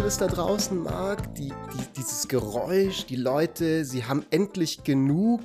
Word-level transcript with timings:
du 0.00 0.04
das 0.04 0.16
da 0.16 0.28
draußen, 0.28 0.82
Marc? 0.82 1.34
Die, 1.34 1.48
die, 1.48 1.92
dieses 1.94 2.26
Geräusch, 2.26 3.04
die 3.04 3.16
Leute, 3.16 3.84
sie 3.84 4.04
haben 4.06 4.24
endlich 4.30 4.82
genug 4.82 5.42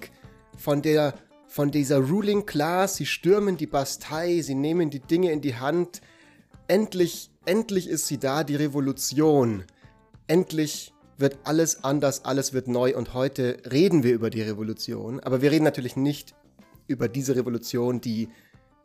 von 0.58 0.82
der 0.82 1.14
von 1.48 1.72
dieser 1.72 1.98
Ruling 2.00 2.46
Class, 2.46 2.96
sie 2.96 3.06
stürmen 3.06 3.58
die 3.58 3.68
Bastei, 3.68 4.42
sie 4.42 4.56
nehmen 4.56 4.90
die 4.90 5.02
Dinge 5.02 5.34
in 5.34 5.42
die 5.42 5.56
Hand. 5.56 6.02
Endlich, 6.68 7.32
endlich 7.46 7.90
ist 7.90 8.08
sie 8.08 8.18
da, 8.18 8.46
die 8.46 8.56
Revolution. 8.56 9.66
Endlich 10.28 10.94
wird 11.18 11.38
alles 11.44 11.84
anders, 11.84 12.24
alles 12.24 12.54
wird 12.54 12.70
neu 12.70 12.96
und 12.96 13.14
heute 13.14 13.58
reden 13.70 14.04
wir 14.04 14.14
über 14.14 14.30
die 14.30 14.42
Revolution. 14.42 15.20
Aber 15.20 15.42
wir 15.42 15.52
reden 15.52 15.66
natürlich 15.66 15.98
nicht 15.98 16.34
über 16.88 17.10
diese 17.10 17.36
Revolution, 17.36 18.00
die 18.00 18.30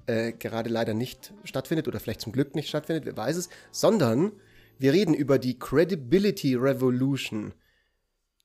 äh, 0.07 0.33
gerade 0.33 0.69
leider 0.69 0.95
nicht 0.95 1.33
stattfindet 1.45 1.87
oder 1.87 2.01
vielleicht 2.01 2.23
zum 2.23 2.33
Glück 2.33 2.57
nicht 2.57 2.69
stattfindet, 2.69 3.05
wer 3.07 3.17
weiß 3.17 3.37
es, 3.37 3.49
sondern 3.71 4.33
wir 4.81 4.95
reden 4.95 5.13
über 5.13 5.39
die 5.39 5.59
Credibility 5.59 6.55
Revolution. 6.55 7.53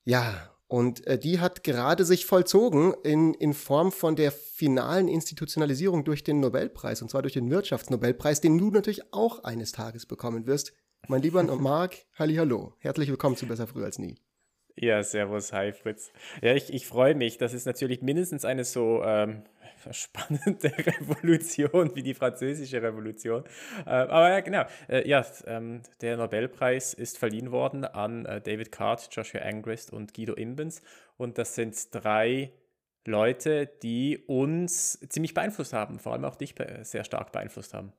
Ja, 0.03 0.51
und 0.67 1.07
äh, 1.07 1.17
die 1.17 1.39
hat 1.39 1.63
gerade 1.63 2.03
sich 2.03 2.25
vollzogen 2.25 2.93
in, 3.03 3.33
in 3.33 3.53
Form 3.53 3.93
von 3.93 4.17
der 4.17 4.33
finalen 4.33 5.07
Institutionalisierung 5.07 6.03
durch 6.03 6.25
den 6.25 6.41
Nobelpreis, 6.41 7.01
und 7.01 7.09
zwar 7.09 7.21
durch 7.21 7.33
den 7.33 7.49
Wirtschaftsnobelpreis, 7.49 8.41
den 8.41 8.57
du 8.57 8.69
natürlich 8.69 9.13
auch 9.13 9.45
eines 9.45 9.71
Tages 9.71 10.05
bekommen 10.05 10.45
wirst. 10.45 10.73
Mein 11.07 11.21
lieber 11.21 11.41
Marc, 11.57 11.95
hallo, 12.19 12.73
herzlich 12.79 13.09
willkommen 13.09 13.37
zu 13.37 13.47
Besser 13.47 13.67
Früh 13.67 13.85
als 13.85 13.97
Nie. 13.97 14.15
Ja, 14.75 15.01
servus, 15.03 15.53
hi 15.53 15.71
Fritz. 15.71 16.11
Ja, 16.41 16.53
ich, 16.53 16.73
ich 16.73 16.85
freue 16.85 17.15
mich. 17.15 17.37
Das 17.37 17.53
ist 17.53 17.65
natürlich 17.65 18.01
mindestens 18.01 18.43
eine 18.43 18.65
so 18.65 19.01
ähm, 19.05 19.43
spannende 19.93 20.71
Revolution 20.77 21.95
wie 21.95 22.03
die 22.03 22.13
französische 22.13 22.81
Revolution. 22.81 23.43
Äh, 23.85 23.89
aber 23.89 24.29
ja, 24.29 24.39
genau. 24.41 24.63
Äh, 24.87 25.07
ja, 25.07 25.25
ähm, 25.45 25.81
der 26.01 26.17
Nobelpreis 26.17 26.93
ist 26.93 27.17
verliehen 27.17 27.51
worden 27.51 27.85
an 27.85 28.25
äh, 28.25 28.41
David 28.41 28.71
Card, 28.71 29.07
Joshua 29.11 29.41
Angrist 29.41 29.91
und 29.91 30.13
Guido 30.13 30.33
Imbens. 30.33 30.81
Und 31.17 31.37
das 31.37 31.55
sind 31.55 31.93
drei 31.93 32.51
Leute, 33.05 33.67
die 33.83 34.23
uns 34.27 34.99
ziemlich 35.09 35.33
beeinflusst 35.33 35.73
haben, 35.73 35.99
vor 35.99 36.13
allem 36.13 36.25
auch 36.25 36.35
dich 36.35 36.55
sehr 36.81 37.03
stark 37.03 37.31
beeinflusst 37.31 37.73
haben. 37.73 37.93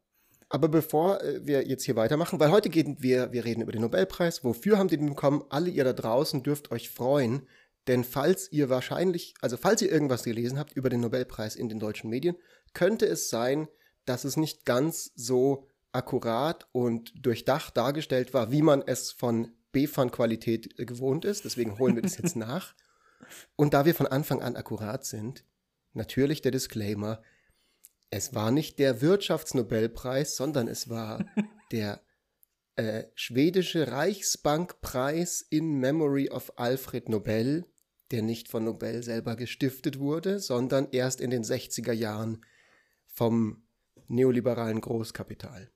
Aber 0.48 0.68
bevor 0.68 1.22
äh, 1.22 1.44
wir 1.44 1.66
jetzt 1.66 1.84
hier 1.84 1.96
weitermachen, 1.96 2.38
weil 2.38 2.50
heute 2.50 2.70
gehen 2.70 2.96
wir, 3.00 3.32
wir 3.32 3.44
reden 3.44 3.62
über 3.62 3.72
den 3.72 3.82
Nobelpreis. 3.82 4.44
Wofür 4.44 4.78
haben 4.78 4.88
die 4.88 4.96
den 4.96 5.08
bekommen? 5.08 5.44
Alle 5.48 5.70
ihr 5.70 5.84
da 5.84 5.92
draußen 5.92 6.42
dürft 6.42 6.70
euch 6.70 6.88
freuen. 6.88 7.46
Denn 7.86 8.04
falls 8.04 8.50
ihr 8.50 8.68
wahrscheinlich, 8.68 9.34
also 9.40 9.56
falls 9.56 9.82
ihr 9.82 9.90
irgendwas 9.90 10.24
gelesen 10.24 10.58
habt 10.58 10.72
über 10.72 10.90
den 10.90 11.00
Nobelpreis 11.00 11.56
in 11.56 11.68
den 11.68 11.78
deutschen 11.78 12.10
Medien, 12.10 12.36
könnte 12.74 13.06
es 13.06 13.30
sein, 13.30 13.68
dass 14.04 14.24
es 14.24 14.36
nicht 14.36 14.64
ganz 14.64 15.12
so 15.14 15.66
akkurat 15.92 16.68
und 16.72 17.12
durchdacht 17.24 17.76
dargestellt 17.76 18.34
war, 18.34 18.50
wie 18.50 18.62
man 18.62 18.82
es 18.82 19.12
von 19.12 19.52
BFAN-Qualität 19.72 20.78
äh, 20.78 20.84
gewohnt 20.84 21.24
ist. 21.24 21.44
Deswegen 21.44 21.78
holen 21.78 21.94
wir 21.94 22.02
das 22.02 22.18
jetzt 22.18 22.36
nach. 22.36 22.74
Und 23.56 23.74
da 23.74 23.84
wir 23.84 23.94
von 23.94 24.06
Anfang 24.06 24.42
an 24.42 24.56
akkurat 24.56 25.04
sind, 25.04 25.44
natürlich 25.92 26.42
der 26.42 26.52
Disclaimer, 26.52 27.22
es 28.10 28.34
war 28.34 28.50
nicht 28.50 28.78
der 28.78 29.00
Wirtschaftsnobelpreis, 29.00 30.36
sondern 30.36 30.68
es 30.68 30.88
war 30.88 31.24
der 31.72 32.00
äh, 32.76 33.04
schwedische 33.14 33.90
Reichsbankpreis 33.90 35.40
in 35.40 35.78
Memory 35.78 36.30
of 36.30 36.52
Alfred 36.56 37.08
Nobel, 37.08 37.64
der 38.10 38.22
nicht 38.22 38.48
von 38.48 38.64
Nobel 38.64 39.02
selber 39.02 39.36
gestiftet 39.36 39.98
wurde, 39.98 40.38
sondern 40.38 40.88
erst 40.92 41.20
in 41.20 41.30
den 41.30 41.42
60er 41.42 41.92
Jahren 41.92 42.44
vom 43.06 43.64
neoliberalen 44.08 44.80
Großkapital. 44.80 45.70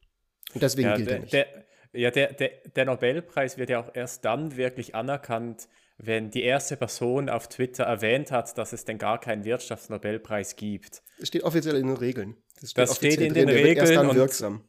Und 0.55 0.63
deswegen 0.63 0.89
ja, 0.89 0.97
gilt 0.97 1.09
der, 1.09 1.17
er 1.17 1.21
nicht. 1.21 1.33
Der, 1.33 1.65
ja, 1.93 2.11
der, 2.11 2.33
der, 2.33 2.51
der 2.77 2.85
Nobelpreis 2.85 3.59
wird 3.59 3.71
ja 3.71 3.81
auch 3.81 3.91
erst 3.95 4.25
dann 4.25 4.57
wirklich 4.57 4.95
anerkannt, 4.95 5.69
wenn 5.99 6.31
die 6.31 6.43
erste 6.43 6.77
Person 6.77 7.29
auf 7.29 7.49
Twitter 7.49 7.85
erwähnt 7.85 8.31
hat, 8.31 8.57
dass 8.57 8.73
es 8.73 8.85
denn 8.85 8.99
gar 8.99 9.21
keinen 9.21 9.45
Wirtschaftsnobelpreis 9.45 10.57
gibt. 10.57 11.03
Das 11.19 11.29
steht 11.29 11.43
offiziell 11.43 11.77
in 11.77 11.89
den 11.89 11.97
Regeln. 11.97 12.37
Das 12.61 12.71
steht, 12.71 12.89
das 12.89 12.97
steht 12.97 13.21
in 13.21 13.35
drin. 13.35 13.47
den 13.47 13.49
Regeln. 13.49 13.77
Erst 13.77 13.97
dann 13.97 14.15
wirksam. 14.15 14.65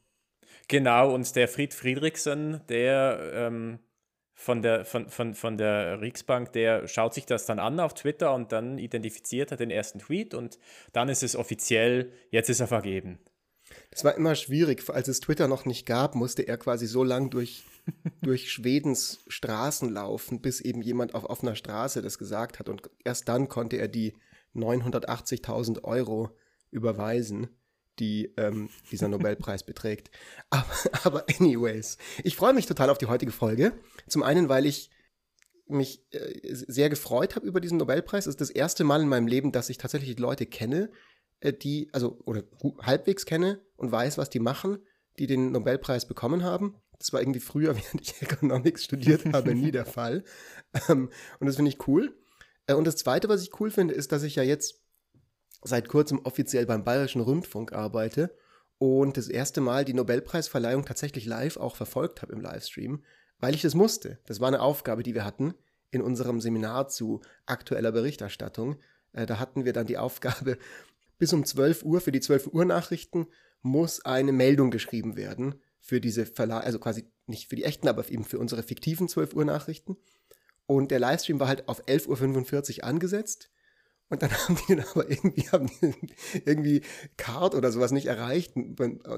Genau, 0.67 1.13
und 1.13 1.35
der 1.35 1.47
Fried 1.47 1.73
Friedrichsen, 1.73 2.61
der 2.67 3.31
ähm, 3.33 3.79
von, 4.41 4.61
der, 4.61 4.85
von, 4.85 5.07
von, 5.09 5.33
von 5.35 5.57
der 5.57 6.01
Riksbank, 6.01 6.51
der 6.53 6.87
schaut 6.87 7.13
sich 7.13 7.25
das 7.25 7.45
dann 7.45 7.59
an 7.59 7.79
auf 7.79 7.93
Twitter 7.93 8.33
und 8.33 8.51
dann 8.51 8.77
identifiziert 8.77 9.51
er 9.51 9.57
den 9.57 9.69
ersten 9.69 9.99
Tweet 9.99 10.33
und 10.33 10.57
dann 10.93 11.09
ist 11.09 11.21
es 11.21 11.35
offiziell, 11.35 12.11
jetzt 12.31 12.49
ist 12.49 12.59
er 12.59 12.67
vergeben. 12.67 13.19
Das 13.91 14.03
war 14.03 14.15
immer 14.15 14.35
schwierig. 14.35 14.89
Als 14.89 15.07
es 15.07 15.19
Twitter 15.19 15.47
noch 15.47 15.65
nicht 15.65 15.85
gab, 15.85 16.15
musste 16.15 16.41
er 16.41 16.57
quasi 16.57 16.87
so 16.87 17.03
lang 17.03 17.29
durch 17.29 17.63
durch 18.21 18.51
Schwedens 18.51 19.23
Straßen 19.27 19.89
laufen, 19.89 20.41
bis 20.41 20.61
eben 20.61 20.81
jemand 20.81 21.15
auf 21.15 21.25
offener 21.25 21.55
Straße 21.55 22.01
das 22.01 22.17
gesagt 22.17 22.59
hat. 22.59 22.69
Und 22.69 22.89
erst 23.03 23.27
dann 23.27 23.47
konnte 23.47 23.77
er 23.77 23.87
die 23.87 24.13
980.000 24.55 25.83
Euro 25.83 26.29
überweisen, 26.69 27.49
die 28.01 28.33
ähm, 28.35 28.69
dieser 28.91 29.07
Nobelpreis 29.07 29.63
beträgt. 29.63 30.09
Aber, 30.49 30.65
aber 31.03 31.25
anyways, 31.39 31.97
ich 32.23 32.35
freue 32.35 32.53
mich 32.53 32.65
total 32.65 32.89
auf 32.89 32.97
die 32.97 33.05
heutige 33.05 33.31
Folge. 33.31 33.71
Zum 34.07 34.23
einen, 34.23 34.49
weil 34.49 34.65
ich 34.65 34.89
mich 35.67 36.03
äh, 36.11 36.33
sehr 36.43 36.89
gefreut 36.89 37.35
habe 37.35 37.47
über 37.47 37.61
diesen 37.61 37.77
Nobelpreis. 37.77 38.25
Es 38.25 38.31
ist 38.31 38.41
das 38.41 38.49
erste 38.49 38.83
Mal 38.83 39.01
in 39.01 39.07
meinem 39.07 39.27
Leben, 39.27 39.53
dass 39.53 39.69
ich 39.69 39.77
tatsächlich 39.77 40.19
Leute 40.19 40.45
kenne, 40.45 40.91
äh, 41.39 41.53
die, 41.53 41.89
also, 41.93 42.19
oder 42.25 42.43
halbwegs 42.81 43.25
kenne 43.25 43.61
und 43.77 43.91
weiß, 43.91 44.17
was 44.17 44.29
die 44.29 44.39
machen, 44.39 44.79
die 45.19 45.27
den 45.27 45.51
Nobelpreis 45.51 46.07
bekommen 46.07 46.43
haben. 46.43 46.75
Das 46.97 47.13
war 47.13 47.21
irgendwie 47.21 47.39
früher, 47.39 47.75
während 47.75 48.01
ich 48.01 48.21
Economics 48.21 48.83
studiert 48.83 49.25
habe, 49.31 49.55
nie 49.55 49.71
der 49.71 49.85
Fall. 49.97 50.23
Ähm, 50.89 51.09
und 51.39 51.47
das 51.47 51.55
finde 51.55 51.69
ich 51.69 51.87
cool. 51.87 52.17
Äh, 52.67 52.73
und 52.73 52.85
das 52.85 52.97
Zweite, 52.97 53.29
was 53.29 53.43
ich 53.43 53.59
cool 53.59 53.71
finde, 53.71 53.93
ist, 53.93 54.11
dass 54.11 54.23
ich 54.23 54.35
ja 54.35 54.43
jetzt 54.43 54.80
seit 55.63 55.87
kurzem 55.87 56.19
offiziell 56.23 56.65
beim 56.65 56.83
Bayerischen 56.83 57.21
Rundfunk 57.21 57.73
arbeite 57.73 58.35
und 58.77 59.17
das 59.17 59.27
erste 59.27 59.61
Mal 59.61 59.85
die 59.85 59.93
Nobelpreisverleihung 59.93 60.85
tatsächlich 60.85 61.25
live 61.25 61.57
auch 61.57 61.75
verfolgt 61.75 62.21
habe 62.21 62.33
im 62.33 62.41
Livestream, 62.41 63.03
weil 63.39 63.53
ich 63.53 63.61
das 63.61 63.75
musste. 63.75 64.19
Das 64.25 64.39
war 64.39 64.47
eine 64.47 64.61
Aufgabe, 64.61 65.03
die 65.03 65.13
wir 65.13 65.23
hatten 65.23 65.53
in 65.91 66.01
unserem 66.01 66.41
Seminar 66.41 66.87
zu 66.87 67.21
aktueller 67.45 67.91
Berichterstattung. 67.91 68.77
Äh, 69.13 69.25
da 69.25 69.39
hatten 69.39 69.65
wir 69.65 69.73
dann 69.73 69.87
die 69.87 69.97
Aufgabe, 69.97 70.57
bis 71.19 71.33
um 71.33 71.45
12 71.45 71.83
Uhr 71.83 72.01
für 72.01 72.11
die 72.11 72.21
12 72.21 72.47
Uhr 72.47 72.65
Nachrichten 72.65 73.27
muss 73.61 74.03
eine 74.03 74.31
Meldung 74.31 74.71
geschrieben 74.71 75.15
werden 75.15 75.61
für 75.79 76.01
diese 76.01 76.25
Verlage, 76.25 76.65
also 76.65 76.79
quasi 76.79 77.05
nicht 77.27 77.49
für 77.49 77.55
die 77.55 77.63
echten, 77.63 77.87
aber 77.87 78.09
eben 78.09 78.23
für 78.23 78.39
unsere 78.39 78.63
fiktiven 78.63 79.07
12 79.07 79.35
Uhr 79.35 79.45
Nachrichten. 79.45 79.97
Und 80.65 80.89
der 80.89 80.99
Livestream 80.99 81.39
war 81.39 81.47
halt 81.47 81.67
auf 81.67 81.85
11.45 81.85 82.79
Uhr 82.79 82.83
angesetzt. 82.85 83.51
Und 84.11 84.21
dann 84.21 84.31
haben 84.47 84.57
die 84.67 84.77
aber 84.79 85.09
irgendwie, 85.09 85.49
haben 85.49 85.67
die 85.67 85.93
irgendwie 86.45 86.81
Card 87.17 87.55
oder 87.55 87.71
sowas 87.71 87.91
nicht 87.91 88.07
erreicht, 88.07 88.53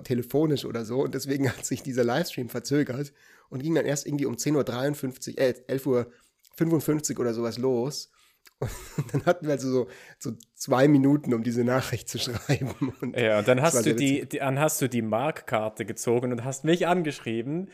telefonisch 0.04 0.66
oder 0.66 0.86
so. 0.86 1.02
Und 1.02 1.16
deswegen 1.16 1.50
hat 1.50 1.66
sich 1.66 1.82
dieser 1.82 2.04
Livestream 2.04 2.48
verzögert 2.48 3.12
und 3.50 3.62
ging 3.62 3.76
dann 3.76 3.86
erst 3.86 4.06
irgendwie 4.06 4.28
um 4.28 4.36
10.53 4.36 5.32
Uhr, 5.32 5.38
äh, 5.40 5.54
11.55 5.68 7.14
Uhr 7.16 7.20
oder 7.22 7.34
sowas 7.34 7.58
los. 7.58 8.12
Und 8.60 9.14
dann 9.14 9.26
hatten 9.26 9.46
wir 9.46 9.54
also 9.54 9.70
so, 9.70 9.88
so 10.20 10.32
zwei 10.56 10.88
Minuten, 10.88 11.34
um 11.34 11.44
diese 11.44 11.64
Nachricht 11.64 12.08
zu 12.08 12.20
schreiben. 12.20 12.94
Und 13.02 13.18
ja, 13.18 13.40
und 13.40 13.48
dann 13.48 13.62
hast 13.62 13.86
du 13.86 13.94
die, 13.94 14.26
die, 14.26 14.40
dann 14.40 14.60
hast 14.60 14.82
du 14.82 14.88
die 14.88 15.02
Markkarte 15.02 15.86
gezogen 15.86 16.32
und 16.32 16.44
hast 16.44 16.64
mich 16.64 16.88
angeschrieben, 16.88 17.70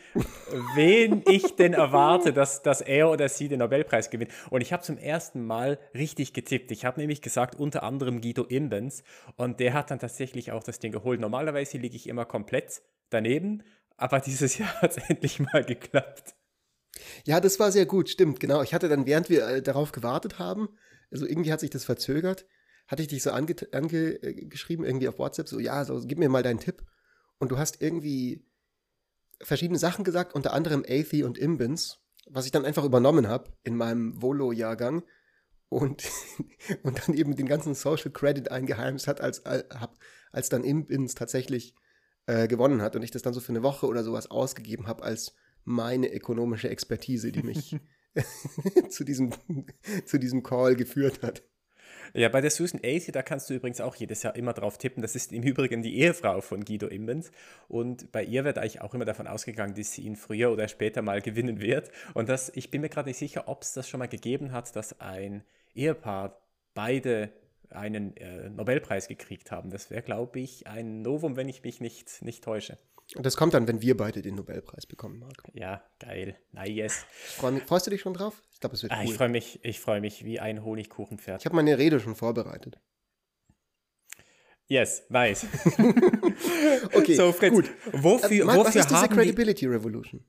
wen 0.74 1.22
ich 1.28 1.56
denn 1.56 1.74
erwarte, 1.74 2.32
dass, 2.32 2.62
dass 2.62 2.80
er 2.80 3.10
oder 3.10 3.28
sie 3.28 3.48
den 3.48 3.60
Nobelpreis 3.60 4.10
gewinnt. 4.10 4.32
Und 4.50 4.60
ich 4.62 4.72
habe 4.72 4.82
zum 4.82 4.98
ersten 4.98 5.44
Mal 5.46 5.78
richtig 5.94 6.32
getippt. 6.32 6.70
Ich 6.72 6.84
habe 6.84 7.00
nämlich 7.00 7.22
gesagt, 7.22 7.54
unter 7.54 7.82
anderem 7.82 8.20
Guido 8.20 8.44
Imbens. 8.44 9.04
Und 9.36 9.60
der 9.60 9.74
hat 9.74 9.90
dann 9.90 9.98
tatsächlich 9.98 10.52
auch 10.52 10.64
das 10.64 10.78
Ding 10.78 10.92
geholt. 10.92 11.20
Normalerweise 11.20 11.78
liege 11.78 11.96
ich 11.96 12.08
immer 12.08 12.24
komplett 12.24 12.82
daneben, 13.10 13.62
aber 13.96 14.20
dieses 14.20 14.58
Jahr 14.58 14.72
hat 14.82 14.96
es 14.96 15.08
endlich 15.08 15.38
mal 15.38 15.64
geklappt. 15.64 16.34
Ja, 17.24 17.40
das 17.40 17.58
war 17.60 17.72
sehr 17.72 17.86
gut, 17.86 18.08
stimmt, 18.08 18.40
genau. 18.40 18.62
Ich 18.62 18.74
hatte 18.74 18.88
dann, 18.88 19.06
während 19.06 19.30
wir 19.30 19.46
äh, 19.46 19.62
darauf 19.62 19.92
gewartet 19.92 20.38
haben, 20.38 20.68
also 21.10 21.26
irgendwie 21.26 21.52
hat 21.52 21.60
sich 21.60 21.70
das 21.70 21.84
verzögert, 21.84 22.46
hatte 22.86 23.02
ich 23.02 23.08
dich 23.08 23.22
so 23.22 23.30
angeschrieben, 23.30 23.72
ange 23.72 24.88
irgendwie 24.88 25.08
auf 25.08 25.18
WhatsApp, 25.18 25.48
so, 25.48 25.60
ja, 25.60 25.84
so, 25.84 26.00
gib 26.04 26.18
mir 26.18 26.28
mal 26.28 26.42
deinen 26.42 26.60
Tipp. 26.60 26.82
Und 27.38 27.50
du 27.52 27.58
hast 27.58 27.80
irgendwie 27.80 28.44
verschiedene 29.40 29.78
Sachen 29.78 30.04
gesagt, 30.04 30.34
unter 30.34 30.52
anderem 30.52 30.84
Athi 30.86 31.24
und 31.24 31.38
Imbins, 31.38 32.00
was 32.28 32.46
ich 32.46 32.52
dann 32.52 32.64
einfach 32.64 32.84
übernommen 32.84 33.28
habe 33.28 33.50
in 33.62 33.76
meinem 33.76 34.20
Volo-Jahrgang 34.20 35.02
und, 35.68 36.04
und 36.82 37.06
dann 37.06 37.14
eben 37.14 37.36
den 37.36 37.46
ganzen 37.46 37.74
Social 37.74 38.10
Credit 38.10 38.50
eingeheimst 38.50 39.06
hat, 39.06 39.20
als, 39.20 39.44
als 39.46 40.48
dann 40.48 40.64
Imbins 40.64 41.14
tatsächlich 41.14 41.74
äh, 42.26 42.48
gewonnen 42.48 42.82
hat 42.82 42.96
und 42.96 43.02
ich 43.02 43.10
das 43.10 43.22
dann 43.22 43.32
so 43.32 43.40
für 43.40 43.50
eine 43.50 43.62
Woche 43.62 43.86
oder 43.86 44.04
sowas 44.04 44.30
ausgegeben 44.30 44.86
habe 44.86 45.02
als 45.02 45.34
meine 45.64 46.12
ökonomische 46.12 46.68
Expertise, 46.68 47.32
die 47.32 47.42
mich 47.42 47.76
zu, 48.88 49.04
diesem, 49.04 49.30
zu 50.04 50.18
diesem 50.18 50.42
Call 50.42 50.76
geführt 50.76 51.22
hat. 51.22 51.42
Ja, 52.12 52.28
bei 52.28 52.40
der 52.40 52.50
Susan 52.50 52.80
80, 52.84 53.12
da 53.12 53.22
kannst 53.22 53.48
du 53.48 53.54
übrigens 53.54 53.80
auch 53.80 53.94
jedes 53.94 54.24
Jahr 54.24 54.34
immer 54.34 54.52
drauf 54.52 54.78
tippen. 54.78 55.00
Das 55.00 55.14
ist 55.14 55.32
im 55.32 55.44
Übrigen 55.44 55.82
die 55.82 55.96
Ehefrau 55.98 56.40
von 56.40 56.64
Guido 56.64 56.88
Imbens. 56.88 57.30
Und 57.68 58.10
bei 58.10 58.24
ihr 58.24 58.44
wird 58.44 58.58
eigentlich 58.58 58.80
auch 58.80 58.94
immer 58.94 59.04
davon 59.04 59.28
ausgegangen, 59.28 59.74
dass 59.74 59.92
sie 59.92 60.02
ihn 60.02 60.16
früher 60.16 60.50
oder 60.50 60.66
später 60.66 61.02
mal 61.02 61.22
gewinnen 61.22 61.60
wird. 61.60 61.90
Und 62.14 62.28
das, 62.28 62.50
ich 62.56 62.70
bin 62.72 62.80
mir 62.80 62.88
gerade 62.88 63.08
nicht 63.08 63.18
sicher, 63.18 63.46
ob 63.46 63.62
es 63.62 63.74
das 63.74 63.88
schon 63.88 63.98
mal 63.98 64.08
gegeben 64.08 64.50
hat, 64.50 64.74
dass 64.74 65.00
ein 65.00 65.44
Ehepaar 65.72 66.40
beide 66.74 67.30
einen 67.68 68.16
äh, 68.16 68.50
Nobelpreis 68.50 69.06
gekriegt 69.06 69.52
haben. 69.52 69.70
Das 69.70 69.90
wäre, 69.90 70.02
glaube 70.02 70.40
ich, 70.40 70.66
ein 70.66 71.02
Novum, 71.02 71.36
wenn 71.36 71.48
ich 71.48 71.62
mich 71.62 71.80
nicht, 71.80 72.22
nicht 72.22 72.42
täusche. 72.42 72.76
Und 73.16 73.26
das 73.26 73.36
kommt 73.36 73.54
dann, 73.54 73.66
wenn 73.66 73.82
wir 73.82 73.96
beide 73.96 74.22
den 74.22 74.36
Nobelpreis 74.36 74.86
bekommen, 74.86 75.18
Marc. 75.18 75.42
Ja, 75.52 75.82
geil. 75.98 76.36
Nice. 76.52 77.04
Freu 77.10 77.50
mich, 77.50 77.64
freust 77.64 77.86
du 77.86 77.90
dich 77.90 78.02
schon 78.02 78.14
drauf? 78.14 78.40
Ich 78.52 78.60
glaube, 78.60 78.76
es 78.76 78.82
wird 78.82 78.92
ah, 78.92 79.00
cool. 79.00 79.04
Ich 79.04 79.14
freue 79.14 79.28
mich, 79.28 79.64
ich 79.64 79.80
freue 79.80 80.00
mich 80.00 80.24
wie 80.24 80.38
ein 80.38 80.64
Honigkuchenpferd. 80.64 81.40
Ich 81.40 81.46
habe 81.46 81.56
meine 81.56 81.76
Rede 81.76 81.98
schon 81.98 82.14
vorbereitet. 82.14 82.78
Yes, 84.68 85.02
nice. 85.08 85.46
okay, 86.94 87.14
so, 87.14 87.32
Fritz, 87.32 87.52
gut. 87.52 87.70
Wofür, 87.90 88.42
äh, 88.42 88.44
Marc, 88.44 88.58
wofür 88.58 88.68
was 88.68 88.76
ist 88.76 88.90
diese 88.90 89.08
Credibility 89.08 89.66
Revolution? 89.66 90.24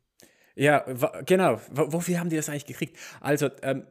Ja, 0.56 0.86
genau. 1.26 1.60
Wofür 1.72 2.20
haben 2.20 2.30
die 2.30 2.36
das 2.36 2.50
eigentlich 2.50 2.66
gekriegt? 2.66 2.98
Also, 3.20 3.50
ähm, 3.62 3.86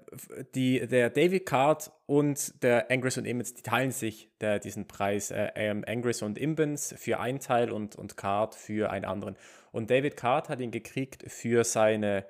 die, 0.54 0.86
der 0.86 1.10
David 1.10 1.46
Card 1.46 1.90
und 2.06 2.62
der 2.62 2.90
Angris 2.90 3.16
und 3.16 3.24
Imbens, 3.24 3.54
die 3.54 3.62
teilen 3.62 3.92
sich 3.92 4.30
der, 4.40 4.58
diesen 4.58 4.86
Preis. 4.86 5.30
Äh, 5.30 5.50
ähm, 5.54 5.84
Angris 5.86 6.22
und 6.22 6.38
Imbens 6.38 6.94
für 6.98 7.20
einen 7.20 7.40
Teil 7.40 7.70
und, 7.70 7.96
und 7.96 8.16
Card 8.16 8.54
für 8.54 8.90
einen 8.90 9.04
anderen. 9.04 9.36
Und 9.72 9.90
David 9.90 10.16
Card 10.16 10.48
hat 10.48 10.60
ihn 10.60 10.70
gekriegt 10.70 11.24
für 11.30 11.64
seine 11.64 12.26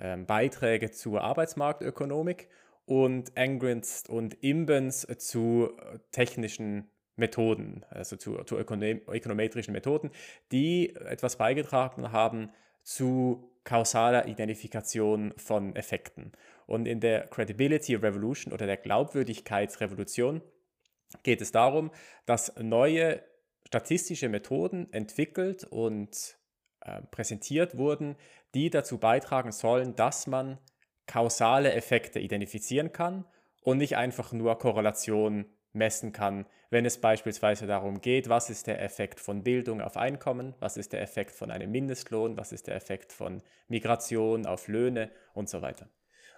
ähm, 0.00 0.26
Beiträge 0.26 0.90
zur 0.90 1.22
Arbeitsmarktökonomik 1.22 2.48
und 2.84 3.36
Angris 3.36 4.04
und 4.08 4.34
Imbens 4.42 5.06
zu 5.18 5.70
technischen 6.12 6.88
Methoden, 7.16 7.84
also 7.90 8.16
zu, 8.16 8.42
zu 8.44 8.58
ökonometrischen 8.58 9.72
Methoden, 9.72 10.10
die 10.50 10.94
etwas 10.96 11.36
beigetragen 11.36 12.10
haben 12.12 12.50
zu 12.82 13.50
kausaler 13.64 14.26
Identifikation 14.26 15.32
von 15.36 15.76
Effekten. 15.76 16.32
Und 16.66 16.86
in 16.86 17.00
der 17.00 17.26
Credibility 17.28 17.94
Revolution 17.94 18.52
oder 18.52 18.66
der 18.66 18.76
Glaubwürdigkeitsrevolution 18.76 20.42
geht 21.22 21.40
es 21.40 21.52
darum, 21.52 21.90
dass 22.26 22.54
neue 22.56 23.22
statistische 23.66 24.28
Methoden 24.28 24.92
entwickelt 24.92 25.64
und 25.64 26.36
äh, 26.80 27.02
präsentiert 27.10 27.76
wurden, 27.76 28.16
die 28.54 28.70
dazu 28.70 28.98
beitragen 28.98 29.52
sollen, 29.52 29.94
dass 29.96 30.26
man 30.26 30.58
kausale 31.06 31.72
Effekte 31.72 32.20
identifizieren 32.20 32.92
kann 32.92 33.24
und 33.62 33.78
nicht 33.78 33.96
einfach 33.96 34.32
nur 34.32 34.58
Korrelationen 34.58 35.46
messen 35.72 36.12
kann, 36.12 36.46
wenn 36.70 36.84
es 36.84 36.98
beispielsweise 36.98 37.66
darum 37.66 38.00
geht, 38.00 38.28
was 38.28 38.50
ist 38.50 38.66
der 38.66 38.82
Effekt 38.82 39.20
von 39.20 39.42
Bildung 39.42 39.80
auf 39.80 39.96
Einkommen, 39.96 40.54
was 40.58 40.76
ist 40.76 40.92
der 40.92 41.02
Effekt 41.02 41.34
von 41.34 41.50
einem 41.50 41.70
Mindestlohn, 41.70 42.36
was 42.36 42.52
ist 42.52 42.66
der 42.66 42.76
Effekt 42.76 43.12
von 43.12 43.42
Migration 43.68 44.46
auf 44.46 44.68
Löhne 44.68 45.10
und 45.34 45.48
so 45.48 45.62
weiter. 45.62 45.88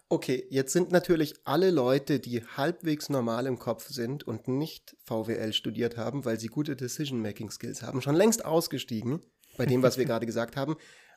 Okay, 0.08 0.46
jetzt 0.50 0.72
sind 0.72 0.92
natürlich 0.92 1.34
alle 1.44 1.70
Leute, 1.70 2.20
die 2.20 2.42
halbwegs 2.44 3.08
normal 3.08 3.46
im 3.46 3.58
Kopf 3.58 3.88
sind 3.88 4.22
und 4.22 4.48
nicht 4.48 4.96
VWL 5.04 5.52
studiert 5.52 5.96
haben, 5.96 6.24
weil 6.24 6.38
sie 6.38 6.48
gute 6.48 6.76
Decision-Making-Skills 6.76 7.82
haben, 7.82 8.02
schon 8.02 8.14
längst 8.14 8.44
ausgestiegen 8.44 9.20
bei 9.56 9.66
dem, 9.66 9.82
was 9.82 9.96
wir 9.96 10.04
gerade 10.06 10.26
gesagt 10.26 10.56
haben, 10.56 10.76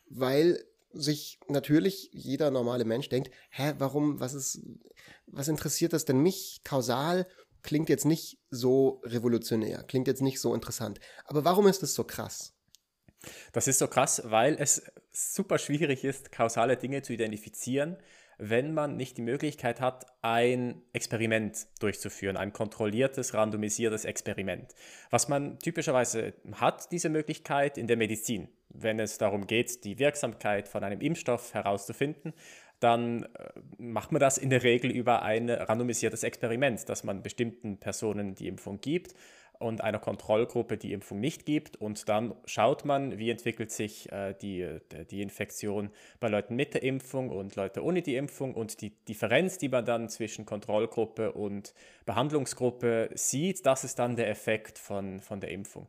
weil 0.10 0.64
sich 0.94 1.40
natürlich 1.48 2.10
jeder 2.14 2.50
normale 2.50 2.86
Mensch 2.86 3.10
denkt, 3.10 3.30
hä, 3.50 3.74
warum, 3.78 4.20
was 4.20 4.34
ist, 4.34 4.62
was 5.28 5.48
interessiert 5.48 5.94
das 5.94 6.06
denn 6.06 6.20
mich 6.22 6.62
kausal? 6.64 7.28
Klingt 7.68 7.90
jetzt 7.90 8.06
nicht 8.06 8.40
so 8.50 9.02
revolutionär, 9.04 9.84
klingt 9.84 10.08
jetzt 10.08 10.22
nicht 10.22 10.40
so 10.40 10.56
interessant. 10.56 11.00
Aber 11.26 11.44
warum 11.44 11.68
ist 11.68 11.84
es 11.84 11.94
so 11.94 12.06
krass? 12.06 12.56
Das 13.52 13.68
ist 13.68 13.80
so 13.80 13.88
krass, 13.88 14.22
weil 14.26 14.56
es 14.58 14.90
super 15.12 15.58
schwierig 15.58 16.06
ist, 16.06 16.32
kausale 16.32 16.78
Dinge 16.78 17.02
zu 17.02 17.12
identifizieren, 17.12 17.98
wenn 18.38 18.74
man 18.74 18.96
nicht 18.96 19.18
die 19.18 19.22
Möglichkeit 19.22 19.82
hat, 19.82 20.06
ein 20.22 20.82
Experiment 20.94 21.68
durchzuführen, 21.80 22.38
ein 22.38 22.54
kontrolliertes, 22.54 23.34
randomisiertes 23.34 24.06
Experiment. 24.06 24.74
Was 25.10 25.28
man 25.28 25.60
typischerweise 25.60 26.36
hat, 26.54 26.92
diese 26.92 27.10
Möglichkeit 27.10 27.78
in 27.78 27.88
der 27.88 27.98
Medizin, 27.98 28.48
wenn 28.70 29.00
es 29.00 29.18
darum 29.18 29.46
geht, 29.46 29.84
die 29.84 30.00
Wirksamkeit 30.00 30.70
von 30.70 30.84
einem 30.84 31.02
Impfstoff 31.02 31.54
herauszufinden, 31.54 32.34
dann 32.80 33.24
äh, 33.24 33.28
macht 33.78 34.12
man 34.12 34.20
das 34.20 34.38
in 34.38 34.50
der 34.50 34.64
Regel 34.64 34.92
über 34.92 35.24
ein 35.24 35.50
randomisiertes 35.50 36.24
Experiment, 36.24 36.88
dass 36.90 37.04
man 37.04 37.24
bestimmten 37.24 37.78
Personen 37.78 38.36
die 38.36 38.48
Impfung 38.48 38.80
gibt 38.82 39.14
und 39.60 39.82
einer 39.82 40.00
Kontrollgruppe 40.00 40.78
die 40.78 40.94
Impfung 40.94 41.20
nicht 41.20 41.46
gibt. 41.46 41.78
Und 41.78 42.10
dann 42.10 42.36
schaut 42.46 42.86
man, 42.86 43.18
wie 43.18 43.30
entwickelt 43.30 43.72
sich 43.72 44.12
äh, 44.12 44.34
die, 44.34 44.80
die 45.10 45.22
Infektion 45.22 45.90
bei 46.20 46.28
Leuten 46.28 46.56
mit 46.56 46.74
der 46.74 46.84
Impfung 46.84 47.30
und 47.30 47.56
Leute 47.56 47.84
ohne 47.84 48.02
die 48.02 48.16
Impfung. 48.16 48.54
Und 48.54 48.82
die 48.82 48.92
Differenz, 49.06 49.58
die 49.58 49.70
man 49.70 49.86
dann 49.86 50.10
zwischen 50.10 50.46
Kontrollgruppe 50.46 51.32
und 51.32 51.74
Behandlungsgruppe 52.06 53.10
sieht, 53.16 53.66
das 53.66 53.84
ist 53.84 54.00
dann 54.00 54.16
der 54.16 54.30
Effekt 54.30 54.78
von, 54.78 55.20
von 55.22 55.40
der 55.40 55.52
Impfung. 55.52 55.88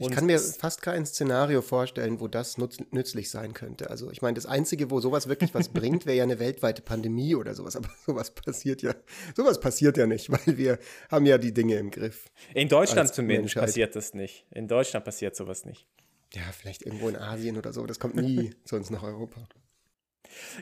Ich 0.00 0.10
kann 0.10 0.24
mir 0.24 0.38
fast 0.38 0.80
kein 0.80 1.04
Szenario 1.04 1.60
vorstellen, 1.60 2.20
wo 2.20 2.28
das 2.28 2.56
nützlich 2.56 3.28
sein 3.28 3.52
könnte. 3.52 3.90
Also 3.90 4.10
ich 4.10 4.22
meine, 4.22 4.34
das 4.34 4.46
Einzige, 4.46 4.90
wo 4.90 5.00
sowas 5.00 5.28
wirklich 5.28 5.52
was 5.54 5.68
bringt, 5.68 6.06
wäre 6.06 6.16
ja 6.16 6.22
eine 6.22 6.38
weltweite 6.38 6.80
Pandemie 6.80 7.34
oder 7.34 7.54
sowas. 7.54 7.76
Aber 7.76 7.90
sowas 8.06 8.30
passiert 8.30 8.80
ja, 8.80 8.94
sowas 9.36 9.60
passiert 9.60 9.98
ja 9.98 10.06
nicht, 10.06 10.30
weil 10.30 10.56
wir 10.56 10.78
haben 11.10 11.26
ja 11.26 11.36
die 11.36 11.52
Dinge 11.52 11.76
im 11.76 11.90
Griff. 11.90 12.30
In 12.54 12.68
Deutschland 12.68 13.12
zumindest 13.12 13.56
Menschheit. 13.56 13.64
passiert 13.64 13.94
das 13.94 14.14
nicht. 14.14 14.46
In 14.50 14.68
Deutschland 14.68 15.04
passiert 15.04 15.36
sowas 15.36 15.66
nicht. 15.66 15.86
Ja, 16.32 16.42
vielleicht 16.52 16.82
irgendwo 16.82 17.08
in 17.08 17.16
Asien 17.16 17.58
oder 17.58 17.72
so. 17.72 17.84
Das 17.86 17.98
kommt 17.98 18.14
nie 18.14 18.54
zu 18.64 18.76
uns 18.76 18.88
nach 18.88 19.02
Europa. 19.02 19.46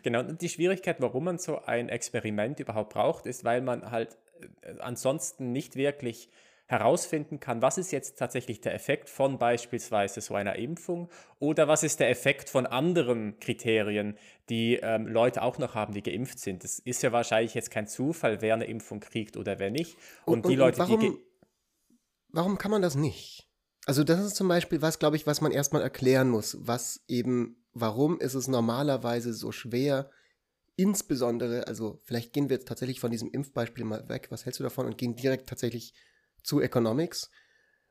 Genau, 0.03 0.21
und 0.21 0.41
die 0.41 0.49
Schwierigkeit, 0.49 0.97
warum 1.01 1.25
man 1.25 1.39
so 1.39 1.63
ein 1.63 1.89
Experiment 1.89 2.59
überhaupt 2.59 2.95
braucht, 2.95 3.27
ist, 3.27 3.45
weil 3.45 3.61
man 3.61 3.91
halt 3.91 4.17
äh, 4.63 4.79
ansonsten 4.81 5.53
nicht 5.53 5.77
wirklich 5.77 6.29
herausfinden 6.69 7.41
kann, 7.41 7.63
was 7.63 7.79
ist 7.79 7.93
jetzt 7.93 8.19
tatsächlich 8.19 8.61
der 8.61 8.75
Effekt 8.75 9.09
von 9.09 9.39
beispielsweise 9.39 10.21
so 10.21 10.35
einer 10.35 10.57
Impfung 10.57 11.11
oder 11.39 11.67
was 11.67 11.83
ist 11.83 11.99
der 11.99 12.11
Effekt 12.11 12.51
von 12.51 12.67
anderen 12.67 13.41
Kriterien, 13.41 14.19
die 14.51 14.77
ähm, 14.77 15.07
Leute 15.07 15.43
auch 15.43 15.57
noch 15.57 15.75
haben, 15.75 15.95
die 15.95 16.03
geimpft 16.03 16.39
sind. 16.39 16.63
Das 16.63 16.79
ist 16.79 17.03
ja 17.03 17.11
wahrscheinlich 17.11 17.55
jetzt 17.55 17.71
kein 17.71 17.87
Zufall, 17.87 18.43
wer 18.43 18.53
eine 18.53 18.67
Impfung 18.67 19.01
kriegt 19.01 19.39
oder 19.39 19.59
wer 19.59 19.71
nicht. 19.71 19.97
Und, 20.27 20.45
und 20.45 20.51
die 20.51 20.57
Leute, 20.57 20.79
warum, 20.79 21.01
die. 21.01 21.13
Warum 22.29 22.59
kann 22.59 22.71
man 22.71 22.83
das 22.83 22.95
nicht? 22.95 23.49
Also, 23.87 24.05
das 24.05 24.23
ist 24.23 24.37
zum 24.37 24.49
Beispiel 24.49 24.83
was, 24.83 24.99
glaube 24.99 25.17
ich, 25.17 25.27
was 25.27 25.41
man 25.41 25.53
erstmal 25.53 25.81
erklären 25.81 26.29
muss, 26.29 26.59
was 26.61 27.03
eben, 27.09 27.65
warum 27.73 28.21
ist 28.21 28.35
es 28.35 28.47
normalerweise 28.47 29.33
so 29.33 29.53
schwer, 29.53 30.11
insbesondere, 30.77 31.67
also 31.67 32.03
vielleicht 32.05 32.35
gehen 32.35 32.51
wir 32.51 32.57
jetzt 32.57 32.69
tatsächlich 32.69 33.01
von 33.01 33.11
diesem 33.11 33.31
Impfbeispiel 33.31 33.85
mal 33.85 34.07
weg, 34.11 34.27
was 34.29 34.45
hältst 34.45 34.61
du 34.61 34.65
davon 34.65 34.85
und 34.85 34.99
gehen 34.99 35.17
direkt 35.17 35.49
tatsächlich 35.49 35.95
zu 36.43 36.61
Economics. 36.61 37.31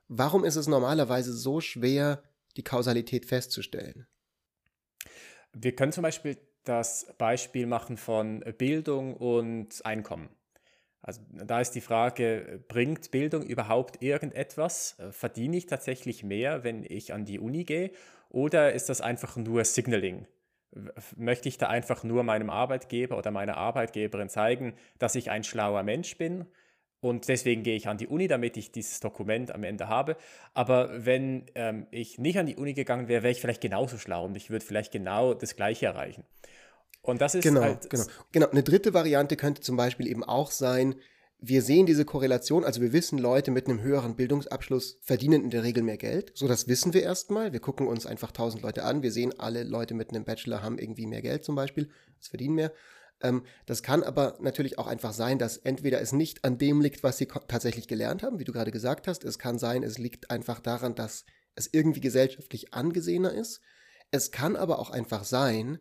Warum 0.07 0.45
ist 0.45 0.55
es 0.55 0.67
normalerweise 0.67 1.33
so 1.33 1.59
schwer, 1.59 2.23
die 2.55 2.63
Kausalität 2.63 3.25
festzustellen? 3.25 4.07
Wir 5.53 5.75
können 5.75 5.91
zum 5.91 6.03
Beispiel 6.03 6.37
das 6.63 7.13
Beispiel 7.17 7.65
machen 7.65 7.97
von 7.97 8.41
Bildung 8.57 9.15
und 9.15 9.85
Einkommen. 9.85 10.29
Also 11.01 11.21
da 11.31 11.61
ist 11.61 11.71
die 11.71 11.81
Frage, 11.81 12.63
bringt 12.67 13.11
Bildung 13.11 13.43
überhaupt 13.43 14.01
irgendetwas? 14.01 14.97
Verdiene 15.11 15.57
ich 15.57 15.65
tatsächlich 15.65 16.23
mehr, 16.23 16.63
wenn 16.63 16.83
ich 16.83 17.13
an 17.13 17.23
die 17.23 17.39
Uni 17.39 17.63
gehe? 17.63 17.91
Oder 18.29 18.73
ist 18.73 18.89
das 18.89 18.99
einfach 18.99 19.37
nur 19.37 19.63
Signaling? 19.63 20.27
Möchte 21.15 21.47
ich 21.47 21.57
da 21.57 21.67
einfach 21.67 22.03
nur 22.03 22.23
meinem 22.23 22.49
Arbeitgeber 22.49 23.17
oder 23.17 23.31
meiner 23.31 23.55
Arbeitgeberin 23.55 24.27
zeigen, 24.27 24.75
dass 24.99 25.15
ich 25.15 25.31
ein 25.31 25.45
schlauer 25.45 25.83
Mensch 25.83 26.17
bin? 26.17 26.45
Und 26.99 27.27
deswegen 27.27 27.61
gehe 27.61 27.75
ich 27.75 27.87
an 27.87 27.97
die 27.97 28.07
Uni, 28.07 28.27
damit 28.27 28.57
ich 28.57 28.71
dieses 28.71 28.99
Dokument 28.99 29.53
am 29.53 29.63
Ende 29.63 29.87
habe. 29.87 30.17
Aber 30.53 31.05
wenn 31.05 31.45
ähm, 31.53 31.85
ich 31.91 32.17
nicht 32.17 32.39
an 32.39 32.47
die 32.47 32.55
Uni 32.55 32.73
gegangen 32.73 33.07
wäre, 33.07 33.21
wäre 33.21 33.31
ich 33.31 33.39
vielleicht 33.39 33.61
genauso 33.61 33.97
schlau 33.97 34.25
und 34.25 34.35
ich 34.35 34.49
würde 34.49 34.65
vielleicht 34.65 34.91
genau 34.91 35.33
das 35.33 35.55
Gleiche 35.55 35.85
erreichen. 35.85 36.23
Und 37.01 37.21
das 37.21 37.35
ist 37.35 37.43
genau, 37.43 37.61
halt. 37.61 37.89
Genau. 37.89 38.03
genau. 38.31 38.49
Eine 38.49 38.63
dritte 38.63 38.93
Variante 38.93 39.37
könnte 39.37 39.61
zum 39.61 39.77
Beispiel 39.77 40.07
eben 40.07 40.23
auch 40.23 40.51
sein, 40.51 40.95
wir 41.39 41.61
sehen 41.61 41.85
diese 41.85 42.03
Korrelation, 42.03 42.63
also 42.63 42.81
wir 42.81 42.93
wissen, 42.93 43.19
Leute 43.19 43.51
mit 43.51 43.67
einem 43.67 43.81
höheren 43.81 44.15
Bildungsabschluss 44.15 44.97
verdienen 45.03 45.43
in 45.43 45.49
der 45.51 45.63
Regel 45.63 45.83
mehr 45.83 45.97
Geld. 45.97 46.31
So, 46.33 46.47
das 46.47 46.67
wissen 46.67 46.93
wir 46.93 47.03
erstmal. 47.03 47.53
Wir 47.53 47.59
gucken 47.59 47.87
uns 47.87 48.07
einfach 48.07 48.31
tausend 48.31 48.63
Leute 48.63 48.83
an. 48.83 49.03
Wir 49.03 49.11
sehen, 49.11 49.39
alle 49.39 49.63
Leute 49.63 49.93
mit 49.93 50.09
einem 50.09 50.25
Bachelor 50.25 50.63
haben 50.63 50.79
irgendwie 50.79 51.05
mehr 51.05 51.21
Geld 51.21 51.45
zum 51.45 51.55
Beispiel, 51.55 51.89
es 52.19 52.29
verdienen 52.29 52.55
mehr. 52.55 52.71
Ähm, 53.21 53.43
das 53.65 53.83
kann 53.83 54.03
aber 54.03 54.37
natürlich 54.39 54.77
auch 54.77 54.87
einfach 54.87 55.13
sein, 55.13 55.39
dass 55.39 55.57
entweder 55.57 56.01
es 56.01 56.11
nicht 56.11 56.45
an 56.45 56.57
dem 56.57 56.81
liegt, 56.81 57.03
was 57.03 57.17
sie 57.17 57.27
tatsächlich 57.27 57.87
gelernt 57.87 58.23
haben, 58.23 58.39
wie 58.39 58.43
du 58.43 58.51
gerade 58.51 58.71
gesagt 58.71 59.07
hast. 59.07 59.23
Es 59.23 59.39
kann 59.39 59.57
sein, 59.57 59.83
es 59.83 59.97
liegt 59.97 60.29
einfach 60.29 60.59
daran, 60.59 60.95
dass 60.95 61.25
es 61.55 61.69
irgendwie 61.71 62.01
gesellschaftlich 62.01 62.73
angesehener 62.73 63.33
ist. 63.33 63.61
Es 64.11 64.31
kann 64.31 64.55
aber 64.55 64.79
auch 64.79 64.89
einfach 64.89 65.23
sein, 65.23 65.79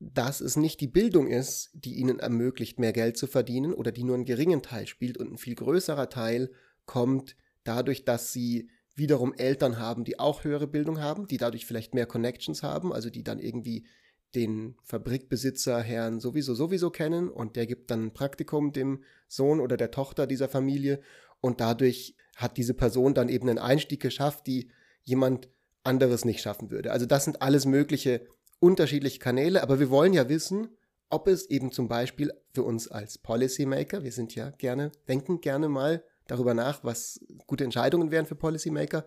dass 0.00 0.40
es 0.40 0.56
nicht 0.56 0.80
die 0.80 0.88
Bildung 0.88 1.28
ist, 1.28 1.70
die 1.74 1.94
ihnen 1.94 2.18
ermöglicht, 2.18 2.80
mehr 2.80 2.92
Geld 2.92 3.16
zu 3.16 3.28
verdienen 3.28 3.72
oder 3.72 3.92
die 3.92 4.02
nur 4.02 4.16
einen 4.16 4.24
geringen 4.24 4.62
Teil 4.62 4.88
spielt 4.88 5.16
und 5.16 5.32
ein 5.32 5.38
viel 5.38 5.54
größerer 5.54 6.08
Teil 6.08 6.50
kommt 6.86 7.36
dadurch, 7.62 8.04
dass 8.04 8.32
sie 8.32 8.68
wiederum 8.96 9.32
Eltern 9.32 9.78
haben, 9.78 10.04
die 10.04 10.18
auch 10.18 10.42
höhere 10.42 10.66
Bildung 10.66 11.00
haben, 11.00 11.28
die 11.28 11.36
dadurch 11.36 11.64
vielleicht 11.64 11.94
mehr 11.94 12.06
Connections 12.06 12.64
haben, 12.64 12.92
also 12.92 13.10
die 13.10 13.22
dann 13.22 13.38
irgendwie 13.38 13.86
den 14.34 14.76
Fabrikbesitzer 14.82 15.80
Herrn 15.80 16.20
sowieso 16.20 16.54
sowieso 16.54 16.90
kennen 16.90 17.28
und 17.28 17.56
der 17.56 17.66
gibt 17.66 17.90
dann 17.90 18.06
ein 18.06 18.14
Praktikum 18.14 18.72
dem 18.72 19.02
Sohn 19.28 19.60
oder 19.60 19.76
der 19.76 19.90
Tochter 19.90 20.26
dieser 20.26 20.48
Familie 20.48 21.00
und 21.40 21.60
dadurch 21.60 22.16
hat 22.36 22.56
diese 22.56 22.74
Person 22.74 23.14
dann 23.14 23.28
eben 23.28 23.48
einen 23.48 23.58
Einstieg 23.58 24.00
geschafft, 24.00 24.46
die 24.46 24.70
jemand 25.02 25.48
anderes 25.84 26.24
nicht 26.24 26.40
schaffen 26.40 26.70
würde. 26.70 26.92
Also 26.92 27.06
das 27.06 27.24
sind 27.24 27.42
alles 27.42 27.66
mögliche 27.66 28.26
unterschiedliche 28.60 29.18
Kanäle, 29.18 29.62
aber 29.62 29.80
wir 29.80 29.90
wollen 29.90 30.12
ja 30.12 30.28
wissen, 30.28 30.68
ob 31.10 31.28
es 31.28 31.50
eben 31.50 31.72
zum 31.72 31.88
Beispiel 31.88 32.32
für 32.54 32.62
uns 32.62 32.88
als 32.88 33.18
Policymaker, 33.18 34.02
wir 34.02 34.12
sind 34.12 34.34
ja 34.34 34.50
gerne, 34.50 34.92
denken 35.08 35.40
gerne 35.40 35.68
mal 35.68 36.02
darüber 36.26 36.54
nach, 36.54 36.84
was 36.84 37.20
gute 37.46 37.64
Entscheidungen 37.64 38.10
wären 38.10 38.24
für 38.24 38.36
Policymaker, 38.36 39.04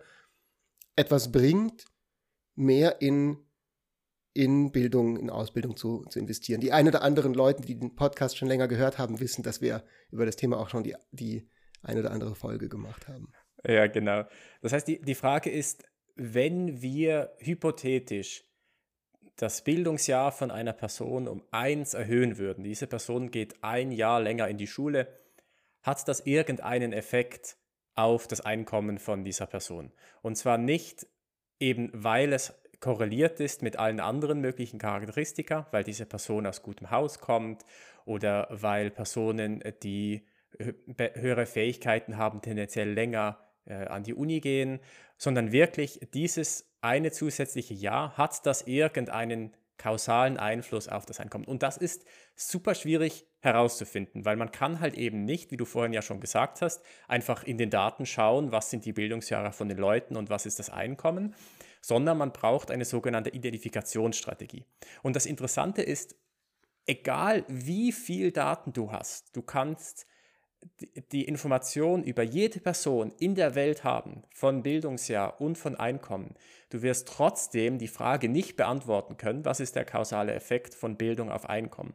etwas 0.94 1.32
bringt, 1.32 1.86
mehr 2.54 3.00
in, 3.00 3.38
in 4.36 4.70
Bildung, 4.70 5.16
in 5.16 5.30
Ausbildung 5.30 5.76
zu, 5.76 6.04
zu 6.10 6.18
investieren. 6.18 6.60
Die 6.60 6.72
ein 6.72 6.86
oder 6.86 7.02
anderen 7.02 7.32
Leute, 7.32 7.62
die 7.62 7.78
den 7.78 7.96
Podcast 7.96 8.36
schon 8.36 8.48
länger 8.48 8.68
gehört 8.68 8.98
haben, 8.98 9.18
wissen, 9.18 9.42
dass 9.42 9.62
wir 9.62 9.82
über 10.10 10.26
das 10.26 10.36
Thema 10.36 10.58
auch 10.58 10.68
schon 10.68 10.84
die, 10.84 10.94
die 11.10 11.48
eine 11.82 12.00
oder 12.00 12.10
andere 12.10 12.34
Folge 12.34 12.68
gemacht 12.68 13.08
haben. 13.08 13.32
Ja, 13.66 13.86
genau. 13.86 14.24
Das 14.60 14.72
heißt, 14.72 14.86
die, 14.86 15.00
die 15.00 15.14
Frage 15.14 15.50
ist, 15.50 15.84
wenn 16.16 16.82
wir 16.82 17.34
hypothetisch 17.38 18.44
das 19.36 19.64
Bildungsjahr 19.64 20.32
von 20.32 20.50
einer 20.50 20.74
Person 20.74 21.28
um 21.28 21.42
eins 21.50 21.94
erhöhen 21.94 22.36
würden, 22.36 22.62
diese 22.62 22.86
Person 22.86 23.30
geht 23.30 23.62
ein 23.62 23.90
Jahr 23.90 24.20
länger 24.20 24.48
in 24.48 24.58
die 24.58 24.66
Schule, 24.66 25.08
hat 25.82 26.06
das 26.08 26.20
irgendeinen 26.20 26.92
Effekt 26.92 27.56
auf 27.94 28.28
das 28.28 28.42
Einkommen 28.42 28.98
von 28.98 29.24
dieser 29.24 29.46
Person. 29.46 29.92
Und 30.20 30.36
zwar 30.36 30.58
nicht 30.58 31.06
eben, 31.58 31.90
weil 31.92 32.32
es 32.32 32.54
korreliert 32.80 33.40
ist 33.40 33.62
mit 33.62 33.78
allen 33.78 34.00
anderen 34.00 34.40
möglichen 34.40 34.78
Charakteristika, 34.78 35.66
weil 35.70 35.84
diese 35.84 36.06
Person 36.06 36.46
aus 36.46 36.62
gutem 36.62 36.90
Haus 36.90 37.20
kommt 37.20 37.64
oder 38.04 38.48
weil 38.50 38.90
Personen, 38.90 39.62
die 39.82 40.26
höhere 40.58 41.46
Fähigkeiten 41.46 42.16
haben, 42.16 42.40
tendenziell 42.40 42.90
länger 42.90 43.38
äh, 43.66 43.86
an 43.86 44.04
die 44.04 44.14
Uni 44.14 44.40
gehen, 44.40 44.80
sondern 45.18 45.52
wirklich 45.52 46.00
dieses 46.14 46.72
eine 46.80 47.10
zusätzliche 47.10 47.74
Jahr 47.74 48.16
hat 48.16 48.46
das 48.46 48.62
irgendeinen 48.62 49.54
kausalen 49.78 50.38
Einfluss 50.38 50.88
auf 50.88 51.04
das 51.04 51.20
Einkommen. 51.20 51.44
Und 51.44 51.62
das 51.62 51.76
ist 51.76 52.06
super 52.34 52.74
schwierig 52.74 53.26
herauszufinden, 53.40 54.24
weil 54.24 54.36
man 54.36 54.50
kann 54.50 54.80
halt 54.80 54.94
eben 54.94 55.24
nicht, 55.24 55.50
wie 55.50 55.56
du 55.56 55.64
vorhin 55.64 55.92
ja 55.92 56.02
schon 56.02 56.20
gesagt 56.20 56.62
hast, 56.62 56.82
einfach 57.08 57.44
in 57.44 57.58
den 57.58 57.70
Daten 57.70 58.06
schauen, 58.06 58.52
was 58.52 58.70
sind 58.70 58.84
die 58.84 58.92
Bildungsjahre 58.92 59.52
von 59.52 59.68
den 59.68 59.78
Leuten 59.78 60.16
und 60.16 60.30
was 60.30 60.46
ist 60.46 60.58
das 60.58 60.70
Einkommen, 60.70 61.34
sondern 61.86 62.18
man 62.18 62.32
braucht 62.32 62.72
eine 62.72 62.84
sogenannte 62.84 63.30
Identifikationsstrategie. 63.30 64.64
Und 65.04 65.14
das 65.14 65.24
Interessante 65.24 65.82
ist, 65.82 66.16
egal 66.84 67.44
wie 67.46 67.92
viel 67.92 68.32
Daten 68.32 68.72
du 68.72 68.90
hast, 68.90 69.36
du 69.36 69.42
kannst 69.42 70.04
die 71.12 71.22
Information 71.22 72.02
über 72.02 72.24
jede 72.24 72.58
Person 72.58 73.12
in 73.20 73.36
der 73.36 73.54
Welt 73.54 73.84
haben, 73.84 74.24
von 74.34 74.64
Bildungsjahr 74.64 75.40
und 75.40 75.58
von 75.58 75.76
Einkommen, 75.76 76.34
du 76.70 76.82
wirst 76.82 77.06
trotzdem 77.06 77.78
die 77.78 77.86
Frage 77.86 78.28
nicht 78.28 78.56
beantworten 78.56 79.16
können, 79.16 79.44
was 79.44 79.60
ist 79.60 79.76
der 79.76 79.84
kausale 79.84 80.34
Effekt 80.34 80.74
von 80.74 80.96
Bildung 80.96 81.30
auf 81.30 81.48
Einkommen. 81.48 81.94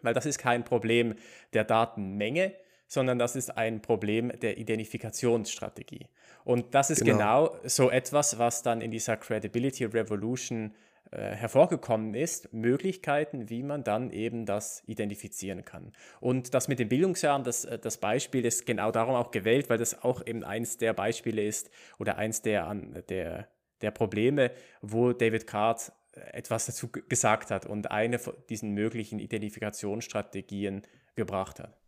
Weil 0.00 0.14
das 0.14 0.24
ist 0.24 0.38
kein 0.38 0.64
Problem 0.64 1.14
der 1.52 1.64
Datenmenge, 1.64 2.54
sondern 2.90 3.20
das 3.20 3.36
ist 3.36 3.56
ein 3.56 3.80
Problem 3.80 4.32
der 4.40 4.58
Identifikationsstrategie. 4.58 6.08
Und 6.44 6.74
das 6.74 6.90
ist 6.90 7.04
genau, 7.04 7.50
genau 7.50 7.60
so 7.64 7.88
etwas, 7.88 8.38
was 8.38 8.62
dann 8.62 8.80
in 8.80 8.90
dieser 8.90 9.16
Credibility 9.16 9.84
Revolution 9.84 10.74
äh, 11.12 11.36
hervorgekommen 11.36 12.14
ist, 12.14 12.52
Möglichkeiten, 12.52 13.48
wie 13.48 13.62
man 13.62 13.84
dann 13.84 14.10
eben 14.10 14.44
das 14.44 14.82
identifizieren 14.86 15.64
kann. 15.64 15.92
Und 16.20 16.52
das 16.52 16.66
mit 16.66 16.80
den 16.80 16.88
Bildungsjahren, 16.88 17.44
das, 17.44 17.64
äh, 17.64 17.78
das 17.78 17.98
Beispiel 17.98 18.44
ist 18.44 18.66
genau 18.66 18.90
darum 18.90 19.14
auch 19.14 19.30
gewählt, 19.30 19.70
weil 19.70 19.78
das 19.78 20.02
auch 20.02 20.26
eben 20.26 20.42
eins 20.42 20.76
der 20.76 20.92
Beispiele 20.92 21.44
ist 21.44 21.70
oder 22.00 22.18
eins 22.18 22.42
der, 22.42 22.74
der, 23.08 23.46
der 23.82 23.90
Probleme, 23.92 24.50
wo 24.82 25.12
David 25.12 25.46
Card 25.46 25.92
äh, 26.12 26.20
etwas 26.32 26.66
dazu 26.66 26.88
gesagt 26.88 27.52
hat 27.52 27.66
und 27.66 27.92
eine 27.92 28.18
von 28.18 28.34
diesen 28.48 28.74
möglichen 28.74 29.20
Identifikationsstrategien 29.20 30.82
gebracht 31.14 31.60
hat. 31.60 31.79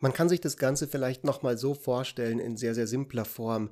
Man 0.00 0.12
kann 0.12 0.28
sich 0.28 0.40
das 0.40 0.56
Ganze 0.56 0.86
vielleicht 0.86 1.24
nochmal 1.24 1.58
so 1.58 1.74
vorstellen 1.74 2.38
in 2.38 2.56
sehr, 2.56 2.74
sehr 2.74 2.86
simpler 2.86 3.24
Form. 3.24 3.70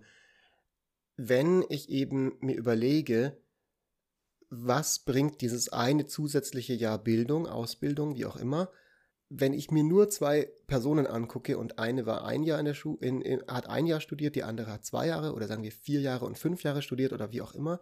Wenn 1.17 1.65
ich 1.69 1.89
eben 1.89 2.37
mir 2.41 2.57
überlege, 2.57 3.37
was 4.51 5.01
bringt 5.01 5.41
dieses 5.41 5.73
eine 5.73 6.07
zusätzliche 6.07 6.75
Jahr 6.75 6.99
Bildung, 6.99 7.47
Ausbildung, 7.47 8.17
wie 8.17 8.27
auch 8.27 8.37
immer, 8.37 8.71
wenn 9.29 9.53
ich 9.53 9.71
mir 9.71 9.83
nur 9.83 10.09
zwei 10.09 10.49
Personen 10.69 11.07
angucke 11.07 11.59
und 11.59 11.79
eine 11.79 12.07
war 12.07 12.25
ein 12.25 12.45
Jahr 12.45 12.61
in 12.61 12.65
der 12.65 12.75
Schule, 12.75 12.99
in, 13.01 13.21
in, 13.23 13.43
hat 13.49 13.69
ein 13.69 13.87
Jahr 13.87 14.01
studiert, 14.01 14.37
die 14.37 14.45
andere 14.45 14.71
hat 14.71 14.85
zwei 14.85 15.09
Jahre 15.09 15.33
oder 15.33 15.49
sagen 15.49 15.65
wir 15.65 15.73
vier 15.73 16.01
Jahre 16.01 16.27
und 16.27 16.39
fünf 16.39 16.63
Jahre 16.63 16.83
studiert 16.83 17.13
oder 17.13 17.33
wie 17.33 17.43
auch 17.43 17.55
immer, 17.55 17.81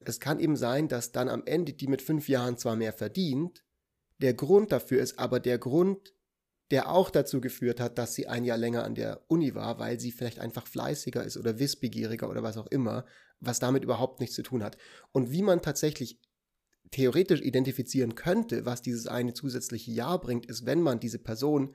es 0.00 0.20
kann 0.20 0.38
eben 0.38 0.56
sein, 0.56 0.86
dass 0.86 1.10
dann 1.10 1.28
am 1.28 1.42
Ende 1.44 1.72
die 1.72 1.88
mit 1.88 2.02
fünf 2.02 2.28
Jahren 2.28 2.56
zwar 2.56 2.76
mehr 2.76 2.92
verdient, 2.92 3.64
der 4.18 4.34
Grund 4.34 4.70
dafür 4.70 5.00
ist 5.00 5.18
aber 5.18 5.40
der 5.40 5.58
Grund, 5.58 6.12
der 6.70 6.90
auch 6.90 7.10
dazu 7.10 7.40
geführt 7.40 7.80
hat, 7.80 7.98
dass 7.98 8.14
sie 8.14 8.26
ein 8.26 8.44
Jahr 8.44 8.58
länger 8.58 8.84
an 8.84 8.94
der 8.94 9.22
Uni 9.28 9.54
war, 9.54 9.78
weil 9.78 9.98
sie 9.98 10.12
vielleicht 10.12 10.38
einfach 10.38 10.66
fleißiger 10.66 11.24
ist 11.24 11.36
oder 11.36 11.58
wissbegieriger 11.58 12.28
oder 12.28 12.42
was 12.42 12.58
auch 12.58 12.66
immer 12.66 13.04
was 13.40 13.58
damit 13.58 13.84
überhaupt 13.84 14.20
nichts 14.20 14.36
zu 14.36 14.42
tun 14.42 14.62
hat. 14.62 14.76
Und 15.12 15.30
wie 15.30 15.42
man 15.42 15.62
tatsächlich 15.62 16.20
theoretisch 16.90 17.40
identifizieren 17.40 18.14
könnte, 18.14 18.64
was 18.64 18.82
dieses 18.82 19.06
eine 19.06 19.34
zusätzliche 19.34 19.90
Jahr 19.90 20.20
bringt, 20.20 20.46
ist, 20.46 20.66
wenn 20.66 20.80
man 20.80 21.00
diese 21.00 21.18
Person 21.18 21.74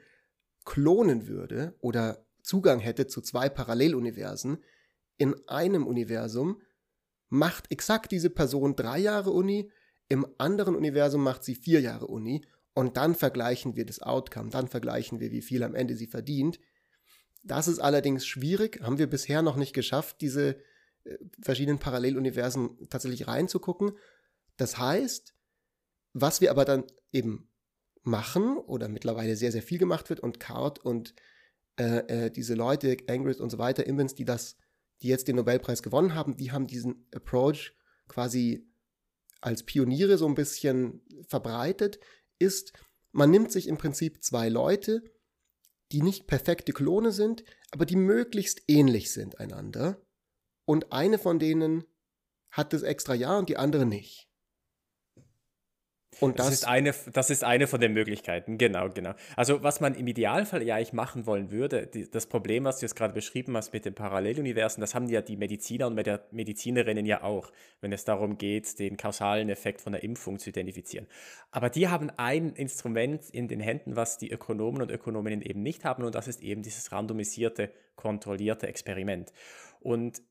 klonen 0.65 1.27
würde 1.27 1.75
oder 1.79 2.25
Zugang 2.41 2.79
hätte 2.79 3.07
zu 3.07 3.21
zwei 3.21 3.50
Paralleluniversen. 3.50 4.57
In 5.17 5.35
einem 5.47 5.85
Universum 5.85 6.62
macht 7.29 7.71
exakt 7.71 8.12
diese 8.12 8.29
Person 8.29 8.75
drei 8.75 9.00
Jahre 9.00 9.31
Uni, 9.31 9.71
im 10.09 10.27
anderen 10.38 10.75
Universum 10.75 11.23
macht 11.23 11.43
sie 11.43 11.55
vier 11.55 11.79
Jahre 11.79 12.07
Uni 12.07 12.45
und 12.74 12.98
dann 12.98 13.15
vergleichen 13.15 13.75
wir 13.75 13.86
das 13.86 14.01
Outcome, 14.01 14.50
dann 14.50 14.68
vergleichen 14.68 15.20
wir, 15.20 15.32
wie 15.32 15.42
viel 15.42 15.63
am 15.63 15.75
Ende 15.75 15.96
sie 15.96 16.08
verdient. 16.08 16.60
Das 17.44 17.68
ist 17.68 17.80
allerdings 17.80 18.25
schwierig, 18.25 18.82
haben 18.82 18.98
wir 18.98 19.08
bisher 19.08 19.42
noch 19.42 19.58
nicht 19.58 19.74
geschafft, 19.74 20.22
diese 20.22 20.58
verschiedenen 21.42 21.80
Paralleluniversen 21.80 22.89
tatsächlich 22.89 23.27
reinzugucken. 23.27 23.98
Das 24.58 24.77
heißt, 24.77 25.36
was 26.13 26.42
wir 26.42 26.51
aber 26.51 26.65
dann 26.65 26.86
eben 27.12 27.50
machen 28.03 28.58
oder 28.58 28.88
mittlerweile 28.88 29.36
sehr, 29.36 29.51
sehr 29.51 29.63
viel 29.63 29.77
gemacht 29.77 30.10
wird 30.10 30.20
und 30.20 30.39
Card 30.39 30.80
und 30.80 31.13
äh, 31.77 32.25
äh, 32.25 32.30
diese 32.30 32.53
Leute, 32.53 32.98
Angris 33.08 33.39
und 33.39 33.50
so 33.50 33.58
weiter, 33.58 33.86
Invens, 33.86 34.15
die 34.15 34.25
das, 34.25 34.58
die 35.01 35.08
jetzt 35.08 35.27
den 35.27 35.38
Nobelpreis 35.38 35.82
gewonnen 35.82 36.13
haben, 36.13 36.38
die 36.38 36.51
haben 36.51 36.68
diesen 36.68 37.08
Approach 37.13 37.74
quasi 38.08 38.70
als 39.42 39.63
Pioniere 39.63 40.18
so 40.18 40.27
ein 40.27 40.36
bisschen 40.36 41.01
verbreitet, 41.27 42.00
ist, 42.39 42.73
man 43.11 43.29
nimmt 43.31 43.51
sich 43.51 43.67
im 43.67 43.77
Prinzip 43.77 44.23
zwei 44.23 44.49
Leute, 44.49 45.03
die 45.91 46.01
nicht 46.01 46.27
perfekte 46.27 46.73
Klone 46.73 47.11
sind, 47.11 47.43
aber 47.71 47.85
die 47.85 47.95
möglichst 47.95 48.63
ähnlich 48.67 49.11
sind 49.11 49.39
einander 49.39 50.01
und 50.65 50.91
eine 50.91 51.17
von 51.17 51.39
denen 51.39 51.85
hat 52.49 52.73
das 52.73 52.83
extra 52.83 53.13
Jahr 53.13 53.39
und 53.39 53.49
die 53.49 53.57
andere 53.57 53.85
nicht. 53.85 54.29
Und 56.24 56.39
das, 56.39 56.48
das, 56.48 56.56
ist 56.56 56.68
eine, 56.68 56.94
das 57.12 57.30
ist 57.30 57.44
eine 57.44 57.68
von 57.68 57.82
den 57.82 57.94
Möglichkeiten, 57.94 58.58
genau, 58.58 58.89
genau. 58.89 59.13
Also 59.36 59.63
was 59.63 59.80
man 59.80 59.96
im 59.96 60.08
Idealfall 60.08 60.63
ja 60.63 60.75
eigentlich 60.75 60.94
machen 60.94 61.25
wollen 61.25 61.51
würde, 61.51 61.88
die, 61.88 62.10
das 62.10 62.25
Problem, 62.25 62.63
was 62.63 62.80
du 62.80 62.86
jetzt 62.86 62.96
gerade 62.96 63.13
beschrieben 63.13 63.56
hast 63.58 63.74
mit 63.74 63.86
den 63.86 63.94
Paralleluniversen, 63.94 64.82
das 64.82 64.96
haben 64.96 65.08
ja 65.08 65.22
die 65.22 65.38
Mediziner 65.38 65.88
und 65.88 65.96
Medizinerinnen 66.32 67.06
ja 67.06 67.24
auch, 67.24 67.51
wenn 67.82 67.92
es 67.92 68.06
darum 68.06 68.38
geht, 68.38 68.80
den 68.80 68.98
kausalen 68.98 69.50
Effekt 69.50 69.82
von 69.82 69.94
der 69.94 70.03
Impfung 70.03 70.39
zu 70.39 70.50
identifizieren. 70.50 71.08
Aber 71.51 71.70
die 71.70 71.88
haben 71.88 72.10
ein 72.18 72.53
Instrument 72.53 73.30
in 73.30 73.48
den 73.48 73.60
Händen, 73.60 73.96
was 73.96 74.18
die 74.18 74.32
Ökonomen 74.32 74.82
und 74.82 74.92
Ökonominnen 74.92 75.42
eben 75.42 75.62
nicht 75.62 75.86
haben, 75.86 76.03
und 76.03 76.15
das 76.15 76.27
ist 76.27 76.42
eben 76.42 76.63
dieses 76.63 76.92
randomisierte, 76.92 77.72
kontrollierte 77.96 78.68
Experiment. 78.68 79.32
Und 79.82 80.22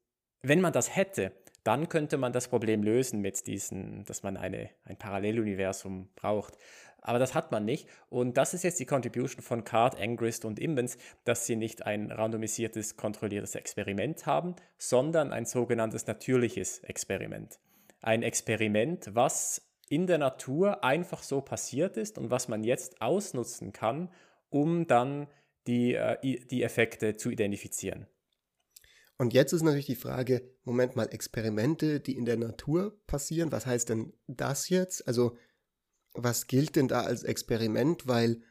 wenn 0.43 0.61
man 0.61 0.73
das 0.73 0.97
hätte, 0.97 1.33
dann 1.65 1.89
könnte 1.89 2.19
man 2.19 2.33
das 2.33 2.49
Problem 2.49 2.83
lösen 2.83 3.21
mit 3.21 3.47
diesen, 3.47 4.05
dass 4.05 4.23
man 4.23 4.37
eine, 4.37 4.71
ein 4.85 4.97
Paralleluniversum 4.97 6.09
braucht. 6.17 6.57
Aber 7.01 7.19
das 7.19 7.35
hat 7.35 7.51
man 7.51 7.65
nicht. 7.65 7.89
Und 8.09 8.37
das 8.37 8.55
ist 8.55 8.63
jetzt 8.63 8.79
die 8.79 8.87
Contribution 8.87 9.43
von 9.43 9.65
Card, 9.65 10.01
Angrist 10.01 10.45
und 10.45 10.59
Imbens, 10.59 10.97
dass 11.25 11.47
sie 11.47 11.57
nicht 11.57 11.85
ein 11.85 12.11
randomisiertes, 12.11 12.97
kontrolliertes 12.97 13.57
Experiment 13.57 14.25
haben, 14.25 14.55
sondern 14.79 15.33
ein 15.33 15.45
sogenanntes 15.45 16.07
natürliches 16.07 16.79
Experiment. 16.81 17.59
Ein 18.01 18.23
Experiment, 18.23 19.11
was 19.15 19.63
in 19.89 20.07
der 20.07 20.19
Natur 20.19 20.85
einfach 20.85 21.23
so 21.23 21.41
passiert 21.41 21.97
ist 21.97 22.19
und 22.19 22.31
was 22.31 22.49
man 22.49 22.65
jetzt 22.65 23.03
ausnutzen 23.03 23.73
kann, 23.73 24.09
um 24.49 24.87
dann 24.87 25.27
die, 25.67 25.95
äh, 25.95 26.17
die 26.47 26.63
Effekte 26.63 27.17
zu 27.17 27.31
identifizieren. 27.31 28.07
Und 29.19 29.33
jetzt 29.33 29.53
ist 29.53 29.63
natürlich 29.63 29.87
die 29.87 29.95
Frage, 29.95 30.43
Moment 30.65 30.97
mal, 30.97 31.07
Experimente, 31.07 32.01
die 32.01 32.17
in 32.17 32.25
der 32.25 32.37
Natur 32.37 32.99
passieren, 33.07 33.53
was 33.53 33.67
heißt 33.67 33.89
denn 33.89 34.13
das 34.27 34.69
jetzt? 34.69 35.07
Also 35.07 35.37
was 36.15 36.47
gilt 36.47 36.77
denn 36.77 36.89
da 36.89 37.03
als 37.03 37.23
Experiment? 37.23 38.07
Weil 38.07 38.43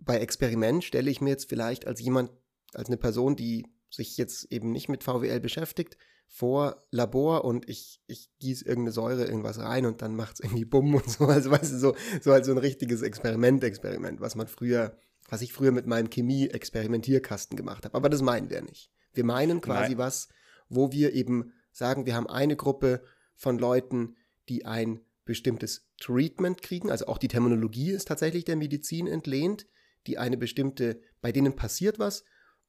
bei 0.00 0.18
Experiment 0.18 0.84
stelle 0.84 1.10
ich 1.10 1.20
mir 1.20 1.30
jetzt 1.30 1.48
vielleicht 1.48 1.86
als 1.86 2.00
jemand, 2.00 2.30
als 2.72 2.88
eine 2.88 2.96
Person, 2.96 3.36
die 3.36 3.66
sich 3.90 4.16
jetzt 4.16 4.50
eben 4.50 4.72
nicht 4.72 4.88
mit 4.88 5.04
VWL 5.04 5.40
beschäftigt, 5.40 5.96
vor 6.26 6.86
Labor 6.90 7.44
und 7.44 7.68
ich, 7.68 8.00
ich 8.06 8.30
gieße 8.38 8.64
irgendeine 8.64 8.92
Säure 8.92 9.26
irgendwas 9.26 9.58
rein 9.58 9.84
und 9.84 10.00
dann 10.00 10.16
macht 10.16 10.34
es 10.34 10.40
irgendwie 10.40 10.64
Bumm 10.64 10.94
und 10.94 11.08
so. 11.08 11.26
Also 11.26 11.50
weißt 11.50 11.72
du, 11.72 11.78
so, 11.78 11.94
so 12.22 12.32
halt 12.32 12.46
so 12.46 12.52
ein 12.52 12.58
richtiges 12.58 13.02
Experiment-Experiment, 13.02 14.20
was 14.20 14.34
man 14.34 14.46
früher, 14.46 14.96
was 15.28 15.42
ich 15.42 15.52
früher 15.52 15.72
mit 15.72 15.86
meinem 15.86 16.08
Chemie-Experimentierkasten 16.08 17.54
gemacht 17.54 17.84
habe. 17.84 17.94
Aber 17.94 18.08
das 18.08 18.22
meinen 18.22 18.48
wir 18.48 18.62
nicht. 18.62 18.90
Wir 19.14 19.24
meinen 19.24 19.60
quasi 19.60 19.92
Nein. 19.92 19.98
was, 19.98 20.28
wo 20.68 20.92
wir 20.92 21.12
eben 21.12 21.52
sagen, 21.70 22.06
wir 22.06 22.14
haben 22.14 22.26
eine 22.26 22.56
Gruppe 22.56 23.02
von 23.34 23.58
Leuten, 23.58 24.16
die 24.48 24.64
ein 24.64 25.00
bestimmtes 25.24 25.88
Treatment 26.00 26.62
kriegen, 26.62 26.90
also 26.90 27.06
auch 27.06 27.18
die 27.18 27.28
Terminologie 27.28 27.90
ist 27.90 28.08
tatsächlich 28.08 28.44
der 28.44 28.56
Medizin 28.56 29.06
entlehnt, 29.06 29.66
die 30.06 30.18
eine 30.18 30.36
bestimmte, 30.36 31.00
bei 31.20 31.32
denen 31.32 31.54
passiert 31.54 31.98
was 31.98 32.24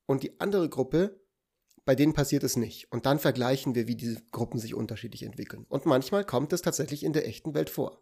und 0.06 0.24
die 0.24 0.40
andere 0.40 0.70
Gruppe, 0.70 1.20
bei 1.86 1.96
denen 1.96 2.14
passiert 2.14 2.44
es 2.44 2.56
nicht. 2.56 2.92
Und 2.92 3.06
dann 3.06 3.20
vergleichen 3.20 3.76
wir, 3.76 3.88
wie 3.88 3.96
diese 3.96 4.22
Gruppen 4.32 4.60
sich 4.60 4.74
unterschiedlich 4.76 5.24
entwickeln. 5.24 5.66
Und 5.68 5.86
manchmal 5.86 6.24
kommt 6.24 6.54
es 6.54 6.62
tatsächlich 6.62 7.04
in 7.04 7.14
der 7.14 7.28
echten 7.28 7.54
Welt 7.54 7.70
vor. 7.70 8.02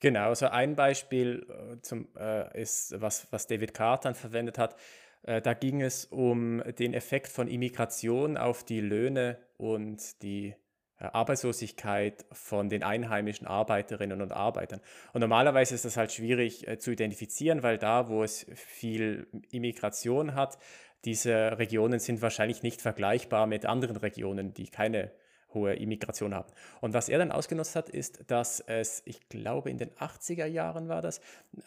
Genau, 0.00 0.28
also 0.28 0.46
ein 0.46 0.76
Beispiel 0.76 1.46
äh, 1.48 1.80
zum, 1.82 2.08
äh, 2.16 2.60
ist, 2.60 3.00
was, 3.00 3.32
was 3.32 3.46
David 3.46 3.74
Carter 3.74 4.14
verwendet 4.14 4.58
hat. 4.58 4.76
Äh, 5.22 5.40
da 5.40 5.54
ging 5.54 5.82
es 5.82 6.04
um 6.04 6.62
den 6.78 6.94
Effekt 6.94 7.28
von 7.28 7.48
Immigration 7.48 8.36
auf 8.36 8.64
die 8.64 8.80
Löhne 8.80 9.38
und 9.56 10.22
die 10.22 10.54
äh, 10.98 11.04
Arbeitslosigkeit 11.04 12.26
von 12.32 12.68
den 12.68 12.82
einheimischen 12.82 13.46
Arbeiterinnen 13.46 14.20
und 14.20 14.32
Arbeitern. 14.32 14.80
Und 15.12 15.20
normalerweise 15.20 15.74
ist 15.74 15.84
das 15.84 15.96
halt 15.96 16.12
schwierig 16.12 16.66
äh, 16.66 16.78
zu 16.78 16.90
identifizieren, 16.90 17.62
weil 17.62 17.78
da, 17.78 18.08
wo 18.08 18.22
es 18.22 18.46
viel 18.54 19.28
Immigration 19.50 20.34
hat, 20.34 20.58
diese 21.04 21.58
Regionen 21.58 22.00
sind 22.00 22.22
wahrscheinlich 22.22 22.62
nicht 22.62 22.82
vergleichbar 22.82 23.46
mit 23.46 23.66
anderen 23.66 23.96
Regionen, 23.96 24.52
die 24.54 24.68
keine 24.68 25.12
hohe 25.54 25.74
Immigration 25.74 26.34
haben. 26.34 26.50
Und 26.80 26.94
was 26.94 27.08
er 27.08 27.18
dann 27.18 27.32
ausgenutzt 27.32 27.76
hat, 27.76 27.88
ist, 27.88 28.30
dass 28.30 28.60
es, 28.60 29.02
ich 29.04 29.28
glaube 29.28 29.70
in 29.70 29.78
den 29.78 29.90
80er 29.90 30.46
Jahren 30.46 30.88
war 30.88 31.02
das, 31.02 31.20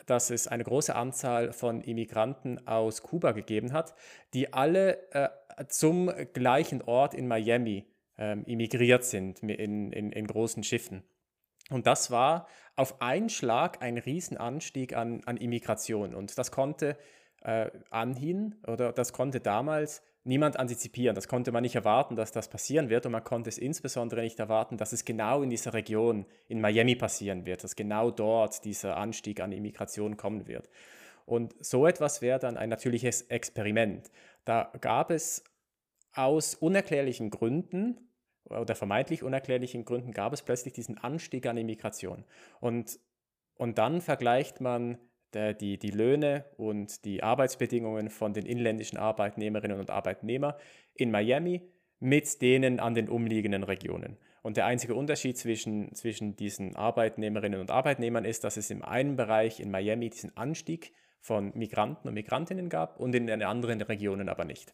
dass 0.06 0.30
es 0.30 0.48
eine 0.48 0.64
große 0.64 0.96
Anzahl 0.96 1.54
von 1.54 1.82
Immigranten 1.82 2.68
aus 2.68 3.02
Kuba 3.02 3.32
gegeben 3.32 3.74
hat, 3.74 3.94
die 4.34 4.54
alle 4.54 5.12
äh, 5.12 5.30
zum 5.68 6.12
gleichen 6.34 6.82
Ort 6.84 7.14
in 7.14 7.28
Miami 7.28 7.86
ähm, 8.18 8.44
immigriert 8.46 9.04
sind 9.04 9.42
in, 9.42 9.92
in, 9.92 10.12
in 10.12 10.28
großen 10.28 10.64
Schiffen. 10.64 11.04
Und 11.70 11.88
das 11.88 12.12
war 12.12 12.48
auf 12.76 13.02
einen 13.02 13.30
Schlag 13.30 13.82
ein 13.82 13.98
Riesenanstieg 13.98 14.96
an, 14.96 15.22
an 15.26 15.38
Immigration. 15.38 16.14
Und 16.14 16.38
das 16.38 16.52
konnte 16.52 16.98
äh, 17.42 17.72
anhin 17.90 18.56
oder 18.68 18.92
das 18.92 19.14
konnte 19.14 19.40
damals 19.40 20.04
niemand 20.24 20.58
antizipieren. 20.58 21.16
Das 21.16 21.28
konnte 21.28 21.52
man 21.52 21.64
nicht 21.64 21.76
erwarten, 21.76 22.16
dass 22.16 22.32
das 22.32 22.50
passieren 22.50 22.90
wird. 22.90 23.06
Und 23.06 23.12
man 23.12 23.24
konnte 23.24 23.50
es 23.50 23.58
insbesondere 23.58 24.22
nicht 24.22 24.40
erwarten, 24.40 24.78
dass 24.78 24.94
es 24.94 25.06
genau 25.06 25.42
in 25.42 25.50
dieser 25.50 25.74
Region 25.74 26.26
in 26.48 26.62
Miami 26.62 26.96
passieren 26.96 27.46
wird, 27.46 27.64
dass 27.64 27.76
genau 27.76 28.12
dort 28.12 28.64
dieser 28.66 28.98
Anstieg 28.98 29.40
an 29.40 29.52
Immigration 29.52 30.18
kommen 30.18 30.48
wird. 30.48 30.70
Und 31.26 31.56
so 31.64 31.88
etwas 31.88 32.22
wäre 32.22 32.40
dann 32.40 32.58
ein 32.58 32.70
natürliches 32.70 33.24
Experiment. 33.24 34.12
Da 34.46 34.72
gab 34.82 35.12
es 35.12 35.44
aus 36.14 36.56
unerklärlichen 36.56 37.30
Gründen 37.30 38.12
oder 38.50 38.76
vermeintlich 38.76 39.24
unerklärlichen 39.24 39.86
Gründen 39.86 40.12
gab 40.12 40.34
es 40.34 40.42
plötzlich 40.42 40.74
diesen 40.74 40.98
Anstieg 40.98 41.46
an 41.46 41.58
Immigration. 41.58 42.26
Und, 42.60 43.00
und 43.56 43.78
dann 43.78 44.02
vergleicht 44.02 44.62
man 44.62 44.98
der, 45.34 45.54
die, 45.54 45.78
die 45.78 45.92
Löhne 45.92 46.46
und 46.58 47.06
die 47.06 47.24
Arbeitsbedingungen 47.24 48.10
von 48.10 48.34
den 48.34 48.46
inländischen 48.46 48.98
Arbeitnehmerinnen 48.98 49.80
und 49.80 49.90
Arbeitnehmern 49.90 50.54
in 50.94 51.12
Miami 51.12 51.62
mit 52.02 52.42
denen 52.42 52.80
an 52.80 52.96
den 52.96 53.08
umliegenden 53.08 53.64
Regionen. 53.64 54.18
Und 54.42 54.58
der 54.58 54.66
einzige 54.66 54.96
Unterschied 54.96 55.38
zwischen, 55.38 55.94
zwischen 55.94 56.36
diesen 56.36 56.76
Arbeitnehmerinnen 56.76 57.62
und 57.62 57.70
Arbeitnehmern 57.70 58.26
ist, 58.26 58.44
dass 58.44 58.58
es 58.58 58.72
im 58.72 58.82
einen 58.82 59.16
Bereich 59.16 59.60
in 59.60 59.70
Miami 59.70 60.10
diesen 60.10 60.36
Anstieg 60.36 60.94
von 61.20 61.52
Migranten 61.56 62.08
und 62.08 62.16
Migrantinnen 62.16 62.68
gab 62.68 63.00
und 63.00 63.14
in 63.14 63.28
den 63.28 63.44
anderen 63.44 63.80
Regionen 63.82 64.30
aber 64.30 64.46
nicht. 64.46 64.74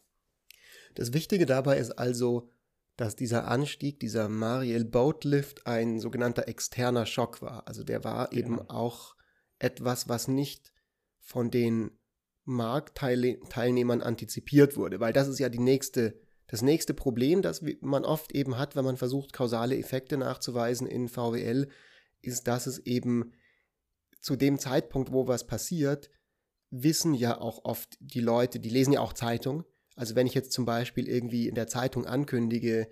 Das 0.94 1.12
Wichtige 1.12 1.44
dabei 1.44 1.76
ist 1.76 1.92
also, 1.92 2.50
dass 2.96 3.14
dieser 3.14 3.46
Anstieg, 3.46 4.00
dieser 4.00 4.30
Mariel 4.30 4.86
Boatlift 4.86 5.66
ein 5.66 6.00
sogenannter 6.00 6.48
externer 6.48 7.04
Schock 7.04 7.42
war. 7.42 7.68
Also 7.68 7.84
der 7.84 8.02
war 8.04 8.28
genau. 8.30 8.38
eben 8.38 8.70
auch 8.70 9.14
etwas, 9.58 10.08
was 10.08 10.28
nicht 10.28 10.72
von 11.18 11.50
den 11.50 11.90
Marktteilnehmern 12.44 14.00
antizipiert 14.00 14.76
wurde, 14.76 15.00
weil 15.00 15.12
das 15.12 15.28
ist 15.28 15.38
ja 15.38 15.48
die 15.48 15.58
nächste, 15.58 16.18
das 16.46 16.62
nächste 16.62 16.94
Problem, 16.94 17.42
das 17.42 17.62
man 17.80 18.04
oft 18.04 18.32
eben 18.32 18.56
hat, 18.56 18.74
wenn 18.74 18.84
man 18.84 18.96
versucht, 18.96 19.32
kausale 19.32 19.76
Effekte 19.76 20.16
nachzuweisen 20.16 20.86
in 20.86 21.08
VWL, 21.08 21.68
ist, 22.22 22.48
dass 22.48 22.66
es 22.66 22.78
eben 22.80 23.32
zu 24.20 24.36
dem 24.36 24.58
Zeitpunkt, 24.58 25.12
wo 25.12 25.28
was 25.28 25.46
passiert, 25.46 26.10
wissen 26.70 27.14
ja 27.14 27.38
auch 27.38 27.64
oft 27.64 27.96
die 28.00 28.20
Leute, 28.20 28.60
die 28.60 28.70
lesen 28.70 28.92
ja 28.92 29.00
auch 29.00 29.12
Zeitung, 29.12 29.64
also 29.94 30.14
wenn 30.14 30.26
ich 30.26 30.34
jetzt 30.34 30.52
zum 30.52 30.64
Beispiel 30.64 31.08
irgendwie 31.08 31.48
in 31.48 31.54
der 31.54 31.66
Zeitung 31.66 32.06
ankündige, 32.06 32.88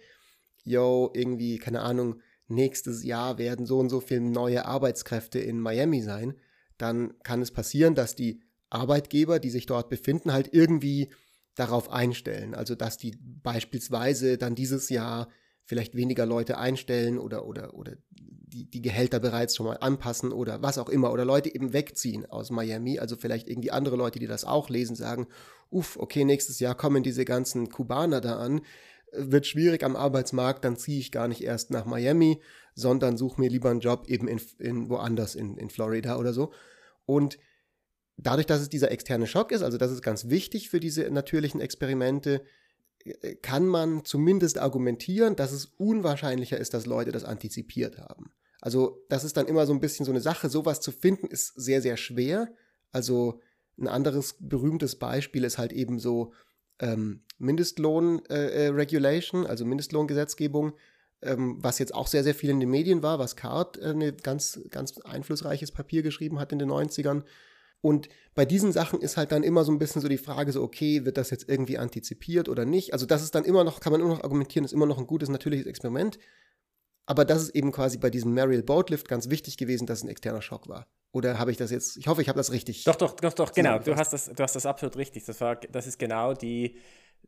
yo, 0.65 1.11
irgendwie, 1.15 1.59
keine 1.59 1.81
Ahnung, 1.81 2.21
nächstes 2.49 3.05
Jahr 3.05 3.39
werden 3.39 3.65
so 3.65 3.79
und 3.79 3.89
so 3.89 4.01
viele 4.01 4.23
neue 4.23 4.65
Arbeitskräfte 4.65 5.39
in 5.39 5.61
Miami 5.61 6.03
sein, 6.03 6.35
dann 6.79 7.15
kann 7.23 7.43
es 7.43 7.51
passieren, 7.51 7.95
dass 7.95 8.15
die 8.15 8.41
Arbeitgeber, 8.71 9.39
die 9.39 9.51
sich 9.51 9.67
dort 9.67 9.89
befinden, 9.89 10.33
halt 10.33 10.53
irgendwie 10.53 11.11
darauf 11.55 11.91
einstellen. 11.91 12.55
Also 12.55 12.75
dass 12.75 12.99
die 12.99 13.17
beispielsweise 13.21 14.39
dann 14.39 14.55
dieses 14.55 14.89
Jahr 14.89 15.29
vielleicht 15.65 15.97
weniger 15.97 16.27
Leute 16.27 16.59
einstellen 16.59 17.19
oder, 17.19 17.47
oder, 17.47 17.75
oder 17.75 17.97
die, 18.11 18.71
die 18.71 18.83
Gehälter 18.83 19.19
bereits 19.19 19.57
schon 19.57 19.67
mal 19.67 19.79
anpassen 19.81 20.33
oder 20.33 20.63
was 20.63 20.79
auch 20.79 20.89
immer. 20.89 21.13
Oder 21.13 21.25
Leute 21.25 21.53
eben 21.53 21.73
wegziehen 21.73 22.25
aus 22.27 22.51
Miami. 22.51 22.99
Also 22.99 23.17
vielleicht 23.17 23.49
irgendwie 23.49 23.73
andere 23.73 23.97
Leute, 23.97 24.19
die 24.19 24.29
das 24.29 24.45
auch 24.45 24.69
lesen, 24.69 24.95
sagen, 24.95 25.27
uff, 25.71 25.97
okay, 25.97 26.25
nächstes 26.25 26.61
Jahr 26.61 26.77
kommen 26.77 27.03
diese 27.03 27.25
ganzen 27.25 27.69
Kubaner 27.69 28.21
da 28.21 28.37
an. 28.37 28.61
Wird 29.13 29.47
schwierig 29.47 29.85
am 29.85 29.97
Arbeitsmarkt, 29.97 30.65
dann 30.65 30.77
ziehe 30.77 30.99
ich 30.99 31.13
gar 31.13 31.29
nicht 31.29 31.43
erst 31.43 31.71
nach 31.71 31.85
Miami, 31.85 32.41
sondern 32.75 33.17
suche 33.17 33.41
mir 33.41 33.49
lieber 33.49 33.71
einen 33.71 33.81
Job 33.81 34.09
eben 34.09 34.29
in, 34.29 34.41
in 34.59 34.89
woanders, 34.89 35.35
in, 35.35 35.57
in 35.57 35.71
Florida 35.71 36.19
oder 36.19 36.33
so. 36.33 36.53
Und 37.07 37.39
dadurch, 38.17 38.47
dass 38.47 38.61
es 38.61 38.69
dieser 38.69 38.91
externe 38.91 39.27
Schock 39.27 39.53
ist, 39.53 39.63
also 39.63 39.79
das 39.79 39.93
ist 39.93 40.03
ganz 40.03 40.29
wichtig 40.29 40.69
für 40.69 40.81
diese 40.81 41.11
natürlichen 41.11 41.61
Experimente, 41.61 42.43
kann 43.43 43.67
man 43.67 44.05
zumindest 44.05 44.59
argumentieren, 44.59 45.37
dass 45.37 45.53
es 45.53 45.67
unwahrscheinlicher 45.77 46.59
ist, 46.59 46.75
dass 46.75 46.87
Leute 46.87 47.13
das 47.13 47.25
antizipiert 47.25 47.99
haben. 47.99 48.33
Also 48.61 49.05
das 49.09 49.25
ist 49.25 49.37
dann 49.37 49.47
immer 49.47 49.67
so 49.67 49.73
ein 49.73 49.81
bisschen 49.81 50.05
so 50.05 50.13
eine 50.13 50.21
Sache. 50.21 50.49
Sowas 50.49 50.81
zu 50.81 50.91
finden 50.91 51.29
ist 51.29 51.55
sehr, 51.55 51.81
sehr 51.83 51.97
schwer. 51.97 52.53
Also 52.91 53.41
ein 53.79 53.89
anderes 53.89 54.37
berühmtes 54.41 54.97
Beispiel 54.97 55.45
ist 55.45 55.59
halt 55.59 55.73
eben 55.73 55.99
so 55.99 56.33
ähm, 56.81 57.23
Mindestlohn-Regulation, 57.39 59.43
äh, 59.43 59.47
äh 59.47 59.49
also 59.49 59.65
Mindestlohngesetzgebung, 59.65 60.75
ähm, 61.23 61.57
was 61.61 61.79
jetzt 61.79 61.95
auch 61.95 62.07
sehr, 62.07 62.25
sehr 62.25 62.35
viel 62.35 62.51
in 62.51 62.61
den 62.61 62.71
Medien 62.71 63.03
war, 63.03 63.19
was 63.19 63.37
Card 63.37 63.79
äh, 63.79 63.91
ein 63.91 64.17
ganz, 64.23 64.61
ganz 64.71 64.99
einflussreiches 64.99 65.73
Papier 65.73 66.03
geschrieben 66.03 66.39
hat 66.39 66.53
in 66.53 66.59
den 66.59 66.71
90ern, 66.71 67.23
und 67.87 68.09
bei 68.35 68.45
diesen 68.45 68.73
Sachen 68.73 69.01
ist 69.01 69.17
halt 69.17 69.33
dann 69.33 69.45
immer 69.45 69.65
so 69.65 69.71
ein 69.71 69.79
bisschen 69.79 70.03
so 70.03 70.09
die 70.09 70.19
Frage, 70.19 70.51
so, 70.51 70.63
okay, 70.63 71.05
wird 71.05 71.17
das 71.17 71.31
jetzt 71.31 71.49
irgendwie 71.49 71.79
antizipiert 71.79 72.49
oder 72.49 72.65
nicht? 72.65 72.93
Also, 72.93 73.07
das 73.07 73.23
ist 73.23 73.35
dann 73.35 73.45
immer 73.45 73.63
noch, 73.63 73.79
kann 73.79 73.93
man 73.93 74.01
immer 74.01 74.11
noch 74.11 74.25
argumentieren, 74.25 74.65
ist 74.65 74.73
immer 74.73 74.87
noch 74.87 74.99
ein 74.99 75.07
gutes, 75.07 75.29
natürliches 75.29 75.67
Experiment. 75.67 76.19
Aber 77.07 77.25
das 77.25 77.43
ist 77.43 77.51
eben 77.51 77.71
quasi 77.71 77.99
bei 77.99 78.11
diesem 78.11 78.35
Mariel 78.35 78.65
Boatlift 78.65 79.09
ganz 79.09 79.31
wichtig 79.31 79.57
gewesen, 79.57 79.87
dass 79.87 79.99
es 79.99 80.05
ein 80.05 80.09
externer 80.09 80.43
Schock 80.43 80.69
war. 80.69 80.89
Oder 81.13 81.39
habe 81.39 81.51
ich 81.51 81.57
das 81.57 81.71
jetzt, 81.71 81.97
ich 81.97 82.09
hoffe, 82.09 82.21
ich 82.21 82.29
habe 82.29 82.37
das 82.37 82.53
richtig. 82.53 82.85
Doch, 82.85 82.97
doch, 82.97 83.15
doch, 83.15 83.33
doch, 83.33 83.53
genau. 83.53 83.79
Du 83.79 83.97
hast, 83.97 84.13
das, 84.13 84.27
du 84.27 84.43
hast 84.43 84.55
das 84.55 84.67
absolut 84.67 84.97
richtig. 84.97 85.25
Das, 85.25 85.41
war, 85.41 85.57
das 85.57 85.87
ist 85.87 85.99
genau 85.99 86.35
die, 86.35 86.77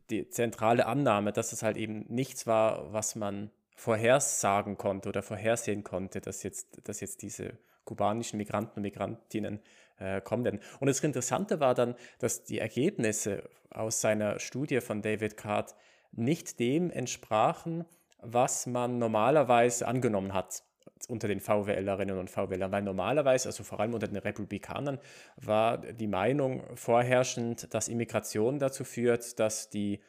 die 0.09 0.29
zentrale 0.29 0.85
Annahme, 0.85 1.33
dass 1.33 1.53
es 1.53 1.63
halt 1.63 1.77
eben 1.77 2.05
nichts 2.07 2.45
war, 2.45 2.93
was 2.93 3.15
man 3.15 3.51
vorhersagen 3.75 4.77
konnte 4.77 5.09
oder 5.09 5.23
vorhersehen 5.23 5.83
konnte, 5.83 6.21
dass 6.21 6.43
jetzt, 6.43 6.87
dass 6.87 6.99
jetzt 6.99 7.21
diese 7.21 7.57
kubanischen 7.85 8.37
Migranten 8.37 8.79
und 8.79 8.81
Migrantinnen 8.83 9.59
äh, 9.97 10.21
kommen 10.21 10.43
werden. 10.43 10.59
Und 10.79 10.87
das 10.87 10.99
Interessante 10.99 11.59
war 11.59 11.73
dann, 11.73 11.95
dass 12.19 12.43
die 12.43 12.59
Ergebnisse 12.59 13.49
aus 13.71 14.01
seiner 14.01 14.39
Studie 14.39 14.81
von 14.81 15.01
David 15.01 15.37
Card 15.37 15.75
nicht 16.11 16.59
dem 16.59 16.91
entsprachen, 16.91 17.85
was 18.21 18.67
man 18.67 18.99
normalerweise 18.99 19.87
angenommen 19.87 20.33
hat 20.33 20.63
unter 21.07 21.27
den 21.27 21.39
VWLerinnen 21.39 22.17
und 22.17 22.29
VWLern, 22.29 22.71
weil 22.71 22.81
normalerweise, 22.83 23.49
also 23.49 23.63
vor 23.63 23.79
allem 23.79 23.93
unter 23.93 24.07
den 24.07 24.17
Republikanern, 24.17 24.99
war 25.37 25.77
die 25.77 26.07
Meinung 26.07 26.63
vorherrschend, 26.75 27.73
dass 27.73 27.87
Immigration 27.87 28.59
dazu 28.59 28.83
führt, 28.83 29.39
dass 29.39 29.69
die, 29.69 29.99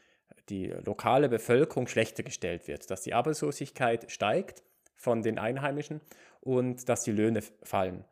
die 0.48 0.66
lokale 0.66 1.28
Bevölkerung 1.28 1.86
schlechter 1.86 2.22
gestellt 2.22 2.68
wird, 2.68 2.90
dass 2.90 3.02
die 3.02 3.14
Arbeitslosigkeit 3.14 4.10
steigt 4.10 4.62
von 4.96 5.22
den 5.22 5.38
Einheimischen 5.38 6.00
und 6.40 6.88
dass 6.88 7.04
die 7.04 7.12
Löhne 7.12 7.42
fallen. 7.62 8.04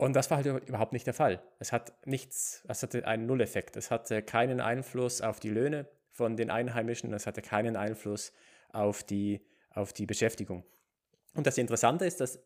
Und 0.00 0.14
das 0.14 0.30
war 0.30 0.38
halt 0.38 0.66
überhaupt 0.66 0.94
nicht 0.94 1.06
der 1.06 1.12
Fall. 1.12 1.42
Es 1.58 1.72
hat 1.72 1.92
nichts, 2.06 2.64
es 2.66 2.82
hatte 2.82 3.06
einen 3.06 3.26
Nulleffekt. 3.26 3.76
Es 3.76 3.90
hatte 3.90 4.22
keinen 4.22 4.60
Einfluss 4.60 5.20
auf 5.20 5.40
die 5.40 5.50
Löhne 5.50 5.86
von 6.10 6.36
den 6.36 6.50
Einheimischen, 6.50 7.12
es 7.12 7.26
hatte 7.26 7.42
keinen 7.42 7.76
Einfluss 7.76 8.32
auf 8.72 9.02
die, 9.02 9.42
auf 9.70 9.92
die 9.92 10.06
Beschäftigung. 10.06 10.64
Und 11.34 11.46
das 11.46 11.58
Interessante 11.58 12.04
ist, 12.04 12.20
dass 12.20 12.40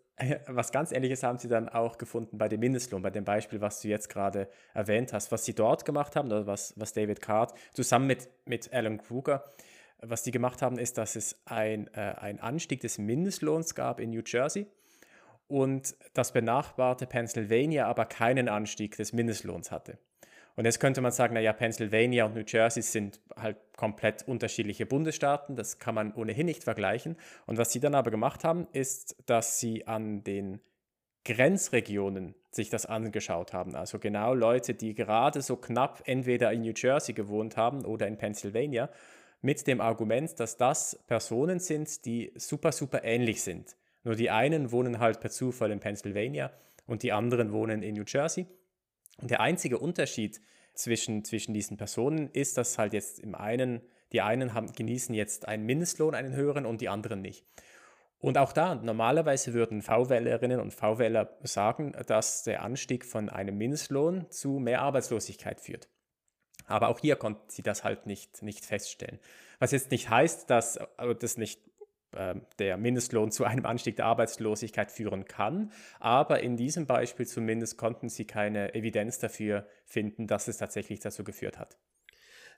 was 0.46 0.70
ganz 0.70 0.92
Ähnliches 0.92 1.22
haben 1.22 1.38
sie 1.38 1.48
dann 1.48 1.68
auch 1.68 1.98
gefunden 1.98 2.38
bei 2.38 2.48
dem 2.48 2.60
Mindestlohn, 2.60 3.02
bei 3.02 3.10
dem 3.10 3.24
Beispiel, 3.24 3.60
was 3.60 3.80
du 3.80 3.88
jetzt 3.88 4.08
gerade 4.08 4.48
erwähnt 4.74 5.12
hast. 5.12 5.32
Was 5.32 5.44
sie 5.44 5.54
dort 5.54 5.84
gemacht 5.84 6.16
haben, 6.16 6.28
oder 6.28 6.46
was, 6.46 6.74
was 6.76 6.92
David 6.92 7.20
Card 7.20 7.54
zusammen 7.72 8.06
mit, 8.06 8.28
mit 8.44 8.72
Alan 8.72 8.98
Kruger, 8.98 9.44
was 9.98 10.22
die 10.22 10.30
gemacht 10.30 10.60
haben, 10.60 10.78
ist, 10.78 10.98
dass 10.98 11.16
es 11.16 11.40
ein, 11.46 11.88
äh, 11.94 12.00
ein 12.00 12.40
Anstieg 12.40 12.80
des 12.80 12.98
Mindestlohns 12.98 13.74
gab 13.74 14.00
in 14.00 14.10
New 14.10 14.22
Jersey 14.24 14.66
und 15.48 15.94
das 16.12 16.32
benachbarte 16.32 17.06
Pennsylvania 17.06 17.86
aber 17.86 18.04
keinen 18.04 18.48
Anstieg 18.48 18.96
des 18.96 19.12
Mindestlohns 19.12 19.70
hatte. 19.70 19.98
Und 20.56 20.66
jetzt 20.66 20.78
könnte 20.78 21.00
man 21.00 21.10
sagen, 21.10 21.34
naja, 21.34 21.52
Pennsylvania 21.52 22.26
und 22.26 22.34
New 22.34 22.44
Jersey 22.46 22.82
sind 22.82 23.20
halt 23.36 23.56
komplett 23.76 24.26
unterschiedliche 24.28 24.86
Bundesstaaten, 24.86 25.56
das 25.56 25.78
kann 25.78 25.94
man 25.94 26.14
ohnehin 26.14 26.46
nicht 26.46 26.62
vergleichen. 26.62 27.16
Und 27.46 27.58
was 27.58 27.72
sie 27.72 27.80
dann 27.80 27.94
aber 27.94 28.10
gemacht 28.10 28.44
haben, 28.44 28.68
ist, 28.72 29.16
dass 29.26 29.58
sie 29.58 29.86
an 29.86 30.22
den 30.22 30.60
Grenzregionen 31.24 32.34
sich 32.50 32.70
das 32.70 32.86
angeschaut 32.86 33.52
haben. 33.52 33.74
Also 33.74 33.98
genau 33.98 34.34
Leute, 34.34 34.74
die 34.74 34.94
gerade 34.94 35.42
so 35.42 35.56
knapp 35.56 36.02
entweder 36.06 36.52
in 36.52 36.60
New 36.62 36.74
Jersey 36.76 37.14
gewohnt 37.14 37.56
haben 37.56 37.84
oder 37.84 38.06
in 38.06 38.16
Pennsylvania, 38.16 38.90
mit 39.40 39.66
dem 39.66 39.80
Argument, 39.80 40.38
dass 40.38 40.56
das 40.56 41.02
Personen 41.06 41.58
sind, 41.58 42.06
die 42.06 42.32
super, 42.36 42.72
super 42.72 43.04
ähnlich 43.04 43.42
sind. 43.42 43.76
Nur 44.02 44.14
die 44.14 44.30
einen 44.30 44.70
wohnen 44.70 45.00
halt 45.00 45.20
per 45.20 45.30
Zufall 45.30 45.70
in 45.70 45.80
Pennsylvania 45.80 46.50
und 46.86 47.02
die 47.02 47.12
anderen 47.12 47.52
wohnen 47.52 47.82
in 47.82 47.94
New 47.94 48.04
Jersey. 48.06 48.46
Der 49.20 49.40
einzige 49.40 49.78
Unterschied 49.78 50.40
zwischen, 50.74 51.24
zwischen 51.24 51.54
diesen 51.54 51.76
Personen 51.76 52.30
ist, 52.32 52.58
dass 52.58 52.78
halt 52.78 52.92
jetzt 52.92 53.20
im 53.20 53.34
einen, 53.34 53.80
die 54.12 54.20
einen 54.20 54.54
haben, 54.54 54.72
genießen 54.72 55.14
jetzt 55.14 55.46
einen 55.48 55.66
Mindestlohn, 55.66 56.14
einen 56.14 56.34
höheren 56.34 56.66
und 56.66 56.80
die 56.80 56.88
anderen 56.88 57.20
nicht. 57.20 57.44
Und 58.18 58.38
auch 58.38 58.52
da, 58.52 58.74
normalerweise 58.74 59.52
würden 59.52 59.82
VWLerinnen 59.82 60.58
und 60.58 60.72
VWLer 60.72 61.36
sagen, 61.42 61.92
dass 62.06 62.42
der 62.42 62.62
Anstieg 62.62 63.04
von 63.04 63.28
einem 63.28 63.58
Mindestlohn 63.58 64.30
zu 64.30 64.58
mehr 64.58 64.80
Arbeitslosigkeit 64.80 65.60
führt. 65.60 65.88
Aber 66.66 66.88
auch 66.88 67.00
hier 67.00 67.16
konnten 67.16 67.42
sie 67.48 67.62
das 67.62 67.84
halt 67.84 68.06
nicht, 68.06 68.42
nicht 68.42 68.64
feststellen. 68.64 69.18
Was 69.58 69.72
jetzt 69.72 69.90
nicht 69.90 70.08
heißt, 70.08 70.48
dass 70.48 70.78
das 71.20 71.36
nicht 71.36 71.60
der 72.58 72.76
Mindestlohn 72.76 73.30
zu 73.30 73.44
einem 73.44 73.66
Anstieg 73.66 73.96
der 73.96 74.06
Arbeitslosigkeit 74.06 74.90
führen 74.90 75.24
kann. 75.24 75.72
Aber 76.00 76.40
in 76.40 76.56
diesem 76.56 76.86
Beispiel 76.86 77.26
zumindest 77.26 77.78
konnten 77.78 78.08
sie 78.08 78.26
keine 78.26 78.74
Evidenz 78.74 79.18
dafür 79.18 79.66
finden, 79.84 80.26
dass 80.26 80.48
es 80.48 80.58
tatsächlich 80.58 81.00
dazu 81.00 81.24
geführt 81.24 81.58
hat. 81.58 81.76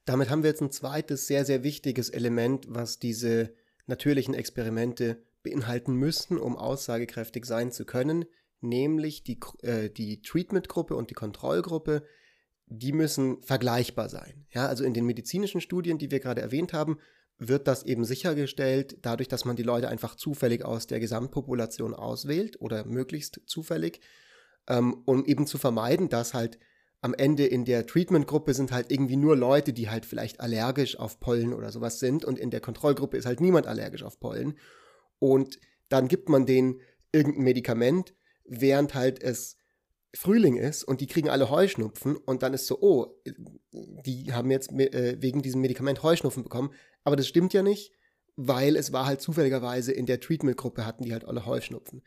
Damit 0.05 0.31
haben 0.31 0.42
wir 0.42 0.51
jetzt 0.51 0.62
ein 0.62 0.71
zweites 0.71 1.27
sehr, 1.27 1.45
sehr 1.45 1.64
wichtiges 1.64 2.11
Element, 2.11 2.66
was 2.69 2.99
diese 2.99 3.53
natürlichen 3.87 4.35
Experimente 4.35 5.23
beinhalten 5.42 5.95
müssen, 5.95 6.38
um 6.38 6.57
aussagekräftig 6.57 7.45
sein 7.45 7.73
zu 7.73 7.85
können, 7.85 8.25
nämlich 8.61 9.25
die, 9.25 9.38
äh, 9.62 9.90
die 9.90 10.23
Treatment-Gruppe 10.23 10.95
und 10.95 11.11
die 11.11 11.14
Kontrollgruppe, 11.14 12.05
die 12.66 12.92
müssen 12.92 13.42
vergleichbar 13.42 14.09
sein. 14.09 14.47
Ja, 14.51 14.66
also 14.66 14.85
in 14.85 14.95
den 14.95 15.07
medizinischen 15.07 15.61
Studien, 15.61 15.99
die 15.99 16.11
wir 16.11 16.21
gerade 16.21 16.40
erwähnt 16.40 16.73
haben, 16.73 16.99
wird 17.38 17.68
das 17.68 17.83
eben 17.83 18.05
sichergestellt, 18.05 18.99
dadurch, 19.03 19.29
dass 19.29 19.44
man 19.44 19.57
die 19.57 19.62
Leute 19.62 19.88
einfach 19.88 20.14
zufällig 20.14 20.64
aus 20.64 20.87
der 20.87 21.01
Gesamtpopulation 21.01 21.94
auswählt 21.94 22.61
oder 22.61 22.87
möglichst 22.87 23.40
zufällig, 23.46 24.01
ähm, 24.68 25.03
um 25.05 25.25
eben 25.25 25.46
zu 25.46 25.59
vermeiden, 25.59 26.09
dass 26.09 26.35
halt 26.35 26.59
am 27.03 27.14
Ende 27.14 27.46
in 27.46 27.64
der 27.64 27.87
Treatment-Gruppe 27.87 28.55
sind 28.55 28.72
halt 28.72 28.90
irgendwie 28.90 29.16
nur 29.16 29.37
Leute, 29.37 29.72
die 29.72 29.90
halt 29.90 30.07
vielleicht 30.07 30.40
allergisch 30.40 30.99
auf 30.99 31.20
Pollen 31.20 31.53
oder 31.53 31.70
sowas 31.70 32.01
sind 32.01 32.25
und 32.25 32.38
in 32.38 32.51
der 32.51 32.61
Kontrollgruppe 32.61 33.16
ist 33.16 33.27
halt 33.27 33.40
niemand 33.40 33.66
allergisch 33.66 34.03
auf 34.03 34.18
Pollen. 34.18 34.59
Und 35.18 35.61
dann 35.88 36.09
gibt 36.09 36.29
man 36.29 36.46
denen 36.46 36.81
irgendein 37.12 37.44
Medikament, 37.44 38.14
während 38.44 38.94
halt 38.94 39.22
es 39.22 39.57
Frühling 40.17 40.57
ist 40.57 40.85
und 40.85 41.01
die 41.01 41.07
kriegen 41.07 41.29
alle 41.29 41.51
Heuschnupfen 41.51 42.17
und 42.17 42.43
dann 42.43 42.55
ist 42.55 42.67
so, 42.67 42.81
oh, 42.81 43.21
die 43.73 44.33
haben 44.33 44.51
jetzt 44.51 44.73
äh, 44.73 45.17
wegen 45.21 45.43
diesem 45.43 45.61
Medikament 45.61 46.03
Heuschnupfen 46.03 46.43
bekommen. 46.43 46.73
Aber 47.05 47.17
das 47.17 47.29
stimmt 47.29 47.53
ja 47.53 47.63
nicht, 47.63 47.93
weil 48.37 48.77
es 48.77 48.93
war 48.93 49.07
halt 49.07 49.21
zufälligerweise 49.21 49.93
in 49.93 50.07
der 50.07 50.21
Treatment-Gruppe 50.21 50.85
hatten 50.85 51.05
die 51.05 51.13
halt 51.13 51.25
alle 51.25 51.47
Heuschnupfen. 51.47 52.03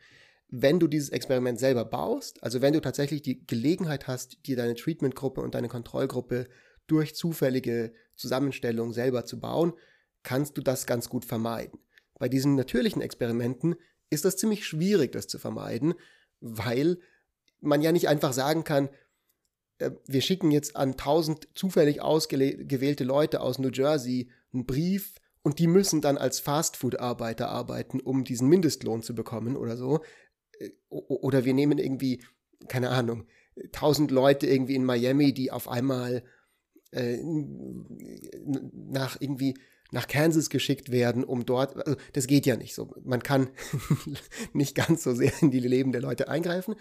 Wenn 0.48 0.80
du 0.80 0.88
dieses 0.88 1.10
Experiment 1.10 1.58
selber 1.58 1.84
baust, 1.84 2.42
also 2.42 2.60
wenn 2.60 2.72
du 2.72 2.80
tatsächlich 2.80 3.22
die 3.22 3.46
Gelegenheit 3.46 4.06
hast, 4.08 4.46
dir 4.46 4.56
deine 4.56 4.74
Treatment-Gruppe 4.74 5.40
und 5.40 5.54
deine 5.54 5.68
Kontrollgruppe 5.68 6.48
durch 6.86 7.14
zufällige 7.14 7.92
Zusammenstellung 8.16 8.92
selber 8.92 9.24
zu 9.24 9.38
bauen, 9.38 9.72
kannst 10.22 10.56
du 10.56 10.60
das 10.60 10.86
ganz 10.86 11.08
gut 11.08 11.24
vermeiden. 11.24 11.78
Bei 12.18 12.28
diesen 12.28 12.56
natürlichen 12.56 13.00
Experimenten 13.00 13.76
ist 14.10 14.24
das 14.24 14.36
ziemlich 14.36 14.66
schwierig, 14.66 15.12
das 15.12 15.28
zu 15.28 15.38
vermeiden, 15.38 15.94
weil 16.40 16.98
man 17.60 17.82
ja 17.82 17.92
nicht 17.92 18.08
einfach 18.08 18.32
sagen 18.32 18.64
kann, 18.64 18.88
äh, 19.78 19.90
wir 20.06 20.20
schicken 20.20 20.50
jetzt 20.50 20.76
an 20.76 20.96
tausend 20.96 21.48
zufällig 21.54 22.00
ausgewählte 22.00 23.04
Leute 23.04 23.40
aus 23.40 23.58
New 23.58 23.70
Jersey 23.70 24.30
einen 24.52 24.66
Brief 24.66 25.14
und 25.42 25.58
die 25.58 25.66
müssen 25.66 26.00
dann 26.00 26.18
als 26.18 26.40
Fastfood-Arbeiter 26.40 27.48
arbeiten, 27.48 28.00
um 28.00 28.24
diesen 28.24 28.48
Mindestlohn 28.48 29.02
zu 29.02 29.14
bekommen 29.14 29.56
oder 29.56 29.76
so. 29.76 30.00
Äh, 30.58 30.70
oder 30.88 31.44
wir 31.44 31.54
nehmen 31.54 31.78
irgendwie, 31.78 32.22
keine 32.68 32.90
Ahnung, 32.90 33.26
tausend 33.72 34.10
Leute 34.10 34.46
irgendwie 34.46 34.74
in 34.74 34.84
Miami, 34.84 35.32
die 35.32 35.50
auf 35.50 35.68
einmal 35.68 36.22
äh, 36.92 37.18
nach 38.72 39.20
irgendwie 39.20 39.54
nach 39.92 40.06
Kansas 40.06 40.50
geschickt 40.50 40.92
werden, 40.92 41.24
um 41.24 41.44
dort, 41.44 41.76
also 41.76 41.98
das 42.12 42.26
geht 42.26 42.46
ja 42.46 42.56
nicht 42.56 42.74
so. 42.74 42.94
Man 43.02 43.22
kann 43.22 43.48
nicht 44.52 44.74
ganz 44.74 45.02
so 45.02 45.14
sehr 45.14 45.32
in 45.42 45.50
die 45.50 45.60
Leben 45.60 45.92
der 45.92 46.00
Leute 46.00 46.28
eingreifen. 46.28 46.76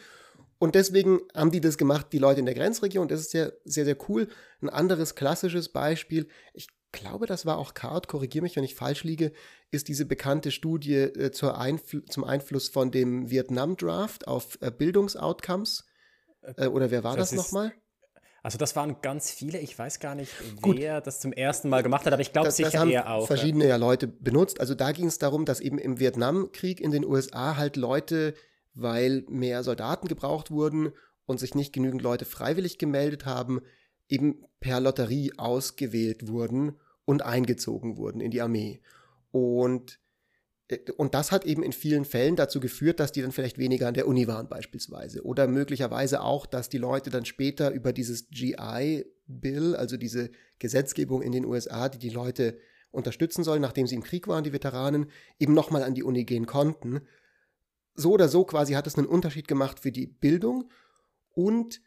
Und 0.59 0.75
deswegen 0.75 1.21
haben 1.33 1.51
die 1.51 1.61
das 1.61 1.77
gemacht, 1.77 2.07
die 2.11 2.19
Leute 2.19 2.41
in 2.41 2.45
der 2.45 2.53
Grenzregion. 2.53 3.07
Das 3.07 3.21
ist 3.21 3.31
sehr, 3.31 3.53
sehr, 3.63 3.85
sehr 3.85 3.97
cool. 4.09 4.27
Ein 4.61 4.69
anderes 4.69 5.15
klassisches 5.15 5.69
Beispiel, 5.69 6.27
ich 6.53 6.67
glaube, 6.91 7.27
das 7.27 7.45
war 7.45 7.57
auch 7.57 7.73
Card, 7.73 8.07
korrigiere 8.07 8.43
mich, 8.43 8.55
wenn 8.55 8.63
ich 8.63 8.75
falsch 8.75 9.03
liege, 9.03 9.31
ist 9.71 9.87
diese 9.87 10.05
bekannte 10.05 10.51
Studie 10.51 10.95
äh, 10.95 11.31
Einfl 11.47 12.03
zum 12.05 12.23
Einfluss 12.23 12.67
von 12.67 12.91
dem 12.91 13.29
Vietnam-Draft 13.29 14.27
auf 14.27 14.57
äh, 14.61 14.69
Bildungsoutcomes. 14.71 15.85
Äh, 16.41 16.67
oder 16.67 16.91
wer 16.91 17.03
war 17.03 17.15
das, 17.15 17.29
das 17.29 17.37
nochmal? 17.37 17.71
Also 18.41 18.57
das 18.57 18.75
waren 18.75 19.01
ganz 19.01 19.31
viele. 19.31 19.59
Ich 19.59 19.77
weiß 19.77 19.99
gar 19.99 20.15
nicht, 20.15 20.31
wer 20.61 20.95
Gut. 20.95 21.07
das 21.07 21.19
zum 21.19 21.33
ersten 21.33 21.69
Mal 21.69 21.83
gemacht 21.83 22.05
hat, 22.05 22.13
aber 22.13 22.21
ich 22.21 22.31
glaube 22.31 22.51
sicher 22.51 22.71
das 22.71 22.79
haben 22.79 22.89
eher 22.89 23.09
auch. 23.09 23.27
Verschiedene 23.27 23.67
ja 23.67 23.75
Leute 23.75 24.07
benutzt. 24.07 24.59
Also 24.59 24.75
da 24.75 24.91
ging 24.91 25.07
es 25.07 25.19
darum, 25.19 25.45
dass 25.45 25.59
eben 25.59 25.77
im 25.77 25.99
Vietnamkrieg 25.99 26.79
in 26.79 26.91
den 26.91 27.05
USA 27.05 27.57
halt 27.57 27.75
Leute 27.75 28.33
weil 28.81 29.23
mehr 29.27 29.63
Soldaten 29.63 30.07
gebraucht 30.07 30.51
wurden 30.51 30.91
und 31.25 31.39
sich 31.39 31.55
nicht 31.55 31.73
genügend 31.73 32.01
Leute 32.01 32.25
freiwillig 32.25 32.77
gemeldet 32.77 33.25
haben, 33.25 33.61
eben 34.07 34.43
per 34.59 34.79
Lotterie 34.79 35.31
ausgewählt 35.37 36.27
wurden 36.27 36.73
und 37.05 37.23
eingezogen 37.23 37.97
wurden 37.97 38.21
in 38.21 38.31
die 38.31 38.41
Armee. 38.41 38.81
Und, 39.31 39.99
äh, 40.67 40.79
und 40.97 41.13
das 41.13 41.31
hat 41.31 41.45
eben 41.45 41.63
in 41.63 41.71
vielen 41.71 42.05
Fällen 42.05 42.35
dazu 42.35 42.59
geführt, 42.59 42.99
dass 42.99 43.11
die 43.11 43.21
dann 43.21 43.31
vielleicht 43.31 43.57
weniger 43.57 43.87
an 43.87 43.93
der 43.93 44.07
Uni 44.07 44.27
waren 44.27 44.49
beispielsweise. 44.49 45.23
Oder 45.23 45.47
möglicherweise 45.47 46.21
auch, 46.21 46.45
dass 46.45 46.69
die 46.69 46.77
Leute 46.77 47.09
dann 47.09 47.25
später 47.25 47.71
über 47.71 47.93
dieses 47.93 48.29
GI-Bill, 48.29 49.75
also 49.75 49.97
diese 49.97 50.31
Gesetzgebung 50.57 51.21
in 51.21 51.31
den 51.31 51.45
USA, 51.45 51.89
die 51.89 51.99
die 51.99 52.09
Leute 52.09 52.57
unterstützen 52.91 53.43
soll, 53.43 53.59
nachdem 53.59 53.85
sie 53.85 53.95
im 53.95 54.03
Krieg 54.03 54.27
waren, 54.27 54.43
die 54.43 54.53
Veteranen, 54.53 55.11
eben 55.37 55.53
nochmal 55.53 55.83
an 55.83 55.93
die 55.93 56.03
Uni 56.03 56.25
gehen 56.25 56.47
konnten 56.47 57.01
so 57.99 58.11
oder 58.11 58.29
so 58.29 58.43
quasi 58.43 58.73
hat 58.73 58.87
es 58.87 58.97
einen 58.97 59.07
Unterschied 59.07 59.47
gemacht 59.47 59.79
für 59.79 59.91
die 59.91 60.07
Bildung 60.07 60.69
und 61.33 61.81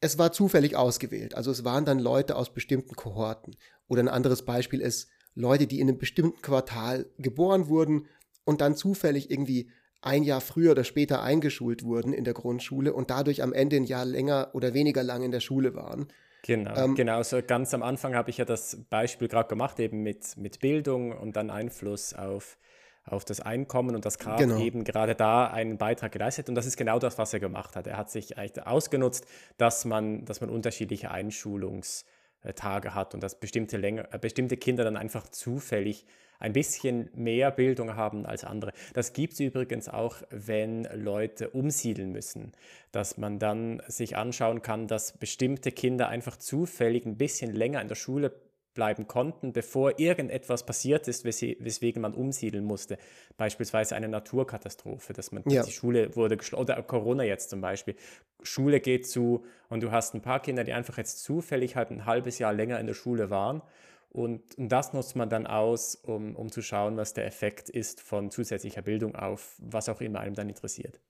es 0.00 0.18
war 0.18 0.32
zufällig 0.32 0.76
ausgewählt. 0.76 1.34
Also 1.34 1.50
es 1.50 1.64
waren 1.64 1.84
dann 1.84 1.98
Leute 1.98 2.36
aus 2.36 2.52
bestimmten 2.52 2.94
Kohorten. 2.94 3.56
Oder 3.88 4.02
ein 4.02 4.08
anderes 4.08 4.44
Beispiel 4.44 4.80
ist 4.80 5.08
Leute, 5.34 5.66
die 5.66 5.80
in 5.80 5.88
einem 5.88 5.98
bestimmten 5.98 6.42
Quartal 6.42 7.06
geboren 7.18 7.68
wurden 7.68 8.06
und 8.44 8.60
dann 8.60 8.76
zufällig 8.76 9.30
irgendwie 9.30 9.70
ein 10.02 10.22
Jahr 10.22 10.42
früher 10.42 10.72
oder 10.72 10.84
später 10.84 11.22
eingeschult 11.22 11.82
wurden 11.82 12.12
in 12.12 12.24
der 12.24 12.34
Grundschule 12.34 12.92
und 12.92 13.10
dadurch 13.10 13.42
am 13.42 13.54
Ende 13.54 13.76
ein 13.76 13.84
Jahr 13.84 14.04
länger 14.04 14.50
oder 14.52 14.74
weniger 14.74 15.02
lang 15.02 15.22
in 15.22 15.30
der 15.30 15.40
Schule 15.40 15.74
waren. 15.74 16.08
Genau, 16.42 16.76
ähm, 16.76 16.94
genau. 16.94 17.22
So 17.22 17.40
ganz 17.44 17.72
am 17.72 17.82
Anfang 17.82 18.14
habe 18.14 18.28
ich 18.28 18.36
ja 18.36 18.44
das 18.44 18.84
Beispiel 18.90 19.28
gerade 19.28 19.48
gemacht, 19.48 19.80
eben 19.80 20.02
mit, 20.02 20.36
mit 20.36 20.60
Bildung 20.60 21.12
und 21.12 21.36
dann 21.36 21.48
Einfluss 21.48 22.12
auf 22.12 22.58
auf 23.04 23.24
das 23.24 23.40
Einkommen 23.40 23.94
und 23.94 24.04
das 24.04 24.18
Grab 24.18 24.38
Genau. 24.38 24.58
eben 24.58 24.84
gerade 24.84 25.14
da 25.14 25.46
einen 25.46 25.76
Beitrag 25.76 26.12
geleistet. 26.12 26.48
Und 26.48 26.54
das 26.54 26.66
ist 26.66 26.76
genau 26.76 26.98
das, 26.98 27.18
was 27.18 27.32
er 27.32 27.40
gemacht 27.40 27.76
hat. 27.76 27.86
Er 27.86 27.96
hat 27.96 28.10
sich 28.10 28.38
eigentlich 28.38 28.66
ausgenutzt, 28.66 29.26
dass 29.58 29.84
man, 29.84 30.24
dass 30.24 30.40
man 30.40 30.50
unterschiedliche 30.50 31.10
Einschulungstage 31.10 32.94
hat 32.94 33.14
und 33.14 33.22
dass 33.22 33.38
bestimmte, 33.38 33.76
länger, 33.76 34.12
äh, 34.12 34.18
bestimmte 34.18 34.56
Kinder 34.56 34.84
dann 34.84 34.96
einfach 34.96 35.28
zufällig 35.28 36.06
ein 36.40 36.52
bisschen 36.52 37.10
mehr 37.14 37.50
Bildung 37.50 37.94
haben 37.94 38.26
als 38.26 38.44
andere. 38.44 38.72
Das 38.92 39.12
gibt 39.12 39.34
es 39.34 39.40
übrigens 39.40 39.88
auch, 39.88 40.16
wenn 40.30 40.84
Leute 40.94 41.50
umsiedeln 41.50 42.12
müssen, 42.12 42.52
dass 42.92 43.16
man 43.18 43.38
dann 43.38 43.82
sich 43.86 44.16
anschauen 44.16 44.60
kann, 44.60 44.88
dass 44.88 45.12
bestimmte 45.16 45.72
Kinder 45.72 46.08
einfach 46.08 46.36
zufällig 46.36 47.06
ein 47.06 47.16
bisschen 47.16 47.52
länger 47.52 47.80
in 47.80 47.88
der 47.88 47.94
Schule 47.94 48.32
bleiben 48.74 49.06
konnten, 49.06 49.52
bevor 49.52 49.98
irgendetwas 49.98 50.66
passiert 50.66 51.08
ist, 51.08 51.24
wes 51.24 51.40
weswegen 51.42 52.02
man 52.02 52.12
umsiedeln 52.14 52.64
musste. 52.64 52.98
Beispielsweise 53.36 53.96
eine 53.96 54.08
Naturkatastrophe, 54.08 55.12
dass 55.12 55.32
man 55.32 55.44
Ja. 55.48 55.62
die 55.62 55.72
Schule 55.72 56.14
wurde 56.16 56.36
geschlossen, 56.36 56.62
oder 56.62 56.82
Corona 56.82 57.24
jetzt 57.24 57.50
zum 57.50 57.60
Beispiel. 57.60 57.94
Schule 58.42 58.80
geht 58.80 59.06
zu 59.08 59.44
und 59.68 59.82
du 59.82 59.90
hast 59.90 60.14
ein 60.14 60.22
paar 60.22 60.40
Kinder, 60.40 60.64
die 60.64 60.72
einfach 60.72 60.98
jetzt 60.98 61.22
zufällig 61.22 61.76
halt 61.76 61.90
ein 61.90 62.04
halbes 62.04 62.38
Jahr 62.38 62.52
länger 62.52 62.78
in 62.80 62.86
der 62.86 62.94
Schule 62.94 63.30
waren. 63.30 63.62
Und, 64.10 64.56
und 64.56 64.68
das 64.68 64.92
nutzt 64.92 65.16
man 65.16 65.28
dann 65.28 65.46
aus, 65.46 65.96
um, 65.96 66.36
um 66.36 66.52
zu 66.52 66.62
schauen, 66.62 66.96
was 66.96 67.14
der 67.14 67.26
Effekt 67.26 67.68
ist 67.68 68.00
von 68.00 68.30
zusätzlicher 68.30 68.82
Bildung 68.82 69.16
auf 69.16 69.56
was 69.58 69.88
auch 69.88 70.00
immer 70.00 70.20
einem 70.20 70.34
dann 70.34 70.48
interessiert. 70.48 71.00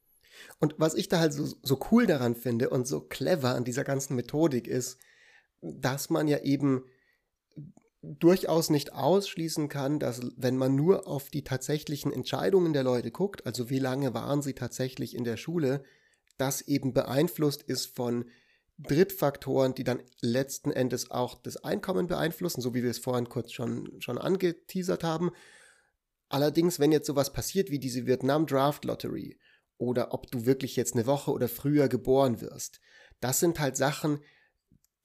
Und 0.58 0.74
was 0.78 0.94
ich 0.94 1.08
da 1.08 1.20
halt 1.20 1.32
so, 1.32 1.44
so 1.62 1.78
cool 1.90 2.06
daran 2.06 2.34
finde 2.34 2.70
und 2.70 2.86
so 2.86 3.00
clever 3.00 3.54
an 3.54 3.64
dieser 3.64 3.84
ganzen 3.84 4.16
Methodik 4.16 4.66
ist, 4.66 4.98
dass 5.60 6.10
man 6.10 6.28
ja 6.28 6.38
eben 6.38 6.84
durchaus 8.18 8.70
nicht 8.70 8.92
ausschließen 8.92 9.68
kann, 9.68 9.98
dass 9.98 10.20
wenn 10.36 10.56
man 10.56 10.74
nur 10.74 11.06
auf 11.06 11.30
die 11.30 11.44
tatsächlichen 11.44 12.12
Entscheidungen 12.12 12.72
der 12.72 12.82
Leute 12.82 13.10
guckt, 13.10 13.46
also 13.46 13.70
wie 13.70 13.78
lange 13.78 14.14
waren 14.14 14.42
sie 14.42 14.54
tatsächlich 14.54 15.14
in 15.14 15.24
der 15.24 15.36
Schule, 15.36 15.82
das 16.36 16.62
eben 16.62 16.92
beeinflusst 16.92 17.62
ist 17.62 17.86
von 17.86 18.26
Drittfaktoren, 18.78 19.74
die 19.74 19.84
dann 19.84 20.02
letzten 20.20 20.72
Endes 20.72 21.10
auch 21.10 21.40
das 21.40 21.56
Einkommen 21.58 22.08
beeinflussen, 22.08 22.60
so 22.60 22.74
wie 22.74 22.82
wir 22.82 22.90
es 22.90 22.98
vorhin 22.98 23.28
kurz 23.28 23.52
schon, 23.52 24.00
schon 24.00 24.18
angeteasert 24.18 25.04
haben. 25.04 25.30
Allerdings, 26.28 26.80
wenn 26.80 26.90
jetzt 26.90 27.06
sowas 27.06 27.32
passiert 27.32 27.70
wie 27.70 27.78
diese 27.78 28.06
Vietnam 28.06 28.46
Draft 28.46 28.84
Lottery 28.84 29.38
oder 29.78 30.12
ob 30.12 30.30
du 30.30 30.46
wirklich 30.46 30.74
jetzt 30.74 30.94
eine 30.94 31.06
Woche 31.06 31.30
oder 31.30 31.48
früher 31.48 31.88
geboren 31.88 32.40
wirst, 32.40 32.80
das 33.20 33.38
sind 33.38 33.60
halt 33.60 33.76
Sachen, 33.76 34.18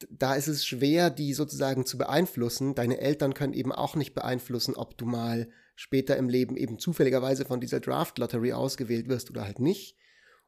da 0.09 0.35
ist 0.35 0.47
es 0.47 0.65
schwer, 0.65 1.09
die 1.09 1.33
sozusagen 1.33 1.85
zu 1.85 1.97
beeinflussen. 1.97 2.75
Deine 2.75 2.99
Eltern 2.99 3.33
können 3.33 3.53
eben 3.53 3.71
auch 3.71 3.95
nicht 3.95 4.13
beeinflussen, 4.13 4.75
ob 4.75 4.97
du 4.97 5.05
mal 5.05 5.49
später 5.75 6.17
im 6.17 6.29
Leben 6.29 6.57
eben 6.57 6.79
zufälligerweise 6.79 7.45
von 7.45 7.61
dieser 7.61 7.79
Draft 7.79 8.17
Lottery 8.17 8.53
ausgewählt 8.53 9.07
wirst 9.07 9.29
oder 9.29 9.43
halt 9.43 9.59
nicht. 9.59 9.97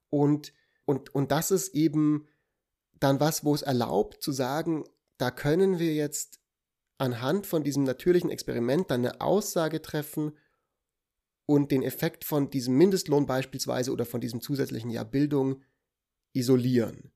Und, 0.09 0.53
und, 0.85 1.13
und 1.15 1.31
das 1.31 1.51
ist 1.51 1.73
eben 1.73 2.27
dann 2.99 3.19
was, 3.19 3.43
wo 3.43 3.55
es 3.55 3.61
erlaubt 3.61 4.21
zu 4.21 4.31
sagen, 4.31 4.83
da 5.17 5.31
können 5.31 5.79
wir 5.79 5.93
jetzt 5.93 6.39
anhand 6.97 7.47
von 7.47 7.63
diesem 7.63 7.83
natürlichen 7.83 8.29
Experiment 8.29 8.91
dann 8.91 9.05
eine 9.05 9.21
Aussage 9.21 9.81
treffen 9.81 10.33
und 11.45 11.71
den 11.71 11.81
Effekt 11.81 12.23
von 12.23 12.49
diesem 12.49 12.77
Mindestlohn 12.77 13.25
beispielsweise 13.25 13.91
oder 13.91 14.05
von 14.05 14.21
diesem 14.21 14.41
zusätzlichen 14.41 14.89
Jahr 14.89 15.05
Bildung 15.05 15.61
isolieren. 16.33 17.11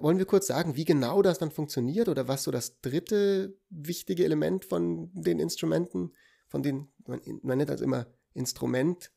Wollen 0.00 0.18
wir 0.18 0.26
kurz 0.26 0.46
sagen, 0.46 0.76
wie 0.76 0.84
genau 0.84 1.22
das 1.22 1.38
dann 1.38 1.50
funktioniert 1.50 2.08
oder 2.08 2.28
was 2.28 2.44
so 2.44 2.50
das 2.50 2.80
dritte 2.80 3.56
wichtige 3.70 4.24
Element 4.24 4.64
von 4.64 5.10
den 5.12 5.38
Instrumenten, 5.38 6.12
von 6.48 6.62
den, 6.62 6.88
man, 7.06 7.20
man 7.42 7.58
nennt 7.58 7.70
das 7.70 7.80
immer 7.80 8.06
Instrument, 8.34 9.10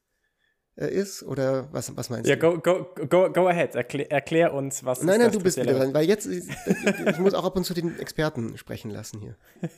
ist? 0.76 1.22
Oder 1.24 1.72
was, 1.72 1.96
was 1.96 2.10
meinst 2.10 2.28
Ja, 2.28 2.36
du? 2.36 2.60
go, 2.60 2.60
go, 2.60 3.06
go, 3.08 3.32
go 3.32 3.48
ahead. 3.48 3.76
Erklär, 3.76 4.12
erklär 4.12 4.54
uns, 4.54 4.84
was 4.84 5.04
Nein, 5.04 5.16
ist 5.16 5.22
nein, 5.22 5.32
du 5.32 5.40
bist 5.40 5.58
wieder 5.58 5.74
dran, 5.74 5.94
weil 5.94 6.08
jetzt, 6.08 6.26
ich, 6.28 7.20
muss 7.20 7.36
auch 7.36 7.46
ab 7.46 7.56
und 7.56 7.64
zu 7.64 7.74
den 7.74 8.00
Experten 8.00 8.58
sprechen 8.58 8.90
lassen 8.90 9.20
hier. 9.20 9.36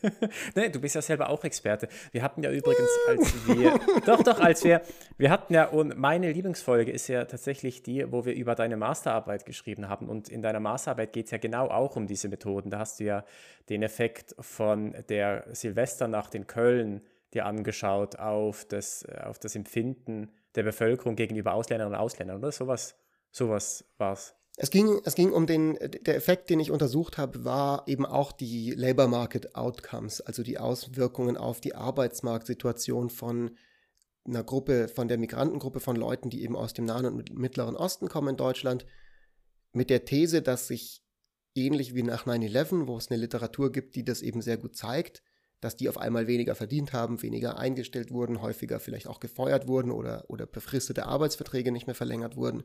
Nee, 0.56 0.70
du 0.70 0.80
bist 0.80 0.96
ja 0.96 1.02
selber 1.02 1.30
auch 1.30 1.44
Experte. 1.44 1.90
Wir 2.12 2.24
hatten 2.24 2.44
ja 2.44 2.52
übrigens, 2.52 2.90
als 3.08 3.34
wir, 3.48 3.80
doch, 4.06 4.24
doch, 4.24 4.40
als 4.40 4.64
wir, 4.64 4.82
wir 5.18 5.30
hatten 5.30 5.54
ja, 5.54 5.66
und 5.66 5.98
meine 5.98 6.32
Lieblingsfolge 6.32 6.92
ist 6.92 7.08
ja 7.08 7.26
tatsächlich 7.26 7.84
die, 7.84 8.10
wo 8.12 8.26
wir 8.26 8.34
über 8.34 8.56
deine 8.56 8.78
Masterarbeit 8.78 9.46
geschrieben 9.46 9.90
haben. 9.90 10.08
Und 10.08 10.30
in 10.30 10.42
deiner 10.42 10.60
Masterarbeit 10.62 11.12
geht 11.12 11.26
es 11.26 11.32
ja 11.32 11.38
genau 11.38 11.68
auch 11.68 11.96
um 11.96 12.08
diese 12.08 12.30
Methoden. 12.30 12.70
Da 12.70 12.80
hast 12.80 13.00
du 13.00 13.04
ja 13.04 13.26
den 13.70 13.84
Effekt 13.84 14.36
von 14.40 14.96
der 15.10 15.46
Silvesternacht 15.52 16.36
in 16.36 16.48
Köln 16.48 17.02
dir 17.34 17.46
angeschaut 17.46 18.18
auf 18.18 18.66
das, 18.66 19.06
auf 19.06 19.40
das 19.40 19.56
Empfinden 19.56 20.32
der 20.56 20.64
Bevölkerung 20.64 21.16
gegenüber 21.16 21.54
Ausländerinnen 21.54 21.98
und 21.98 22.04
Ausländern, 22.04 22.38
oder? 22.38 22.52
Sowas, 22.52 22.96
sowas 23.32 23.86
war's. 23.98 24.36
Es 24.58 24.70
ging, 24.70 25.02
es 25.04 25.16
ging 25.16 25.34
um 25.34 25.48
den, 25.48 25.78
der 26.06 26.16
Effekt, 26.16 26.50
den 26.50 26.62
ich 26.62 26.72
untersucht 26.72 27.18
habe, 27.18 27.44
war 27.44 27.84
eben 27.88 28.06
auch 28.06 28.32
die 28.32 28.72
Labor 28.72 29.08
Market 29.08 29.56
Outcomes, 29.56 30.22
also 30.22 30.44
die 30.44 30.58
Auswirkungen 30.58 31.36
auf 31.36 31.60
die 31.60 31.76
Arbeitsmarktsituation 31.76 33.10
von 33.10 33.58
einer 34.26 34.44
Gruppe, 34.44 34.88
von 34.88 35.10
der 35.10 35.18
Migrantengruppe 35.18 35.82
von 35.82 35.98
Leuten, 35.98 36.30
die 36.30 36.42
eben 36.42 36.56
aus 36.56 36.74
dem 36.74 36.86
Nahen 36.86 37.06
und 37.06 37.38
Mittleren 37.38 37.76
Osten 37.76 38.08
kommen 38.08 38.30
in 38.30 38.38
Deutschland, 38.38 38.86
mit 39.74 39.90
der 39.90 40.06
These, 40.06 40.42
dass 40.42 40.68
sich 40.68 41.04
ähnlich 41.54 41.94
wie 41.94 42.04
nach 42.04 42.26
9-11, 42.26 42.88
wo 42.88 42.98
es 42.98 43.12
eine 43.12 43.20
Literatur 43.20 43.72
gibt, 43.72 43.96
die 43.96 44.06
das 44.06 44.22
eben 44.22 44.42
sehr 44.42 44.58
gut 44.58 44.76
zeigt, 44.76 45.22
dass 45.62 45.76
die 45.76 45.90
auf 45.90 45.98
einmal 45.98 46.28
weniger 46.28 46.56
verdient 46.56 46.94
haben, 46.94 47.22
weniger 47.22 47.58
eingestellt 47.58 48.12
wurden, 48.12 48.42
häufiger 48.42 48.80
vielleicht 48.80 49.08
auch 49.08 49.20
gefeuert 49.20 49.68
wurden 49.68 49.92
oder, 49.92 50.26
oder 50.28 50.46
befristete 50.46 51.06
Arbeitsverträge 51.06 51.72
nicht 51.72 51.88
mehr 51.88 51.96
verlängert 51.96 52.36
wurden, 52.36 52.64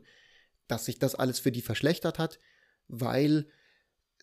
dass 0.67 0.85
sich 0.85 0.99
das 0.99 1.15
alles 1.15 1.39
für 1.39 1.51
die 1.51 1.61
verschlechtert 1.61 2.19
hat, 2.19 2.39
weil 2.87 3.47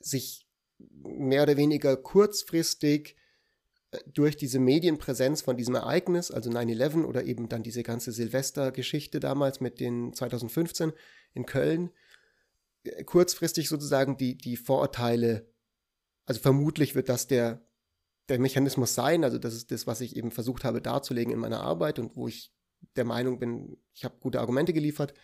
sich 0.01 0.47
mehr 0.79 1.43
oder 1.43 1.57
weniger 1.57 1.97
kurzfristig 1.97 3.17
äh, 3.91 3.99
durch 4.07 4.37
diese 4.37 4.59
Medienpräsenz 4.59 5.43
von 5.43 5.57
diesem 5.57 5.75
Ereignis, 5.75 6.31
also 6.31 6.51
9-11 6.51 7.05
oder 7.05 7.25
eben 7.25 7.49
dann 7.49 7.63
diese 7.63 7.83
ganze 7.83 8.13
Silvestergeschichte 8.13 9.21
damals 9.21 9.61
mit 9.61 9.81
den 9.81 10.13
2015 10.13 10.93
in 11.35 11.47
Köln, 11.47 11.91
äh, 12.85 13.05
kurzfristig 13.05 13.69
sozusagen 13.69 14.17
die, 14.17 14.37
die 14.37 14.57
Vorurteile, 14.57 15.51
also 16.25 16.41
vermutlich 16.41 16.95
wird 16.95 17.09
das 17.09 17.27
der, 17.27 17.67
der 18.29 18.39
Mechanismus 18.39 18.95
sein, 18.95 19.25
also 19.25 19.39
das 19.39 19.55
ist 19.55 19.71
das, 19.71 19.87
was 19.87 20.01
ich 20.01 20.17
eben 20.17 20.31
versucht 20.31 20.65
habe 20.65 20.83
darzulegen 20.83 21.33
in 21.33 21.39
meiner 21.39 21.61
Arbeit 21.61 21.99
und 21.99 22.17
wo 22.17 22.29
ich 22.29 22.53
der 22.97 23.05
Meinung 23.05 23.39
bin, 23.39 23.79
ich 23.95 24.05
habe 24.05 24.17
gute 24.21 24.41
Argumente 24.41 24.73
geliefert, 24.73 25.15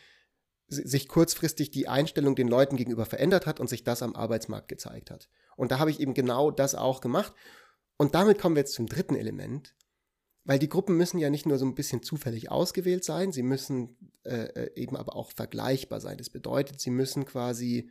sich 0.68 1.08
kurzfristig 1.08 1.70
die 1.70 1.88
Einstellung 1.88 2.34
den 2.34 2.48
Leuten 2.48 2.76
gegenüber 2.76 3.04
verändert 3.04 3.46
hat 3.46 3.60
und 3.60 3.68
sich 3.68 3.84
das 3.84 4.02
am 4.02 4.16
Arbeitsmarkt 4.16 4.68
gezeigt 4.68 5.10
hat. 5.10 5.28
Und 5.56 5.70
da 5.70 5.78
habe 5.78 5.90
ich 5.90 6.00
eben 6.00 6.14
genau 6.14 6.50
das 6.50 6.74
auch 6.74 7.00
gemacht. 7.00 7.34
Und 7.96 8.14
damit 8.14 8.38
kommen 8.38 8.56
wir 8.56 8.60
jetzt 8.60 8.74
zum 8.74 8.86
dritten 8.86 9.14
Element, 9.14 9.76
weil 10.44 10.58
die 10.58 10.68
Gruppen 10.68 10.96
müssen 10.96 11.18
ja 11.18 11.30
nicht 11.30 11.46
nur 11.46 11.58
so 11.58 11.66
ein 11.66 11.74
bisschen 11.74 12.02
zufällig 12.02 12.50
ausgewählt 12.50 13.04
sein, 13.04 13.30
sie 13.30 13.42
müssen 13.42 13.96
äh, 14.24 14.70
eben 14.74 14.96
aber 14.96 15.14
auch 15.16 15.30
vergleichbar 15.32 16.00
sein. 16.00 16.18
Das 16.18 16.30
bedeutet, 16.30 16.80
sie 16.80 16.90
müssen 16.90 17.24
quasi 17.24 17.90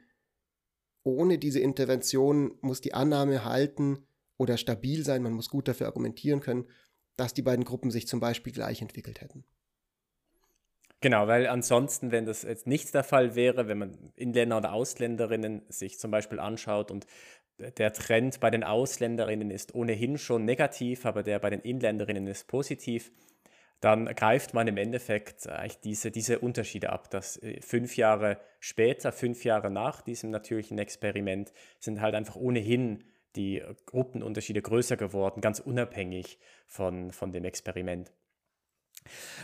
ohne 1.03 1.37
diese 1.37 1.59
Intervention 1.59 2.57
muss 2.61 2.81
die 2.81 2.93
Annahme 2.93 3.45
halten 3.45 4.07
oder 4.43 4.57
stabil 4.57 5.03
sein, 5.03 5.23
man 5.23 5.33
muss 5.33 5.49
gut 5.49 5.67
dafür 5.67 5.87
argumentieren 5.87 6.39
können, 6.39 6.65
dass 7.15 7.33
die 7.33 7.41
beiden 7.41 7.65
Gruppen 7.65 7.91
sich 7.91 8.07
zum 8.07 8.19
Beispiel 8.19 8.53
gleich 8.53 8.81
entwickelt 8.81 9.21
hätten. 9.21 9.43
Genau, 11.01 11.27
weil 11.27 11.47
ansonsten, 11.47 12.11
wenn 12.11 12.25
das 12.25 12.43
jetzt 12.43 12.65
nicht 12.65 12.93
der 12.93 13.03
Fall 13.03 13.35
wäre, 13.35 13.67
wenn 13.67 13.77
man 13.77 14.13
Inländer 14.15 14.57
oder 14.57 14.71
Ausländerinnen 14.71 15.63
sich 15.67 15.99
zum 15.99 16.11
Beispiel 16.11 16.39
anschaut 16.39 16.91
und 16.91 17.05
der 17.59 17.91
Trend 17.91 18.39
bei 18.39 18.49
den 18.49 18.63
Ausländerinnen 18.63 19.51
ist 19.51 19.75
ohnehin 19.75 20.17
schon 20.17 20.45
negativ, 20.45 21.05
aber 21.05 21.21
der 21.23 21.39
bei 21.39 21.49
den 21.49 21.59
Inländerinnen 21.59 22.25
ist 22.27 22.47
positiv, 22.47 23.11
dann 23.83 24.05
greift 24.05 24.53
man 24.53 24.67
im 24.69 24.77
Endeffekt 24.77 25.45
eigentlich 25.47 25.81
diese, 25.81 26.09
diese 26.09 26.39
Unterschiede 26.39 26.89
ab, 26.91 27.09
dass 27.09 27.35
äh, 27.43 27.59
fünf 27.59 27.97
Jahre 27.97 28.39
später, 28.61 29.11
fünf 29.11 29.43
Jahre 29.43 29.69
nach 29.69 30.01
diesem 30.01 30.29
natürlichen 30.29 30.79
Experiment, 30.79 31.51
sind 31.79 31.99
halt 31.99 32.15
einfach 32.15 32.37
ohnehin 32.37 33.03
die 33.35 33.63
Gruppenunterschiede 33.85 34.61
größer 34.61 34.97
geworden, 34.97 35.41
ganz 35.41 35.59
unabhängig 35.59 36.39
von, 36.67 37.11
von 37.11 37.31
dem 37.31 37.45
Experiment. 37.45 38.11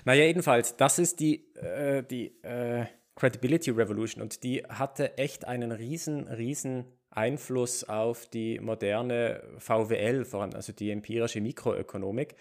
Naja, 0.05 0.25
jedenfalls, 0.25 0.77
das 0.77 0.99
ist 0.99 1.19
die, 1.19 1.53
äh, 1.55 2.03
die 2.03 2.41
äh, 2.43 2.85
Credibility 3.15 3.71
Revolution 3.71 4.21
und 4.21 4.43
die 4.43 4.63
hatte 4.63 5.17
echt 5.17 5.45
einen 5.45 5.71
riesen, 5.71 6.27
riesen 6.27 6.85
Einfluss 7.09 7.83
auf 7.83 8.27
die 8.27 8.59
moderne 8.59 9.43
VWL, 9.57 10.25
vor 10.25 10.41
allem 10.43 10.53
also 10.53 10.71
die 10.71 10.91
empirische 10.91 11.41
Mikroökonomik. 11.41 12.35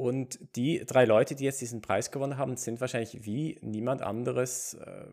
Und 0.00 0.38
die 0.56 0.82
drei 0.86 1.04
Leute, 1.04 1.34
die 1.34 1.44
jetzt 1.44 1.60
diesen 1.60 1.82
Preis 1.82 2.10
gewonnen 2.10 2.38
haben, 2.38 2.56
sind 2.56 2.80
wahrscheinlich 2.80 3.26
wie 3.26 3.58
niemand 3.60 4.00
anderes 4.00 4.72
äh, 4.72 5.04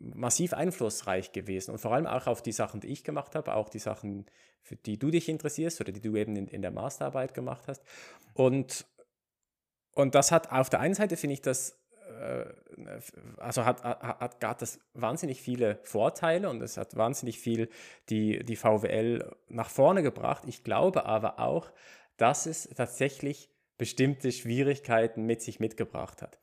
massiv 0.00 0.52
einflussreich 0.52 1.30
gewesen. 1.30 1.70
Und 1.70 1.78
vor 1.78 1.92
allem 1.92 2.08
auch 2.08 2.26
auf 2.26 2.42
die 2.42 2.50
Sachen, 2.50 2.80
die 2.80 2.88
ich 2.88 3.04
gemacht 3.04 3.36
habe, 3.36 3.54
auch 3.54 3.68
die 3.68 3.78
Sachen, 3.78 4.26
für 4.60 4.74
die 4.74 4.98
du 4.98 5.12
dich 5.12 5.28
interessierst 5.28 5.80
oder 5.80 5.92
die 5.92 6.00
du 6.00 6.16
eben 6.16 6.34
in, 6.34 6.48
in 6.48 6.62
der 6.62 6.72
Masterarbeit 6.72 7.32
gemacht 7.32 7.68
hast. 7.68 7.80
Und 8.34 8.86
und 9.92 10.16
das 10.16 10.32
hat 10.32 10.50
auf 10.50 10.68
der 10.68 10.80
einen 10.80 10.94
Seite, 10.94 11.16
finde 11.16 11.34
ich, 11.34 11.40
das 11.40 11.78
äh, 12.20 12.46
also 13.36 13.64
hat, 13.64 13.84
hat, 13.84 14.42
hat, 14.42 14.62
das 14.62 14.80
wahnsinnig 14.94 15.40
viele 15.40 15.78
Vorteile 15.84 16.50
und 16.50 16.60
es 16.60 16.76
hat 16.76 16.96
wahnsinnig 16.96 17.38
viel 17.38 17.68
die, 18.08 18.44
die 18.44 18.56
VWL 18.56 19.30
nach 19.46 19.70
vorne 19.70 20.02
gebracht. 20.02 20.42
Ich 20.48 20.64
glaube 20.64 21.06
aber 21.06 21.38
auch, 21.38 21.70
dass 22.16 22.46
es 22.46 22.68
tatsächlich 22.74 23.53
bestimmte 23.78 24.32
Schwierigkeiten 24.32 25.24
mit 25.26 25.42
sich 25.42 25.60
mitgebracht 25.60 26.22
hat. 26.22 26.38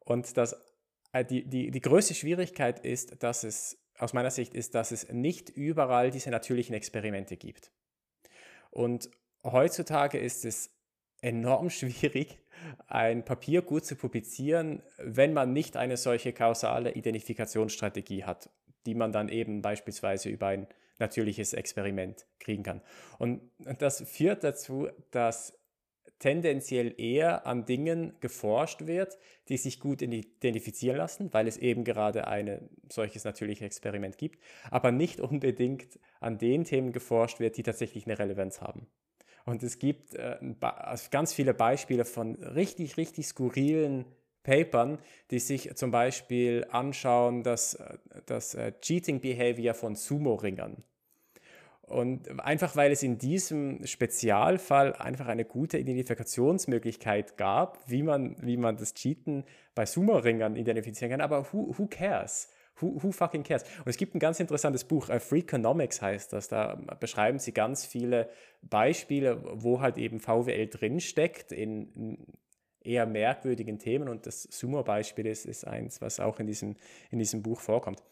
Und 0.00 0.36
das, 0.36 0.56
äh, 1.12 1.24
die, 1.24 1.44
die, 1.44 1.70
die 1.70 1.80
größte 1.80 2.14
Schwierigkeit 2.14 2.80
ist, 2.84 3.22
dass 3.22 3.44
es 3.44 3.78
aus 3.98 4.12
meiner 4.12 4.30
Sicht 4.30 4.54
ist, 4.54 4.74
dass 4.74 4.92
es 4.92 5.08
nicht 5.10 5.50
überall 5.50 6.10
diese 6.10 6.30
natürlichen 6.30 6.74
Experimente 6.74 7.36
gibt. 7.36 7.72
Und 8.70 9.10
heutzutage 9.44 10.18
ist 10.18 10.44
es 10.44 10.70
enorm 11.20 11.70
schwierig, 11.70 12.38
ein 12.86 13.24
Papier 13.24 13.62
gut 13.62 13.84
zu 13.84 13.96
publizieren, 13.96 14.82
wenn 14.98 15.32
man 15.32 15.52
nicht 15.52 15.76
eine 15.76 15.96
solche 15.96 16.32
kausale 16.32 16.92
Identifikationsstrategie 16.92 18.24
hat, 18.24 18.50
die 18.86 18.94
man 18.94 19.12
dann 19.12 19.28
eben 19.28 19.62
beispielsweise 19.62 20.28
über 20.28 20.48
ein 20.48 20.66
natürliches 20.98 21.52
Experiment 21.52 22.26
kriegen 22.40 22.64
kann. 22.64 22.82
Und 23.18 23.40
das 23.78 24.02
führt 24.02 24.42
dazu, 24.42 24.88
dass 25.10 25.57
tendenziell 26.18 26.94
eher 27.00 27.46
an 27.46 27.64
Dingen 27.64 28.14
geforscht 28.20 28.86
wird, 28.86 29.18
die 29.48 29.56
sich 29.56 29.80
gut 29.80 30.02
identifizieren 30.02 30.96
lassen, 30.96 31.32
weil 31.32 31.46
es 31.46 31.56
eben 31.56 31.84
gerade 31.84 32.26
ein 32.26 32.68
solches 32.90 33.24
natürliches 33.24 33.66
Experiment 33.66 34.18
gibt, 34.18 34.38
aber 34.70 34.90
nicht 34.90 35.20
unbedingt 35.20 35.98
an 36.20 36.38
den 36.38 36.64
Themen 36.64 36.92
geforscht 36.92 37.40
wird, 37.40 37.56
die 37.56 37.62
tatsächlich 37.62 38.06
eine 38.06 38.18
Relevanz 38.18 38.60
haben. 38.60 38.88
Und 39.44 39.62
es 39.62 39.78
gibt 39.78 40.14
äh, 40.14 40.36
also 40.60 41.08
ganz 41.10 41.32
viele 41.32 41.54
Beispiele 41.54 42.04
von 42.04 42.34
richtig, 42.34 42.96
richtig 42.96 43.26
skurrilen 43.26 44.04
Papern, 44.42 44.98
die 45.30 45.38
sich 45.38 45.74
zum 45.74 45.90
Beispiel 45.90 46.66
anschauen, 46.70 47.42
dass 47.42 47.74
äh, 47.74 47.98
das 48.26 48.54
äh, 48.54 48.72
Cheating 48.80 49.20
Behavior 49.20 49.74
von 49.74 49.94
Sumo-Ringern. 49.94 50.82
Und 51.88 52.40
einfach 52.40 52.76
weil 52.76 52.92
es 52.92 53.02
in 53.02 53.18
diesem 53.18 53.84
Spezialfall 53.86 54.92
einfach 54.94 55.26
eine 55.26 55.44
gute 55.44 55.78
Identifikationsmöglichkeit 55.78 57.36
gab, 57.36 57.78
wie 57.88 58.02
man, 58.02 58.36
wie 58.40 58.56
man 58.56 58.76
das 58.76 58.94
Cheaten 58.94 59.44
bei 59.74 59.86
Sumo-Ringern 59.86 60.56
identifizieren 60.56 61.10
kann. 61.10 61.20
Aber 61.20 61.52
who, 61.52 61.74
who 61.76 61.86
cares? 61.86 62.48
Who, 62.80 63.02
who, 63.02 63.10
fucking 63.10 63.42
cares? 63.42 63.64
Und 63.78 63.88
es 63.88 63.96
gibt 63.96 64.14
ein 64.14 64.18
ganz 64.18 64.38
interessantes 64.38 64.84
Buch, 64.84 65.08
uh, 65.08 65.18
Freakonomics 65.18 66.00
heißt 66.00 66.32
das. 66.32 66.48
Da 66.48 66.76
beschreiben 67.00 67.38
sie 67.38 67.52
ganz 67.52 67.84
viele 67.86 68.28
Beispiele, 68.62 69.42
wo 69.54 69.80
halt 69.80 69.98
eben 69.98 70.20
VWL 70.20 70.68
drinsteckt 70.68 71.52
in, 71.52 71.92
in 71.94 72.26
eher 72.82 73.06
merkwürdigen 73.06 73.78
Themen. 73.78 74.08
Und 74.08 74.26
das 74.26 74.42
Sumo-Beispiel 74.42 75.26
ist, 75.26 75.46
ist 75.46 75.66
eins, 75.66 76.00
was 76.00 76.20
auch 76.20 76.38
in 76.38 76.46
diesem, 76.46 76.76
in 77.10 77.18
diesem 77.18 77.42
Buch 77.42 77.60
vorkommt. 77.60 78.02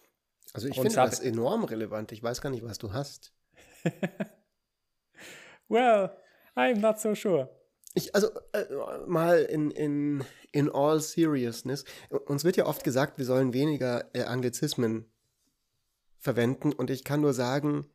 Also 0.55 0.69
ich 0.69 0.75
finde 0.75 0.95
das 0.95 1.21
enorm 1.21 1.65
relevant. 1.65 2.13
Ich 2.13 2.23
weiß 2.23 2.41
gar 2.41 2.51
nicht, 2.51 2.65
was 2.65 2.79
du 2.79 2.93
hast. 2.93 3.36
well, 5.69 6.11
I'm 6.55 6.81
not 6.81 7.01
so 7.01 7.15
sure. 7.15 7.49
Ich, 7.95 8.15
also 8.15 8.29
äh, 8.53 8.67
mal 9.07 9.39
in, 9.43 9.71
in, 9.71 10.25
in 10.53 10.71
all 10.71 11.01
seriousness, 11.01 11.85
uns 12.11 12.45
wird 12.45 12.57
ja 12.57 12.67
oft 12.67 12.85
gesagt, 12.85 13.19
wir 13.19 13.25
sollen 13.25 13.55
weniger 13.55 14.11
äh, 14.15 14.25
Anglizismen 14.25 15.11
verwenden 16.19 16.73
und 16.73 16.91
ich 16.91 17.05
kann 17.05 17.23
nur 17.23 17.33
sagen, 17.33 17.87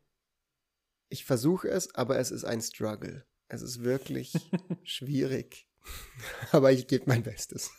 ich 1.10 1.26
versuche 1.26 1.70
es, 1.70 1.94
aber 1.94 2.18
es 2.18 2.32
ist 2.32 2.46
ein 2.46 2.62
Struggle. 2.62 3.26
Es 3.48 3.62
ist 3.62 3.84
wirklich 3.84 4.34
schwierig, 4.84 5.68
aber 6.52 6.72
ich 6.72 6.88
gebe 6.88 7.06
mein 7.08 7.24
Bestes. 7.24 7.72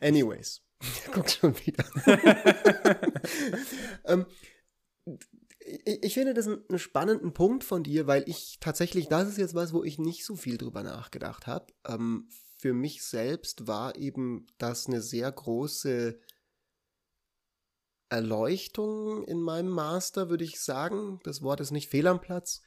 Anyways, 0.00 0.62
guck 1.12 1.28
schon 1.30 1.56
wieder. 1.66 1.84
ähm, 4.04 4.26
ich, 5.84 6.04
ich 6.04 6.14
finde 6.14 6.34
das 6.34 6.46
einen 6.46 6.78
spannenden 6.78 7.32
Punkt 7.32 7.64
von 7.64 7.82
dir, 7.82 8.06
weil 8.06 8.24
ich 8.26 8.58
tatsächlich, 8.60 9.08
das 9.08 9.28
ist 9.28 9.38
jetzt 9.38 9.54
was, 9.54 9.72
wo 9.72 9.84
ich 9.84 9.98
nicht 9.98 10.24
so 10.24 10.36
viel 10.36 10.58
drüber 10.58 10.82
nachgedacht 10.82 11.46
habe. 11.46 11.72
Ähm, 11.86 12.28
für 12.58 12.74
mich 12.74 13.02
selbst 13.02 13.66
war 13.66 13.96
eben 13.96 14.46
das 14.58 14.86
eine 14.86 15.00
sehr 15.00 15.30
große 15.30 16.18
Erleuchtung 18.10 19.24
in 19.24 19.40
meinem 19.40 19.70
Master, 19.70 20.28
würde 20.28 20.44
ich 20.44 20.60
sagen. 20.60 21.20
Das 21.22 21.42
Wort 21.42 21.60
ist 21.60 21.70
nicht 21.70 21.88
fehl 21.88 22.06
am 22.06 22.20
Platz. 22.20 22.62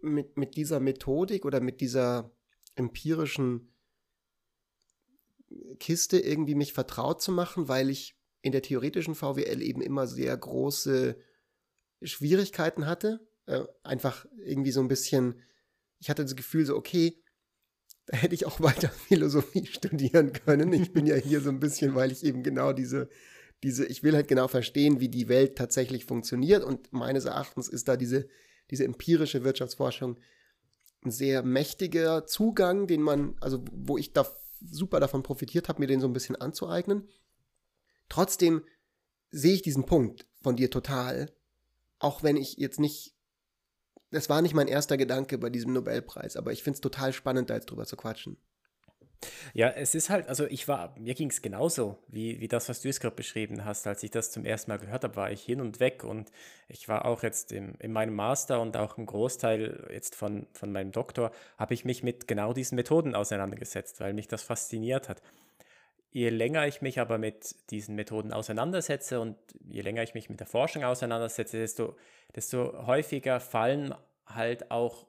Mit, 0.00 0.36
mit 0.36 0.56
dieser 0.56 0.78
Methodik 0.78 1.44
oder 1.44 1.60
mit 1.60 1.80
dieser 1.80 2.30
empirischen 2.76 3.72
Kiste 5.80 6.20
irgendwie 6.20 6.54
mich 6.54 6.72
vertraut 6.72 7.20
zu 7.20 7.32
machen, 7.32 7.68
weil 7.68 7.90
ich 7.90 8.16
in 8.42 8.52
der 8.52 8.62
theoretischen 8.62 9.16
VWL 9.16 9.60
eben 9.60 9.80
immer 9.80 10.06
sehr 10.06 10.36
große 10.36 11.18
Schwierigkeiten 12.02 12.86
hatte. 12.86 13.26
Äh, 13.46 13.64
einfach 13.82 14.26
irgendwie 14.44 14.72
so 14.72 14.80
ein 14.80 14.88
bisschen, 14.88 15.42
ich 15.98 16.10
hatte 16.10 16.22
das 16.22 16.36
Gefühl 16.36 16.66
so, 16.66 16.76
okay, 16.76 17.22
da 18.06 18.16
hätte 18.16 18.34
ich 18.34 18.46
auch 18.46 18.60
weiter 18.60 18.88
Philosophie 19.08 19.66
studieren 19.66 20.32
können. 20.32 20.72
Ich 20.72 20.92
bin 20.92 21.06
ja 21.06 21.16
hier 21.16 21.40
so 21.40 21.50
ein 21.50 21.60
bisschen, 21.60 21.94
weil 21.94 22.12
ich 22.12 22.24
eben 22.24 22.42
genau 22.42 22.72
diese, 22.72 23.08
diese, 23.62 23.86
ich 23.86 24.02
will 24.02 24.14
halt 24.14 24.28
genau 24.28 24.48
verstehen, 24.48 25.00
wie 25.00 25.08
die 25.08 25.28
Welt 25.28 25.56
tatsächlich 25.56 26.04
funktioniert. 26.04 26.64
Und 26.64 26.92
meines 26.92 27.24
Erachtens 27.24 27.68
ist 27.68 27.88
da 27.88 27.96
diese, 27.96 28.28
diese 28.70 28.84
empirische 28.84 29.44
Wirtschaftsforschung 29.44 30.18
ein 31.04 31.10
sehr 31.10 31.42
mächtiger 31.42 32.26
Zugang, 32.26 32.86
den 32.86 33.02
man, 33.02 33.36
also 33.40 33.64
wo 33.72 33.98
ich 33.98 34.12
da 34.12 34.26
super 34.60 35.00
davon 35.00 35.22
profitiert 35.22 35.68
habe, 35.68 35.80
mir 35.80 35.86
den 35.86 36.00
so 36.00 36.08
ein 36.08 36.12
bisschen 36.12 36.36
anzueignen. 36.36 37.08
Trotzdem 38.08 38.64
sehe 39.30 39.54
ich 39.54 39.62
diesen 39.62 39.86
Punkt 39.86 40.26
von 40.42 40.56
dir 40.56 40.70
total, 40.70 41.30
auch 41.98 42.22
wenn 42.22 42.36
ich 42.36 42.56
jetzt 42.56 42.80
nicht, 42.80 43.14
das 44.10 44.28
war 44.28 44.42
nicht 44.42 44.54
mein 44.54 44.68
erster 44.68 44.96
Gedanke 44.96 45.38
bei 45.38 45.50
diesem 45.50 45.72
Nobelpreis, 45.72 46.36
aber 46.36 46.52
ich 46.52 46.62
finde 46.62 46.76
es 46.76 46.80
total 46.80 47.12
spannend, 47.12 47.50
da 47.50 47.54
jetzt 47.54 47.70
drüber 47.70 47.86
zu 47.86 47.96
quatschen. 47.96 48.38
Ja, 49.52 49.68
es 49.70 49.96
ist 49.96 50.10
halt, 50.10 50.28
also 50.28 50.46
ich 50.46 50.68
war, 50.68 50.94
mir 50.96 51.14
ging 51.14 51.30
es 51.30 51.42
genauso, 51.42 51.98
wie, 52.06 52.38
wie 52.38 52.46
das, 52.46 52.68
was 52.68 52.82
du 52.82 52.88
jetzt 52.88 53.00
gerade 53.00 53.16
beschrieben 53.16 53.64
hast. 53.64 53.86
Als 53.88 54.04
ich 54.04 54.12
das 54.12 54.30
zum 54.30 54.44
ersten 54.44 54.70
Mal 54.70 54.78
gehört 54.78 55.02
habe, 55.02 55.16
war 55.16 55.32
ich 55.32 55.42
hin 55.42 55.60
und 55.60 55.80
weg 55.80 56.04
und 56.04 56.30
ich 56.68 56.88
war 56.88 57.04
auch 57.04 57.24
jetzt 57.24 57.50
im, 57.50 57.74
in 57.80 57.92
meinem 57.92 58.14
Master 58.14 58.60
und 58.60 58.76
auch 58.76 58.96
im 58.96 59.06
Großteil 59.06 59.88
jetzt 59.92 60.14
von, 60.14 60.46
von 60.52 60.70
meinem 60.70 60.92
Doktor, 60.92 61.32
habe 61.56 61.74
ich 61.74 61.84
mich 61.84 62.04
mit 62.04 62.28
genau 62.28 62.52
diesen 62.52 62.76
Methoden 62.76 63.16
auseinandergesetzt, 63.16 63.98
weil 63.98 64.14
mich 64.14 64.28
das 64.28 64.42
fasziniert 64.42 65.08
hat 65.08 65.20
je 66.18 66.30
länger 66.30 66.66
ich 66.66 66.82
mich 66.82 66.98
aber 66.98 67.16
mit 67.16 67.54
diesen 67.70 67.94
Methoden 67.94 68.32
auseinandersetze 68.32 69.20
und 69.20 69.36
je 69.68 69.82
länger 69.82 70.02
ich 70.02 70.14
mich 70.14 70.28
mit 70.28 70.40
der 70.40 70.48
Forschung 70.48 70.82
auseinandersetze, 70.82 71.58
desto, 71.58 71.96
desto 72.34 72.86
häufiger 72.86 73.38
fallen 73.38 73.94
halt 74.26 74.72
auch 74.72 75.06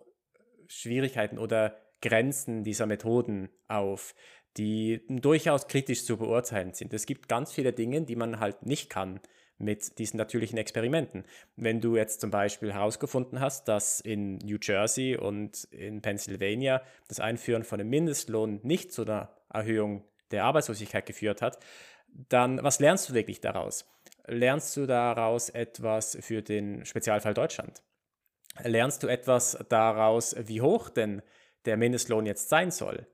Schwierigkeiten 0.67 1.39
oder 1.39 1.75
Grenzen 2.03 2.63
dieser 2.63 2.85
Methoden 2.85 3.49
auf, 3.67 4.13
die 4.57 5.01
durchaus 5.09 5.67
kritisch 5.67 6.05
zu 6.05 6.17
beurteilen 6.17 6.73
sind. 6.73 6.93
Es 6.93 7.07
gibt 7.07 7.27
ganz 7.27 7.51
viele 7.51 7.73
Dinge, 7.73 8.03
die 8.03 8.15
man 8.15 8.39
halt 8.39 8.67
nicht 8.67 8.91
kann 8.91 9.19
mit 9.57 9.97
diesen 9.97 10.17
natürlichen 10.17 10.59
Experimenten. 10.59 11.25
Wenn 11.55 11.81
du 11.81 11.97
jetzt 11.97 12.21
zum 12.21 12.29
Beispiel 12.29 12.71
herausgefunden 12.71 13.39
hast, 13.39 13.67
dass 13.67 13.99
in 13.99 14.37
New 14.37 14.59
Jersey 14.61 15.17
und 15.17 15.63
in 15.71 16.03
Pennsylvania 16.03 16.83
das 17.07 17.19
Einführen 17.19 17.63
von 17.63 17.79
einem 17.79 17.89
Mindestlohn 17.89 18.59
nicht 18.61 18.93
zu 18.93 19.01
einer 19.01 19.35
Erhöhung 19.51 20.03
der 20.31 20.45
Arbeitslosigkeit 20.45 21.05
geführt 21.05 21.41
hat, 21.41 21.59
dann 22.07 22.61
was 22.63 22.79
lernst 22.79 23.09
du 23.09 23.13
wirklich 23.13 23.41
daraus? 23.41 23.85
Lernst 24.25 24.75
du 24.77 24.85
daraus 24.85 25.49
etwas 25.49 26.17
für 26.21 26.41
den 26.41 26.85
Spezialfall 26.85 27.33
Deutschland? 27.33 27.81
Lernst 28.63 29.03
du 29.03 29.07
etwas 29.07 29.57
daraus, 29.69 30.35
wie 30.37 30.61
hoch 30.61 30.89
denn 30.89 31.21
der 31.65 31.77
Mindestlohn 31.77 32.25
jetzt 32.25 32.49
sein 32.49 32.71
soll? 32.71 33.07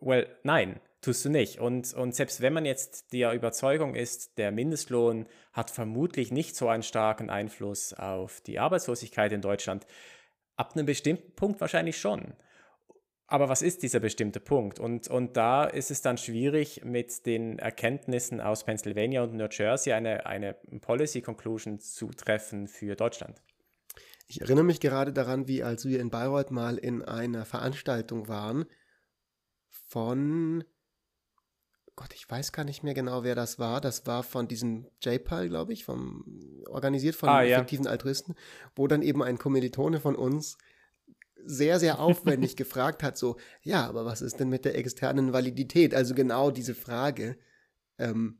Well, 0.00 0.26
nein, 0.42 0.80
tust 1.00 1.24
du 1.24 1.30
nicht. 1.30 1.58
Und, 1.58 1.92
und 1.94 2.14
selbst 2.14 2.40
wenn 2.40 2.52
man 2.52 2.64
jetzt 2.64 3.12
der 3.12 3.32
Überzeugung 3.32 3.94
ist, 3.94 4.38
der 4.38 4.50
Mindestlohn 4.50 5.26
hat 5.52 5.70
vermutlich 5.70 6.30
nicht 6.30 6.56
so 6.56 6.68
einen 6.68 6.82
starken 6.82 7.30
Einfluss 7.30 7.92
auf 7.92 8.40
die 8.40 8.58
Arbeitslosigkeit 8.58 9.32
in 9.32 9.40
Deutschland, 9.42 9.86
ab 10.56 10.72
einem 10.74 10.86
bestimmten 10.86 11.34
Punkt 11.34 11.60
wahrscheinlich 11.60 11.98
schon. 11.98 12.34
Aber 13.30 13.48
was 13.48 13.62
ist 13.62 13.84
dieser 13.84 14.00
bestimmte 14.00 14.40
Punkt? 14.40 14.80
Und, 14.80 15.06
und 15.06 15.36
da 15.36 15.62
ist 15.62 15.92
es 15.92 16.02
dann 16.02 16.18
schwierig, 16.18 16.84
mit 16.84 17.26
den 17.26 17.60
Erkenntnissen 17.60 18.40
aus 18.40 18.64
Pennsylvania 18.64 19.22
und 19.22 19.34
New 19.34 19.46
Jersey 19.48 19.92
eine, 19.92 20.26
eine 20.26 20.54
Policy 20.80 21.22
Conclusion 21.22 21.78
zu 21.78 22.08
treffen 22.08 22.66
für 22.66 22.96
Deutschland. 22.96 23.40
Ich 24.26 24.40
erinnere 24.40 24.64
mich 24.64 24.80
gerade 24.80 25.12
daran, 25.12 25.46
wie 25.46 25.62
als 25.62 25.86
wir 25.86 26.00
in 26.00 26.10
Bayreuth 26.10 26.50
mal 26.50 26.76
in 26.76 27.02
einer 27.02 27.44
Veranstaltung 27.44 28.26
waren 28.26 28.66
von 29.68 30.64
Gott, 31.94 32.14
ich 32.14 32.28
weiß 32.28 32.50
gar 32.50 32.64
nicht 32.64 32.82
mehr 32.82 32.94
genau, 32.94 33.22
wer 33.22 33.36
das 33.36 33.60
war. 33.60 33.80
Das 33.80 34.06
war 34.06 34.24
von 34.24 34.48
diesem 34.48 34.88
JPAL, 35.02 35.48
glaube 35.48 35.72
ich, 35.72 35.84
vom, 35.84 36.24
organisiert 36.66 37.14
von 37.14 37.28
ah, 37.28 37.44
effektiven 37.44 37.84
ja. 37.84 37.92
Altruisten, 37.92 38.34
wo 38.74 38.88
dann 38.88 39.02
eben 39.02 39.22
ein 39.22 39.38
Kommilitone 39.38 40.00
von 40.00 40.16
uns 40.16 40.58
sehr, 41.44 41.78
sehr 41.78 41.98
aufwendig 42.00 42.56
gefragt 42.56 43.02
hat, 43.02 43.16
so, 43.16 43.36
ja, 43.62 43.86
aber 43.86 44.04
was 44.04 44.22
ist 44.22 44.40
denn 44.40 44.48
mit 44.48 44.64
der 44.64 44.76
externen 44.76 45.32
Validität? 45.32 45.94
Also 45.94 46.14
genau 46.14 46.50
diese 46.50 46.74
Frage, 46.74 47.36
ähm, 47.98 48.38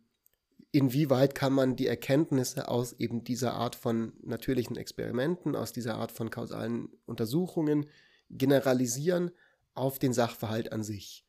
inwieweit 0.72 1.34
kann 1.34 1.52
man 1.52 1.76
die 1.76 1.86
Erkenntnisse 1.86 2.68
aus 2.68 2.92
eben 2.94 3.24
dieser 3.24 3.54
Art 3.54 3.74
von 3.74 4.12
natürlichen 4.22 4.76
Experimenten, 4.76 5.56
aus 5.56 5.72
dieser 5.72 5.96
Art 5.96 6.12
von 6.12 6.30
kausalen 6.30 6.88
Untersuchungen 7.06 7.86
generalisieren 8.30 9.32
auf 9.74 9.98
den 9.98 10.12
Sachverhalt 10.12 10.72
an 10.72 10.82
sich? 10.82 11.26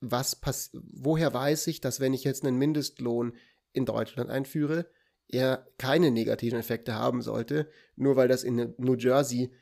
Was 0.00 0.36
pass 0.36 0.70
woher 0.72 1.32
weiß 1.32 1.66
ich, 1.68 1.80
dass 1.80 2.00
wenn 2.00 2.14
ich 2.14 2.24
jetzt 2.24 2.44
einen 2.44 2.56
Mindestlohn 2.56 3.34
in 3.72 3.86
Deutschland 3.86 4.30
einführe, 4.30 4.86
er 5.28 5.66
keine 5.78 6.10
negativen 6.10 6.58
Effekte 6.58 6.94
haben 6.94 7.22
sollte, 7.22 7.68
nur 7.96 8.16
weil 8.16 8.28
das 8.28 8.42
in 8.42 8.74
New 8.78 8.96
Jersey 8.96 9.52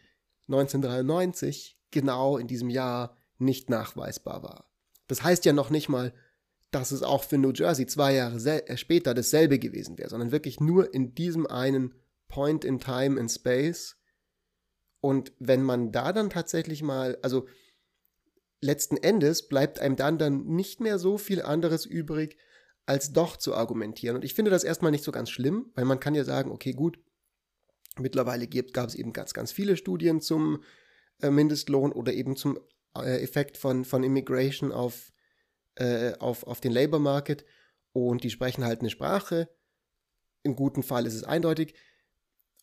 1993 0.52 1.78
genau 1.90 2.36
in 2.36 2.46
diesem 2.46 2.70
Jahr 2.70 3.16
nicht 3.38 3.70
nachweisbar 3.70 4.42
war. 4.42 4.70
Das 5.06 5.22
heißt 5.22 5.44
ja 5.44 5.52
noch 5.52 5.70
nicht 5.70 5.88
mal, 5.88 6.12
dass 6.70 6.92
es 6.92 7.02
auch 7.02 7.24
für 7.24 7.38
New 7.38 7.52
Jersey 7.52 7.86
zwei 7.86 8.14
Jahre 8.14 8.68
äh, 8.68 8.76
später 8.76 9.14
dasselbe 9.14 9.58
gewesen 9.58 9.98
wäre, 9.98 10.08
sondern 10.08 10.30
wirklich 10.30 10.60
nur 10.60 10.94
in 10.94 11.14
diesem 11.14 11.46
einen 11.46 11.94
Point 12.28 12.64
in 12.64 12.78
Time 12.78 13.18
and 13.18 13.30
Space. 13.30 13.96
Und 15.00 15.32
wenn 15.38 15.62
man 15.62 15.90
da 15.90 16.12
dann 16.12 16.30
tatsächlich 16.30 16.82
mal, 16.82 17.18
also 17.22 17.46
letzten 18.60 18.96
Endes 18.96 19.48
bleibt 19.48 19.80
einem 19.80 19.96
dann 19.96 20.18
dann 20.18 20.44
nicht 20.44 20.80
mehr 20.80 20.98
so 20.98 21.18
viel 21.18 21.42
anderes 21.42 21.86
übrig, 21.86 22.36
als 22.86 23.12
doch 23.12 23.36
zu 23.36 23.54
argumentieren. 23.54 24.16
Und 24.16 24.24
ich 24.24 24.34
finde 24.34 24.50
das 24.50 24.64
erstmal 24.64 24.90
nicht 24.90 25.04
so 25.04 25.12
ganz 25.12 25.30
schlimm, 25.30 25.70
weil 25.74 25.84
man 25.84 26.00
kann 26.00 26.14
ja 26.14 26.24
sagen, 26.24 26.50
okay, 26.50 26.72
gut, 26.72 26.98
mittlerweile 27.98 28.46
gab 28.46 28.88
es 28.88 28.94
eben 28.94 29.12
ganz, 29.12 29.34
ganz 29.34 29.52
viele 29.52 29.76
Studien 29.76 30.20
zum 30.20 30.62
äh, 31.20 31.30
Mindestlohn 31.30 31.92
oder 31.92 32.12
eben 32.12 32.36
zum 32.36 32.58
äh, 32.96 33.22
Effekt 33.22 33.56
von, 33.56 33.84
von 33.84 34.02
Immigration 34.02 34.72
auf 34.72 35.12
äh, 35.76 36.14
auf, 36.18 36.46
auf 36.46 36.60
den 36.60 36.72
Labor 36.72 37.00
Market 37.00 37.44
und 37.92 38.22
die 38.24 38.30
sprechen 38.30 38.64
halt 38.64 38.80
eine 38.80 38.90
Sprache. 38.90 39.48
Im 40.42 40.56
guten 40.56 40.82
Fall 40.82 41.06
ist 41.06 41.14
es 41.14 41.24
eindeutig. 41.24 41.74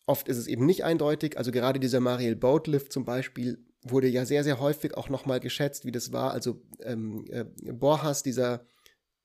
Oft 0.06 0.28
ist 0.28 0.36
es 0.36 0.46
eben 0.46 0.66
nicht 0.66 0.84
eindeutig. 0.84 1.36
Also 1.36 1.50
gerade 1.50 1.80
dieser 1.80 2.00
Mariel 2.00 2.36
Boatlift 2.36 2.92
zum 2.92 3.04
Beispiel 3.04 3.66
wurde 3.82 4.08
ja 4.08 4.24
sehr, 4.24 4.44
sehr 4.44 4.60
häufig 4.60 4.96
auch 4.96 5.08
nochmal 5.08 5.40
geschätzt, 5.40 5.84
wie 5.84 5.92
das 5.92 6.12
war. 6.12 6.32
Also 6.32 6.62
ähm, 6.80 7.24
äh, 7.30 7.44
Borjas, 7.72 8.22
dieser, 8.22 8.66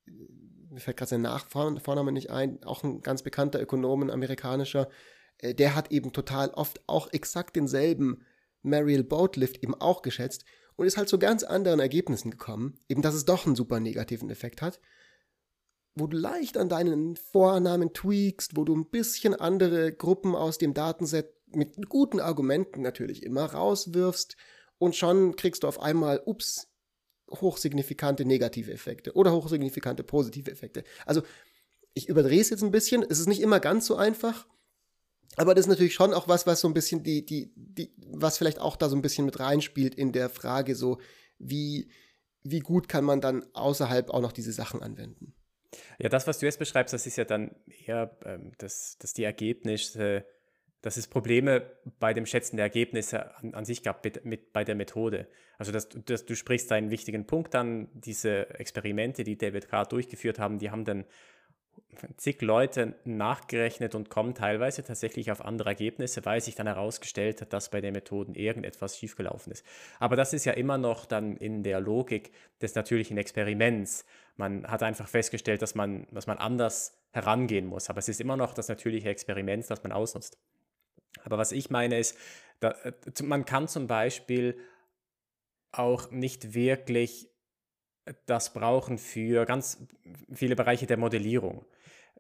mir 0.06 0.80
fällt 0.80 0.98
gerade 0.98 1.10
sein 1.10 1.22
Nachvorname 1.22 2.12
nicht 2.12 2.30
ein, 2.30 2.64
auch 2.64 2.84
ein 2.84 3.02
ganz 3.02 3.22
bekannter 3.22 3.62
Ökonom, 3.62 4.04
ein 4.04 4.12
amerikanischer, 4.12 4.90
äh, 4.90 4.92
der 5.44 5.76
hat 5.76 5.92
eben 5.92 6.14
total 6.14 6.50
oft 6.52 6.82
auch 6.88 7.12
exakt 7.12 7.56
denselben 7.56 8.26
Mariel 8.62 9.04
Boatlift 9.04 9.62
eben 9.62 9.76
auch 9.76 10.02
geschätzt 10.02 10.46
und 10.76 10.88
ist 10.88 10.98
halt 10.98 11.10
zu 11.10 11.20
ganz 11.20 11.44
anderen 11.44 11.80
Ergebnissen 11.80 12.32
gekommen, 12.32 12.80
eben 12.88 13.02
dass 13.02 13.14
es 13.14 13.26
doch 13.26 13.46
einen 13.46 13.56
super 13.56 13.80
negativen 13.80 14.30
Effekt 14.30 14.62
hat, 14.62 14.80
wo 15.96 16.08
du 16.08 16.18
leicht 16.18 16.58
an 16.58 16.70
deinen 16.70 17.16
Vornamen 17.16 17.94
tweakst, 17.94 18.56
wo 18.56 18.64
du 18.64 18.76
ein 18.76 18.90
bisschen 18.90 19.36
andere 19.36 19.92
Gruppen 19.92 20.36
aus 20.36 20.58
dem 20.58 20.74
Datenset 20.74 21.34
mit 21.54 21.88
guten 21.88 22.20
Argumenten 22.20 22.82
natürlich 22.82 23.24
immer 23.24 23.46
rauswirfst 23.46 24.36
und 24.80 24.96
schon 24.96 25.36
kriegst 25.36 25.64
du 25.64 25.68
auf 25.68 25.80
einmal, 25.80 26.22
ups, 26.26 26.68
hochsignifikante 27.30 28.26
negative 28.26 28.72
Effekte 28.72 29.14
oder 29.14 29.32
hochsignifikante 29.32 30.04
positive 30.04 30.50
Effekte. 30.50 30.84
Also 31.06 31.22
ich 31.94 32.10
überdrehe 32.10 32.42
es 32.42 32.50
jetzt 32.50 32.64
ein 32.64 32.72
bisschen, 32.72 33.04
es 33.08 33.20
ist 33.20 33.28
nicht 33.28 33.42
immer 33.42 33.60
ganz 33.60 33.86
so 33.86 33.96
einfach, 33.96 34.48
aber 35.36 35.56
das 35.56 35.66
ist 35.66 35.70
natürlich 35.70 35.94
schon 35.94 36.14
auch 36.14 36.28
was, 36.28 36.46
was 36.46 36.62
so 36.62 36.68
ein 36.68 36.74
bisschen 36.74 37.04
die, 37.04 37.26
die, 37.26 37.52
die, 37.56 37.92
was 38.08 38.38
vielleicht 38.38 38.60
auch 38.60 38.76
da 38.76 38.90
so 38.90 38.96
ein 38.96 39.02
bisschen 39.02 39.26
mit 39.26 39.40
reinspielt 39.40 39.96
in 39.96 40.12
der 40.12 40.30
Frage, 40.30 40.76
so 40.76 41.00
wie, 41.40 41.90
wie 42.44 42.60
gut 42.60 42.88
kann 42.88 43.04
man 43.04 43.22
dann 43.22 43.46
außerhalb 43.54 44.10
auch 44.10 44.22
noch 44.22 44.32
diese 44.32 44.52
Sachen 44.52 44.84
anwenden. 44.84 45.34
Ja, 45.98 46.10
das, 46.10 46.28
was 46.28 46.40
du 46.40 46.46
jetzt 46.46 46.60
beschreibst, 46.60 46.94
das 46.94 47.08
ist 47.08 47.16
ja 47.16 47.26
dann 47.26 47.56
eher, 47.86 48.16
ähm, 48.26 48.52
dass, 48.60 48.98
dass 49.00 49.14
die 49.14 49.24
Ergebnisse, 49.24 50.26
dass 50.82 50.98
es 50.98 51.08
Probleme 51.08 51.72
bei 52.00 52.14
dem 52.14 52.26
Schätzen 52.26 52.58
der 52.58 52.66
Ergebnisse 52.66 53.36
an, 53.38 53.56
an 53.56 53.66
sich 53.66 53.82
gab 53.82 54.04
mit, 54.04 54.24
mit, 54.26 54.54
bei 54.54 54.64
der 54.64 54.76
Methode. 54.76 55.28
Also 55.58 55.72
dass, 55.72 55.90
dass 55.90 56.26
du 56.26 56.36
sprichst 56.36 56.72
einen 56.72 56.92
wichtigen 56.92 57.26
Punkt 57.26 57.56
an, 57.56 57.90
diese 57.94 58.50
Experimente, 58.60 59.24
die 59.24 59.38
David 59.38 59.70
gerade 59.70 59.90
durchgeführt 59.90 60.38
haben, 60.40 60.60
die 60.60 60.70
haben 60.70 60.86
dann 60.86 61.06
zig 62.18 62.42
Leute 62.42 62.96
nachgerechnet 63.06 63.96
und 63.96 64.10
kommen 64.10 64.34
teilweise 64.34 64.84
tatsächlich 64.84 65.32
auf 65.32 65.44
andere 65.44 65.70
Ergebnisse, 65.70 66.26
weil 66.26 66.42
sich 66.42 66.56
dann 66.56 66.68
herausgestellt 66.68 67.42
hat, 67.42 67.54
dass 67.54 67.70
bei 67.70 67.82
den 67.82 67.94
Methoden 67.94 68.36
irgendetwas 68.36 68.98
schiefgelaufen 68.98 69.52
ist. 69.52 69.66
Aber 70.00 70.16
das 70.16 70.34
ist 70.34 70.46
ja 70.46 70.54
immer 70.54 70.78
noch 70.78 71.06
dann 71.06 71.38
in 71.38 71.64
der 71.64 71.80
Logik 71.80 72.32
des 72.62 72.76
natürlichen 72.76 73.18
Experiments. 73.18 74.06
Man 74.36 74.68
hat 74.68 74.84
einfach 74.84 75.08
festgestellt, 75.08 75.62
dass 75.62 75.76
man, 75.76 76.08
dass 76.12 76.28
man 76.28 76.38
anders 76.38 76.98
herangehen 77.12 77.68
muss. 77.68 77.90
Aber 77.90 78.00
es 78.00 78.10
ist 78.10 78.22
immer 78.22 78.38
noch 78.38 78.54
das 78.54 78.68
natürliche 78.68 79.10
Experiment, 79.10 79.70
das 79.70 79.84
man 79.84 79.92
ausnutzt. 79.92 80.38
Aber 81.24 81.38
was 81.38 81.52
ich 81.52 81.70
meine 81.70 82.00
ist, 82.00 82.18
da, 82.60 82.72
äh, 82.84 82.94
man 83.24 83.46
kann 83.46 83.68
zum 83.68 83.88
Beispiel 83.88 84.58
auch 85.72 86.12
nicht 86.12 86.54
wirklich 86.54 87.30
das 88.26 88.54
brauchen 88.54 88.98
für 88.98 89.46
ganz 89.46 89.86
viele 90.34 90.56
Bereiche 90.56 90.88
der 90.88 90.98
Modellierung. 90.98 91.66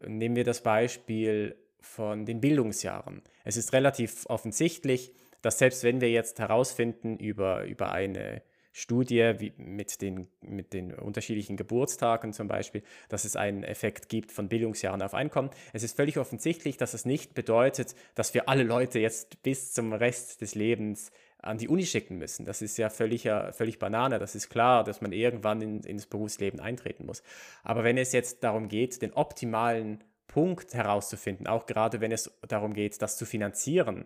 Nehmen 0.05 0.35
wir 0.35 0.43
das 0.43 0.61
Beispiel 0.61 1.55
von 1.79 2.25
den 2.25 2.41
Bildungsjahren. 2.41 3.21
Es 3.43 3.57
ist 3.57 3.73
relativ 3.73 4.25
offensichtlich, 4.27 5.13
dass 5.41 5.59
selbst 5.59 5.83
wenn 5.83 6.01
wir 6.01 6.09
jetzt 6.09 6.39
herausfinden 6.39 7.17
über, 7.17 7.65
über 7.65 7.91
eine 7.91 8.41
Studie 8.75 9.33
wie 9.37 9.53
mit, 9.57 10.01
den, 10.01 10.27
mit 10.41 10.73
den 10.73 10.93
unterschiedlichen 10.93 11.57
Geburtstagen 11.57 12.33
zum 12.33 12.47
Beispiel, 12.47 12.81
dass 13.07 13.23
es 13.23 13.35
einen 13.35 13.63
Effekt 13.63 14.09
gibt 14.09 14.31
von 14.31 14.49
Bildungsjahren 14.49 15.01
auf 15.03 15.13
Einkommen. 15.13 15.51
Es 15.73 15.83
ist 15.83 15.95
völlig 15.95 16.17
offensichtlich, 16.17 16.77
dass 16.77 16.95
es 16.95 17.05
nicht 17.05 17.35
bedeutet, 17.35 17.93
dass 18.15 18.33
wir 18.33 18.49
alle 18.49 18.63
Leute 18.63 18.99
jetzt 18.99 19.43
bis 19.43 19.73
zum 19.73 19.93
Rest 19.93 20.41
des 20.41 20.55
Lebens 20.55 21.11
an 21.43 21.57
die 21.57 21.67
Uni 21.67 21.85
schicken 21.85 22.17
müssen. 22.17 22.45
Das 22.45 22.61
ist 22.61 22.77
ja 22.77 22.89
völlig, 22.89 23.29
völlig 23.51 23.79
Banane. 23.79 24.19
Das 24.19 24.35
ist 24.35 24.49
klar, 24.49 24.83
dass 24.83 25.01
man 25.01 25.11
irgendwann 25.11 25.61
in, 25.61 25.79
ins 25.81 26.05
Berufsleben 26.05 26.59
eintreten 26.59 27.05
muss. 27.05 27.21
Aber 27.63 27.83
wenn 27.83 27.97
es 27.97 28.11
jetzt 28.13 28.43
darum 28.43 28.69
geht, 28.69 29.01
den 29.01 29.13
optimalen 29.13 30.03
Punkt 30.27 30.73
herauszufinden, 30.73 31.47
auch 31.47 31.65
gerade 31.65 32.01
wenn 32.01 32.11
es 32.11 32.31
darum 32.47 32.73
geht, 32.73 33.01
das 33.01 33.17
zu 33.17 33.25
finanzieren, 33.25 34.05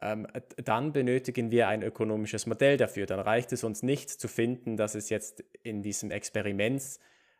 ähm, 0.00 0.26
dann 0.64 0.92
benötigen 0.92 1.50
wir 1.50 1.68
ein 1.68 1.82
ökonomisches 1.82 2.46
Modell 2.46 2.76
dafür. 2.76 3.06
Dann 3.06 3.20
reicht 3.20 3.52
es 3.52 3.64
uns 3.64 3.82
nicht 3.82 4.08
zu 4.10 4.28
finden, 4.28 4.76
dass 4.76 4.94
es 4.94 5.10
jetzt 5.10 5.44
in 5.62 5.82
diesem 5.82 6.10
Experiment, 6.10 6.82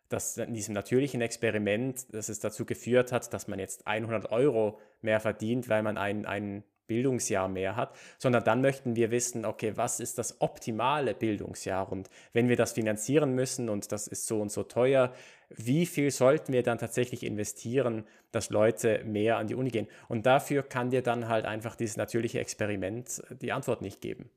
dass 0.09 0.37
in 0.37 0.55
diesem 0.55 0.75
natürlichen 0.75 1.23
Experiment, 1.23 2.13
dass 2.13 2.29
es 2.29 2.41
dazu 2.41 2.67
geführt 2.67 3.13
hat, 3.13 3.33
dass 3.33 3.49
man 3.49 3.59
jetzt 3.59 3.87
100 3.87 4.31
Euro 4.31 4.79
mehr 5.01 5.21
verdient, 5.21 5.69
weil 5.69 5.83
man 5.83 5.97
einen, 5.97 6.27
einen 6.27 6.65
Bildungsjahr 6.91 7.47
mehr 7.47 7.77
hat, 7.77 7.95
sondern 8.19 8.43
dann 8.43 8.61
möchten 8.61 8.97
wir 8.97 9.13
wissen, 9.13 9.45
okay, 9.45 9.75
was 9.77 10.01
ist 10.01 10.19
das 10.19 10.41
optimale 10.41 11.15
Bildungsjahr 11.15 11.93
und 11.93 12.11
wenn 12.33 12.49
wir 12.49 12.57
das 12.57 12.73
finanzieren 12.73 13.33
müssen 13.37 13.69
und 13.69 13.93
das 13.93 14.09
ist 14.09 14.27
so 14.27 14.41
und 14.41 14.51
so 14.51 14.65
teuer, 14.65 15.13
wie 15.51 15.87
viel 15.87 16.11
sollten 16.11 16.53
wir 16.53 16.65
dann 16.65 16.79
tatsächlich 16.79 17.23
investieren, 17.23 18.05
dass 18.33 18.51
Leute 18.51 19.05
mehr 19.05 19.37
an 19.37 19.47
die 19.47 19.55
Uni 19.55 19.71
gehen? 19.71 19.87
Und 20.09 20.27
dafür 20.27 20.65
kann 20.65 20.91
dir 20.91 21.03
dann 21.03 21.29
halt 21.29 21.45
einfach 21.45 21.77
dieses 21.77 21.97
natürliche 21.97 22.41
Experiment 22.41 23.23
die 23.41 23.53
Antwort 23.53 23.83
nicht 23.83 24.01
geben. 24.01 24.31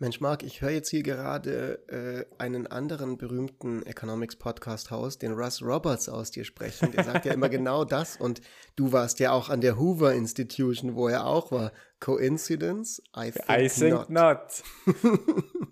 Mensch, 0.00 0.18
Marc, 0.18 0.42
ich 0.42 0.62
höre 0.62 0.70
jetzt 0.70 0.88
hier 0.88 1.02
gerade 1.02 1.86
äh, 1.88 2.24
einen 2.38 2.66
anderen 2.66 3.18
berühmten 3.18 3.84
Economics-Podcast-Host, 3.84 5.20
den 5.20 5.32
Russ 5.32 5.60
Roberts, 5.60 6.08
aus 6.08 6.30
dir 6.30 6.44
sprechen. 6.44 6.90
Der 6.92 7.04
sagt 7.04 7.26
ja 7.26 7.34
immer 7.34 7.48
genau 7.50 7.84
das. 7.84 8.16
Und 8.16 8.40
du 8.76 8.92
warst 8.92 9.20
ja 9.20 9.32
auch 9.32 9.50
an 9.50 9.60
der 9.60 9.78
Hoover 9.78 10.14
Institution, 10.14 10.94
wo 10.94 11.08
er 11.08 11.26
auch 11.26 11.52
war. 11.52 11.72
Coincidence? 12.00 13.02
I 13.14 13.30
think, 13.30 13.50
I 13.50 13.68
think 13.68 14.08
not. 14.08 14.08
not. 14.08 14.62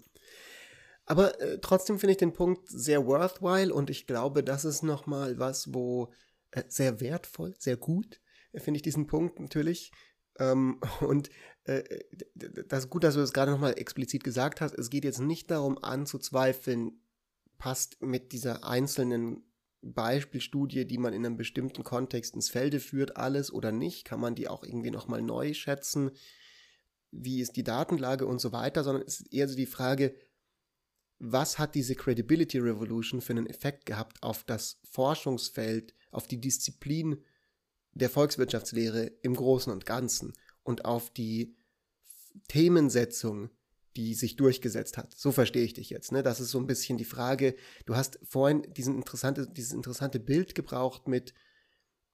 Aber 1.07 1.41
äh, 1.41 1.59
trotzdem 1.63 1.99
finde 1.99 2.11
ich 2.11 2.19
den 2.19 2.35
Punkt 2.35 2.69
sehr 2.69 3.07
worthwhile 3.07 3.73
und 3.73 3.89
ich 3.89 4.07
glaube, 4.07 4.45
das 4.45 4.67
ist 4.67 4.83
nochmal 4.83 5.39
was, 5.39 5.73
wo 5.73 6.13
äh, 6.51 6.65
sehr 6.69 7.01
wertvoll, 7.01 7.55
sehr 7.59 7.79
gut, 7.79 8.21
äh, 8.53 8.61
finde 8.61 8.77
ich 8.77 8.83
diesen 8.83 9.07
Punkt 9.07 9.41
natürlich. 9.41 9.91
Ähm, 10.39 10.81
und 11.01 11.31
äh, 11.65 11.83
das 12.35 12.85
ist 12.85 12.91
gut, 12.91 13.05
dass 13.05 13.15
du 13.15 13.21
das 13.21 13.33
gerade 13.33 13.51
nochmal 13.51 13.79
explizit 13.79 14.25
gesagt 14.25 14.61
hast. 14.61 14.75
Es 14.75 14.91
geht 14.91 15.05
jetzt 15.05 15.21
nicht 15.21 15.51
darum 15.51 15.83
anzuzweifeln, 15.83 17.01
passt 17.59 18.01
mit 18.03 18.33
dieser 18.33 18.65
einzelnen 18.65 19.43
Beispielstudie, 19.83 20.87
die 20.87 20.99
man 20.99 21.13
in 21.13 21.25
einem 21.25 21.37
bestimmten 21.37 21.85
Kontext 21.85 22.35
ins 22.35 22.49
Felde 22.49 22.81
führt, 22.81 23.17
alles 23.17 23.53
oder 23.53 23.71
nicht? 23.71 24.05
Kann 24.05 24.21
man 24.21 24.35
die 24.35 24.49
auch 24.49 24.65
irgendwie 24.65 24.91
nochmal 24.91 25.23
neu 25.23 25.55
schätzen? 25.55 26.11
Wie 27.11 27.41
ist 27.41 27.57
die 27.57 27.63
Datenlage 27.63 28.27
und 28.27 28.41
so 28.41 28.53
weiter? 28.53 28.83
Sondern 28.83 29.05
es 29.07 29.21
ist 29.21 29.33
eher 29.33 29.49
so 29.49 29.57
die 29.57 29.67
Frage, 29.67 30.15
was 31.19 31.59
hat 31.59 31.75
diese 31.75 31.95
Credibility 31.95 32.59
Revolution 32.59 33.21
für 33.21 33.33
einen 33.33 33.47
Effekt 33.47 33.87
gehabt 33.87 34.23
auf 34.23 34.45
das 34.45 34.81
Forschungsfeld, 34.85 35.95
auf 36.11 36.27
die 36.27 36.41
Disziplin 36.41 37.23
der 37.99 38.11
Volkswirtschaftslehre 38.11 39.13
im 39.23 39.35
Großen 39.35 39.73
und 39.73 39.87
Ganzen 39.87 40.33
und 40.63 40.85
auf 40.85 41.11
die 41.11 41.57
Themensetzung, 42.49 43.51
die 43.97 44.15
sich 44.15 44.37
durchgesetzt 44.37 44.97
hat. 44.97 45.13
So 45.13 45.33
verstehe 45.33 45.65
ich 45.65 45.75
dich 45.75 45.91
jetzt. 45.91 46.13
Ne? 46.13 46.23
Das 46.23 46.41
ist 46.41 46.51
so 46.51 46.59
ein 46.59 46.67
bisschen 46.67 46.99
die 46.99 47.05
Frage. 47.05 47.57
Du 47.85 47.97
hast 47.97 48.21
vorhin 48.23 48.63
diesen 48.75 48.95
interessante, 48.95 49.49
dieses 49.49 49.73
interessante 49.73 50.21
Bild 50.21 50.55
gebraucht 50.55 51.09
mit, 51.09 51.35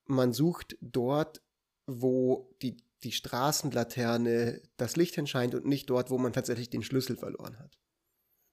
man 0.07 0.33
sucht 0.33 0.77
dort, 0.81 1.43
wo 1.87 2.55
die, 2.63 2.79
die 3.03 3.13
Straßenlaterne 3.13 4.63
das 4.77 4.97
Licht 4.97 5.19
entscheint 5.19 5.55
und 5.55 5.67
nicht 5.67 5.91
dort, 5.91 6.11
wo 6.11 6.19
man 6.19 6.33
tatsächlich 6.33 6.71
den 6.71 6.83
Schlüssel 6.83 7.17
verloren 7.17 7.59
hat. 7.59 7.79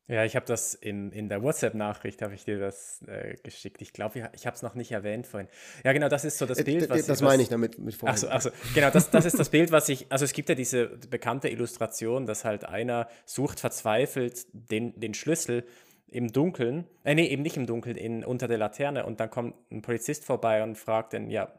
Ja, 0.07 0.25
ich 0.25 0.35
habe 0.35 0.45
das 0.45 0.73
in, 0.73 1.11
in 1.11 1.29
der 1.29 1.41
WhatsApp-Nachricht, 1.41 2.21
habe 2.21 2.33
ich 2.33 2.43
dir 2.43 2.59
das 2.59 3.01
äh, 3.07 3.35
geschickt. 3.43 3.81
Ich 3.81 3.93
glaube, 3.93 4.19
ich, 4.19 4.25
ich 4.33 4.45
habe 4.45 4.55
es 4.55 4.61
noch 4.61 4.75
nicht 4.75 4.91
erwähnt 4.91 5.25
vorhin. 5.25 5.47
Ja, 5.85 5.93
genau, 5.93 6.09
das 6.09 6.25
ist 6.25 6.37
so 6.37 6.45
das 6.45 6.59
äh, 6.59 6.63
Bild, 6.63 6.89
was... 6.89 7.05
Das 7.05 7.21
meine 7.21 7.41
ich 7.41 7.49
damit 7.49 7.79
mit 7.79 7.95
vorhin. 7.95 8.13
Achso, 8.13 8.27
also, 8.27 8.49
genau, 8.73 8.89
das, 8.89 9.09
das 9.09 9.25
ist 9.25 9.39
das 9.39 9.49
Bild, 9.49 9.71
was 9.71 9.87
ich... 9.87 10.11
Also 10.11 10.25
es 10.25 10.33
gibt 10.33 10.49
ja 10.49 10.55
diese 10.55 10.87
bekannte 10.87 11.47
Illustration, 11.47 12.25
dass 12.25 12.43
halt 12.43 12.65
einer 12.65 13.07
sucht 13.25 13.59
verzweifelt 13.61 14.47
den, 14.51 14.99
den 14.99 15.13
Schlüssel 15.13 15.65
im 16.07 16.33
Dunkeln, 16.33 16.87
äh, 17.05 17.15
nee, 17.15 17.27
eben 17.27 17.41
nicht 17.41 17.55
im 17.55 17.65
Dunkeln, 17.65 17.95
in, 17.95 18.25
unter 18.25 18.49
der 18.49 18.57
Laterne 18.57 19.05
und 19.05 19.21
dann 19.21 19.29
kommt 19.29 19.55
ein 19.71 19.81
Polizist 19.81 20.25
vorbei 20.25 20.61
und 20.61 20.77
fragt 20.77 21.13
dann, 21.13 21.29
ja, 21.29 21.53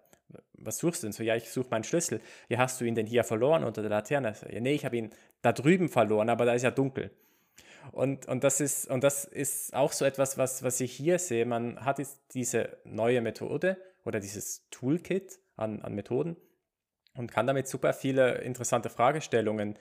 was 0.54 0.78
suchst 0.78 1.02
du 1.02 1.06
denn? 1.06 1.12
So, 1.12 1.22
ja, 1.22 1.36
ich 1.36 1.50
suche 1.50 1.68
meinen 1.70 1.84
Schlüssel. 1.84 2.20
Ja, 2.48 2.58
hast 2.58 2.80
du 2.80 2.84
ihn 2.84 2.94
denn 2.94 3.06
hier 3.06 3.24
verloren 3.24 3.64
unter 3.64 3.80
der 3.80 3.90
Laterne? 3.90 4.34
So, 4.34 4.46
ja, 4.46 4.60
nee, 4.60 4.74
ich 4.74 4.84
habe 4.84 4.96
ihn 4.96 5.10
da 5.40 5.52
drüben 5.52 5.88
verloren, 5.88 6.28
aber 6.28 6.44
da 6.44 6.52
ist 6.52 6.62
ja 6.62 6.70
dunkel. 6.70 7.10
Und, 7.90 8.26
und, 8.28 8.44
das 8.44 8.60
ist, 8.60 8.88
und 8.88 9.02
das 9.02 9.24
ist 9.24 9.74
auch 9.74 9.92
so 9.92 10.04
etwas, 10.04 10.38
was, 10.38 10.62
was 10.62 10.80
ich 10.80 10.92
hier 10.92 11.18
sehe. 11.18 11.44
Man 11.44 11.84
hat 11.84 11.98
jetzt 11.98 12.20
diese 12.34 12.78
neue 12.84 13.20
Methode 13.20 13.76
oder 14.04 14.20
dieses 14.20 14.68
Toolkit 14.70 15.40
an, 15.56 15.82
an 15.82 15.94
Methoden 15.94 16.36
und 17.14 17.30
kann 17.30 17.46
damit 17.46 17.68
super 17.68 17.92
viele 17.92 18.38
interessante 18.38 18.88
Fragestellungen 18.88 19.78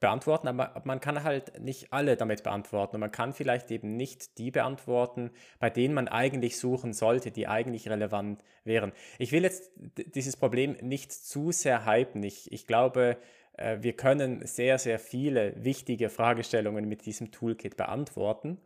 beantworten, 0.00 0.48
aber 0.48 0.80
man 0.84 1.00
kann 1.00 1.22
halt 1.22 1.60
nicht 1.60 1.92
alle 1.92 2.16
damit 2.16 2.42
beantworten 2.42 2.96
und 2.96 3.00
man 3.00 3.10
kann 3.10 3.32
vielleicht 3.32 3.70
eben 3.70 3.96
nicht 3.96 4.38
die 4.38 4.50
beantworten, 4.50 5.30
bei 5.58 5.70
denen 5.70 5.94
man 5.94 6.08
eigentlich 6.08 6.58
suchen 6.58 6.92
sollte, 6.92 7.30
die 7.30 7.46
eigentlich 7.46 7.88
relevant 7.88 8.42
wären. 8.64 8.92
Ich 9.18 9.32
will 9.32 9.42
jetzt 9.42 9.70
dieses 9.96 10.36
Problem 10.36 10.76
nicht 10.80 11.12
zu 11.12 11.52
sehr 11.52 11.84
hypen. 11.84 12.22
Ich, 12.22 12.50
ich 12.52 12.66
glaube, 12.66 13.18
wir 13.56 13.92
können 13.92 14.46
sehr, 14.46 14.78
sehr 14.78 14.98
viele 14.98 15.52
wichtige 15.62 16.08
Fragestellungen 16.08 16.88
mit 16.88 17.06
diesem 17.06 17.30
Toolkit 17.30 17.76
beantworten. 17.76 18.58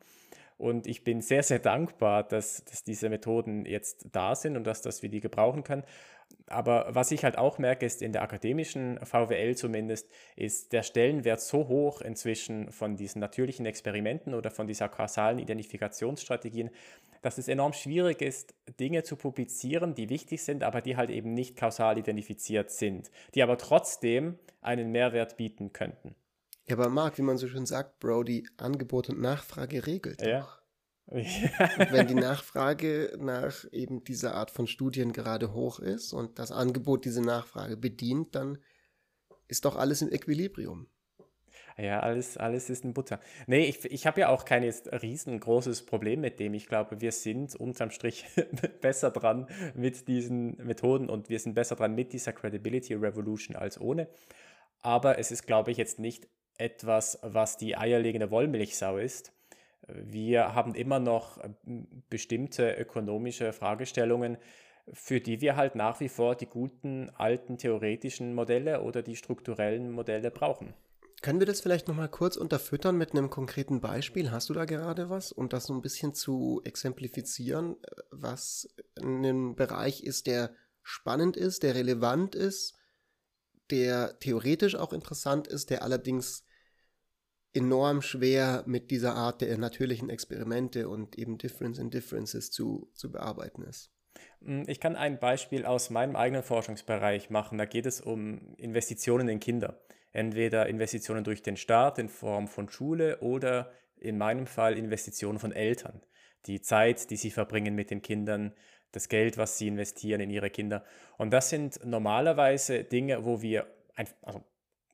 Und 0.59 0.87
ich 0.87 1.05
bin 1.05 1.21
sehr, 1.21 1.43
sehr 1.43 1.59
dankbar, 1.59 2.23
dass, 2.23 2.65
dass 2.65 2.83
diese 2.83 3.11
Methoden 3.11 3.67
jetzt 3.67 4.07
da 4.13 4.35
sind 4.35 4.57
und 4.57 4.65
dass, 4.65 4.81
dass 4.81 5.03
wir 5.03 5.11
die 5.11 5.21
gebrauchen 5.21 5.65
können. 5.65 5.85
Aber 6.49 6.87
was 6.91 7.11
ich 7.11 7.25
halt 7.25 7.39
auch 7.39 7.59
merke, 7.59 7.87
ist 7.87 8.03
in 8.03 8.13
der 8.13 8.23
akademischen 8.23 9.05
VWL 9.05 9.57
zumindest, 9.57 10.09
ist 10.37 10.73
der 10.73 10.83
Stellenwert 10.83 11.41
so 11.41 11.67
hoch 11.67 12.01
inzwischen 12.01 12.71
von 12.71 12.97
diesen 12.97 13.21
natürlichen 13.21 13.67
Experimenten 13.67 14.35
oder 14.35 14.51
von 14.51 14.69
dieser 14.69 14.89
kausalen 14.89 15.39
Identifikationsstrategien, 15.39 16.71
dass 17.23 17.39
es 17.39 17.49
enorm 17.49 17.73
schwierig 17.73 18.23
ist, 18.23 18.55
Dinge 18.79 19.03
zu 19.03 19.17
publizieren, 19.17 19.95
die 19.95 20.09
wichtig 20.09 20.45
sind, 20.45 20.63
aber 20.63 20.81
die 20.81 20.97
halt 20.97 21.11
eben 21.11 21.35
nicht 21.35 21.57
kausal 21.57 21.99
identifiziert 21.99 22.71
sind, 22.71 23.11
die 23.35 23.43
aber 23.43 23.59
trotzdem 23.59 24.39
einen 24.61 24.93
Mehrwert 24.93 25.37
bieten 25.37 25.73
könnten. 25.73 26.15
Ja, 26.69 26.77
aber 26.77 26.89
Marc, 26.89 27.19
wie 27.19 27.23
man 27.23 27.39
so 27.39 27.49
schön 27.49 27.67
sagt, 27.67 27.99
Bro, 28.01 28.25
die 28.25 28.49
Angebot 28.57 29.09
und 29.09 29.21
Nachfrage 29.21 29.87
regelt 29.87 30.23
ja. 30.23 30.41
doch. 30.41 30.61
wenn 31.09 32.09
die 32.09 32.15
Nachfrage 32.15 33.17
nach 33.19 33.65
eben 33.71 34.03
dieser 34.03 34.35
Art 34.35 34.51
von 34.51 34.67
Studien 34.67 35.13
gerade 35.13 35.53
hoch 35.53 35.79
ist 35.79 36.13
und 36.13 36.39
das 36.39 36.51
Angebot 36.51 37.05
diese 37.05 37.23
Nachfrage 37.23 37.77
bedient, 37.77 38.35
dann 38.35 38.59
ist 39.47 39.65
doch 39.65 39.77
alles 39.77 40.03
im 40.03 40.11
Equilibrium. 40.11 40.89
Ja, 41.79 42.01
alles, 42.01 42.39
alles 42.39 42.71
ist 42.71 42.85
in 42.85 42.95
Butter. 42.95 43.21
Nee, 43.47 43.67
ich, 43.67 43.85
ich 43.85 44.07
habe 44.07 44.21
ja 44.21 44.31
auch 44.31 44.47
kein 44.47 44.65
riesengroßes 44.65 45.85
Problem 45.85 46.23
mit 46.23 46.41
dem. 46.41 46.55
Ich 46.55 46.67
glaube, 46.67 47.03
wir 47.03 47.13
sind 47.13 47.55
unterm 47.55 47.91
Strich 47.91 48.25
besser 48.81 49.11
dran 49.11 49.47
mit 49.75 50.09
diesen 50.09 50.57
Methoden 50.57 51.11
und 51.11 51.29
wir 51.29 51.39
sind 51.39 51.55
besser 51.55 51.77
dran 51.77 51.95
mit 51.95 52.15
dieser 52.15 52.33
Credibility 52.33 52.95
Revolution 52.95 53.57
als 53.57 53.79
ohne. 53.79 54.09
Aber 54.81 55.19
es 55.19 55.31
ist, 55.31 55.47
glaube 55.47 55.71
ich, 55.71 55.77
jetzt 55.77 55.99
nicht 55.99 56.29
etwas, 56.57 57.19
was 57.23 57.59
die 57.59 57.77
eierlegende 57.77 58.31
Wollmilchsau 58.31 58.97
ist. 58.97 59.36
Wir 59.89 60.55
haben 60.55 60.75
immer 60.75 60.99
noch 60.99 61.39
bestimmte 62.11 62.73
ökonomische 62.73 63.53
Fragestellungen, 63.53 64.39
für 64.93 65.21
die 65.21 65.41
wir 65.41 65.57
halt 65.57 65.75
nach 65.75 66.01
wie 66.01 66.09
vor 66.09 66.37
die 66.37 66.47
guten 66.47 67.11
alten 67.11 67.59
theoretischen 67.59 68.35
Modelle 68.35 68.83
oder 68.83 69.03
die 69.03 69.17
strukturellen 69.17 69.91
Modelle 69.91 70.31
brauchen. 70.31 70.75
Können 71.23 71.41
wir 71.41 71.47
das 71.47 71.61
vielleicht 71.61 71.89
nochmal 71.89 72.09
kurz 72.09 72.37
unterfüttern 72.37 72.97
mit 72.97 73.13
einem 73.13 73.31
konkreten 73.31 73.81
Beispiel? 73.81 74.31
Hast 74.31 74.49
du 74.49 74.55
da 74.55 74.65
gerade 74.65 75.09
was, 75.09 75.33
um 75.33 75.49
das 75.49 75.65
so 75.67 75.75
ein 75.75 75.83
bisschen 75.83 76.15
zu 76.15 76.61
exemplifizieren, 76.65 77.77
was 78.11 78.69
ein 79.01 79.57
Bereich 79.57 80.05
ist, 80.05 80.27
der 80.27 80.55
spannend 80.83 81.37
ist, 81.37 81.63
der 81.63 81.75
relevant 81.75 82.35
ist, 82.35 82.75
der 83.71 84.19
theoretisch 84.21 84.77
auch 84.77 84.93
interessant 84.93 85.49
ist, 85.49 85.71
der 85.71 85.83
allerdings 85.83 86.46
enorm 87.57 88.03
schwer 88.03 88.63
mit 88.67 88.91
dieser 88.91 89.15
Art 89.15 89.41
der 89.41 89.57
natürlichen 89.59 90.11
Experimente 90.11 90.89
und 90.89 91.19
eben 91.19 91.39
Difference 91.39 91.79
in 91.79 91.91
Differences 91.91 92.51
zu, 92.51 92.91
zu 92.95 93.11
bearbeiten 93.11 93.63
ist? 93.63 93.91
Hm, 94.43 94.65
ich 94.69 94.81
kann 94.81 94.97
ein 94.97 95.19
Beispiel 95.19 95.65
aus 95.65 95.91
meinem 95.91 96.17
eigenen 96.17 96.43
Forschungsbereich 96.43 97.31
machen. 97.31 97.59
Da 97.59 97.65
geht 97.65 97.87
es 97.87 98.01
um 98.01 98.55
Investitionen 98.57 99.29
in 99.29 99.41
Kinder 99.41 99.81
entweder 100.17 100.67
Investitionen 100.67 101.25
durch 101.25 101.43
den 101.43 101.59
Staat 101.59 101.99
in 101.99 102.09
Form 102.09 102.49
von 102.49 102.71
Schule 102.71 103.21
oder 103.21 103.71
in 103.99 104.17
meinem 104.17 104.47
Fall 104.47 104.79
Investitionen 104.79 105.39
von 105.39 105.53
Eltern. 105.53 106.01
Die 106.47 106.63
Zeit, 106.63 107.11
die 107.11 107.17
sie 107.17 107.31
verbringen 107.31 107.75
mit 107.75 107.91
den 107.91 108.01
Kindern, 108.01 108.55
das 108.93 109.11
Geld, 109.11 109.37
was 109.37 109.59
sie 109.59 109.69
investieren 109.69 110.23
in 110.23 110.31
ihre 110.31 110.49
Kinder. 110.49 110.85
Und 111.19 111.33
das 111.33 111.51
sind 111.51 111.85
normalerweise 111.85 112.83
Dinge, 112.83 113.27
wo 113.27 113.43
wir 113.43 113.67
ein, 113.95 114.09
also 114.23 114.43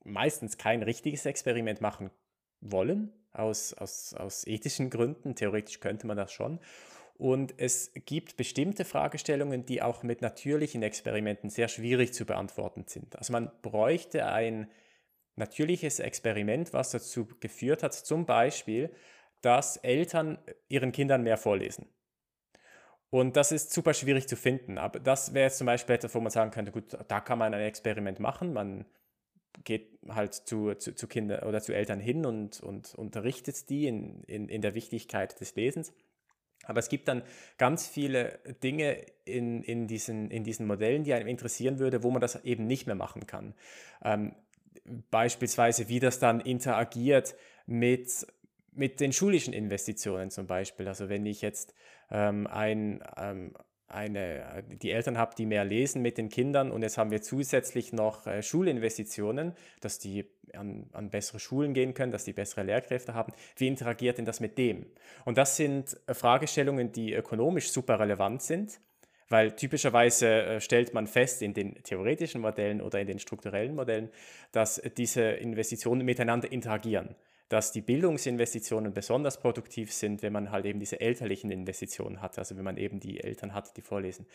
meistens 0.02 0.58
kein 0.58 0.82
richtiges 0.82 1.24
Experiment 1.24 1.80
machen 1.80 2.10
wollen, 2.62 3.12
aus, 3.32 3.74
aus, 3.74 4.14
aus 4.14 4.46
ethischen 4.46 4.88
Gründen. 4.88 5.34
Theoretisch 5.34 5.80
könnte 5.80 6.06
man 6.06 6.16
das 6.16 6.32
schon. 6.32 6.58
Und 7.18 7.54
es 7.58 7.92
gibt 8.06 8.36
bestimmte 8.36 8.84
Fragestellungen, 8.84 9.66
die 9.66 9.82
auch 9.82 10.02
mit 10.02 10.22
natürlichen 10.22 10.82
Experimenten 10.82 11.50
sehr 11.50 11.68
schwierig 11.68 12.14
zu 12.14 12.24
beantworten 12.24 12.84
sind. 12.86 13.16
Also 13.16 13.32
man 13.32 13.50
bräuchte 13.62 14.26
ein 14.26 14.70
natürliches 15.36 16.00
Experiment, 16.00 16.72
was 16.72 16.90
dazu 16.90 17.26
geführt 17.40 17.82
hat, 17.82 17.94
zum 17.94 18.26
Beispiel, 18.26 18.90
dass 19.40 19.76
Eltern 19.76 20.38
ihren 20.68 20.92
Kindern 20.92 21.22
mehr 21.22 21.36
vorlesen. 21.36 21.86
Und 23.10 23.36
das 23.36 23.52
ist 23.52 23.72
super 23.72 23.92
schwierig 23.92 24.26
zu 24.26 24.36
finden. 24.36 24.78
Aber 24.78 24.98
das 24.98 25.34
wäre 25.34 25.44
jetzt 25.44 25.58
zum 25.58 25.66
Beispiel 25.66 25.96
etwas, 25.96 26.14
wo 26.14 26.20
man 26.20 26.30
sagen 26.30 26.50
könnte, 26.50 26.72
gut, 26.72 26.96
da 27.08 27.20
kann 27.20 27.38
man 27.38 27.52
ein 27.52 27.60
Experiment 27.60 28.20
machen. 28.20 28.52
Man 28.52 28.86
geht 29.64 29.98
halt 30.08 30.34
zu, 30.34 30.74
zu, 30.74 30.94
zu 30.94 31.06
Kindern 31.06 31.46
oder 31.46 31.60
zu 31.60 31.74
Eltern 31.74 32.00
hin 32.00 32.26
und, 32.26 32.60
und 32.60 32.94
unterrichtet 32.94 33.68
die 33.68 33.86
in, 33.86 34.22
in, 34.24 34.48
in 34.48 34.62
der 34.62 34.74
Wichtigkeit 34.74 35.38
des 35.40 35.54
Lesens. 35.54 35.92
Aber 36.64 36.78
es 36.78 36.88
gibt 36.88 37.08
dann 37.08 37.22
ganz 37.58 37.86
viele 37.86 38.38
Dinge 38.62 39.04
in, 39.24 39.62
in, 39.62 39.88
diesen, 39.88 40.30
in 40.30 40.44
diesen 40.44 40.66
Modellen, 40.66 41.04
die 41.04 41.12
einem 41.12 41.28
interessieren 41.28 41.78
würde, 41.78 42.02
wo 42.02 42.10
man 42.10 42.20
das 42.20 42.44
eben 42.44 42.66
nicht 42.66 42.86
mehr 42.86 42.94
machen 42.94 43.26
kann. 43.26 43.54
Ähm, 44.04 44.34
beispielsweise, 45.10 45.88
wie 45.88 46.00
das 46.00 46.18
dann 46.18 46.40
interagiert 46.40 47.34
mit, 47.66 48.26
mit 48.72 49.00
den 49.00 49.12
schulischen 49.12 49.52
Investitionen 49.52 50.30
zum 50.30 50.46
Beispiel. 50.46 50.88
Also 50.88 51.08
wenn 51.08 51.26
ich 51.26 51.42
jetzt 51.42 51.74
ähm, 52.10 52.46
ein, 52.46 53.02
ähm, 53.16 53.54
eine, 53.92 54.64
die 54.82 54.90
Eltern 54.90 55.18
habe, 55.18 55.34
die 55.36 55.46
mehr 55.46 55.64
lesen 55.64 56.02
mit 56.02 56.18
den 56.18 56.28
Kindern 56.28 56.70
und 56.70 56.82
jetzt 56.82 56.98
haben 56.98 57.10
wir 57.10 57.22
zusätzlich 57.22 57.92
noch 57.92 58.26
äh, 58.26 58.42
Schulinvestitionen, 58.42 59.54
dass 59.80 59.98
die 59.98 60.24
an, 60.54 60.86
an, 60.92 61.10
bessere 61.10 61.40
Schulen 61.40 61.74
gehen 61.74 61.94
können, 61.94 62.12
dass 62.12 62.24
die 62.24 62.32
bessere 62.32 62.62
Lehrkräfte 62.62 63.14
haben. 63.14 63.32
Wie 63.56 63.68
interagiert 63.68 64.18
denn 64.18 64.24
das 64.24 64.40
mit 64.40 64.58
dem? 64.58 64.86
Und 65.24 65.38
das 65.38 65.56
sind 65.56 65.96
Fragestellungen, 66.08 66.92
die 66.92 67.14
ökonomisch 67.14 67.70
super 67.70 67.98
relevant 68.00 68.42
sind 68.42 68.80
weil 69.32 69.52
typischerweise 69.52 70.26
äh, 70.28 70.60
stellt 70.60 70.92
man 70.94 71.06
fest 71.06 71.40
in 71.40 71.54
den 71.54 71.82
theoretischen 71.82 72.42
Modellen 72.42 72.82
oder 72.82 73.00
in 73.00 73.06
den 73.06 73.18
strukturellen 73.18 73.74
Modellen, 73.74 74.10
dass 74.52 74.80
diese 74.98 75.22
Investitionen 75.22 76.04
miteinander 76.04 76.52
interagieren. 76.52 77.16
Dass 77.52 77.70
die 77.70 77.82
Bildungsinvestitionen 77.82 78.94
besonders 78.94 79.38
produktiv 79.38 79.92
sind, 79.92 80.22
wenn 80.22 80.32
man 80.32 80.50
halt 80.50 80.64
eben 80.64 80.80
diese 80.80 81.02
elterlichen 81.02 81.50
Investitionen 81.50 82.22
hat, 82.22 82.38
also 82.38 82.56
wenn 82.56 82.64
man 82.64 82.78
eben 82.78 82.98
die 82.98 83.20
Eltern 83.20 83.52
hat, 83.52 83.76
die 83.76 83.82
vorlesen. 83.82 84.26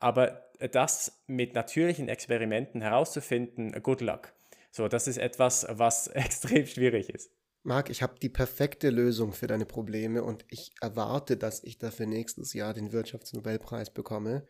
Aber 0.00 0.48
das 0.72 1.22
mit 1.26 1.54
natürlichen 1.54 2.08
Experimenten 2.08 2.80
herauszufinden, 2.80 3.72
good 3.82 4.00
luck. 4.00 4.32
So, 4.70 4.88
das 4.88 5.06
ist 5.06 5.18
etwas, 5.18 5.66
was 5.68 6.06
extrem 6.14 6.64
schwierig 6.66 7.10
ist. 7.10 7.30
Marc, 7.64 7.90
ich 7.90 8.02
habe 8.02 8.18
die 8.18 8.30
perfekte 8.30 8.88
Lösung 8.88 9.34
für 9.34 9.46
deine 9.46 9.66
Probleme 9.66 10.24
und 10.24 10.46
ich 10.48 10.72
erwarte, 10.80 11.36
dass 11.36 11.62
ich 11.64 11.76
dafür 11.78 12.06
nächstes 12.06 12.54
Jahr 12.54 12.72
den 12.72 12.92
Wirtschaftsnobelpreis 12.92 13.90
bekomme, 13.90 14.46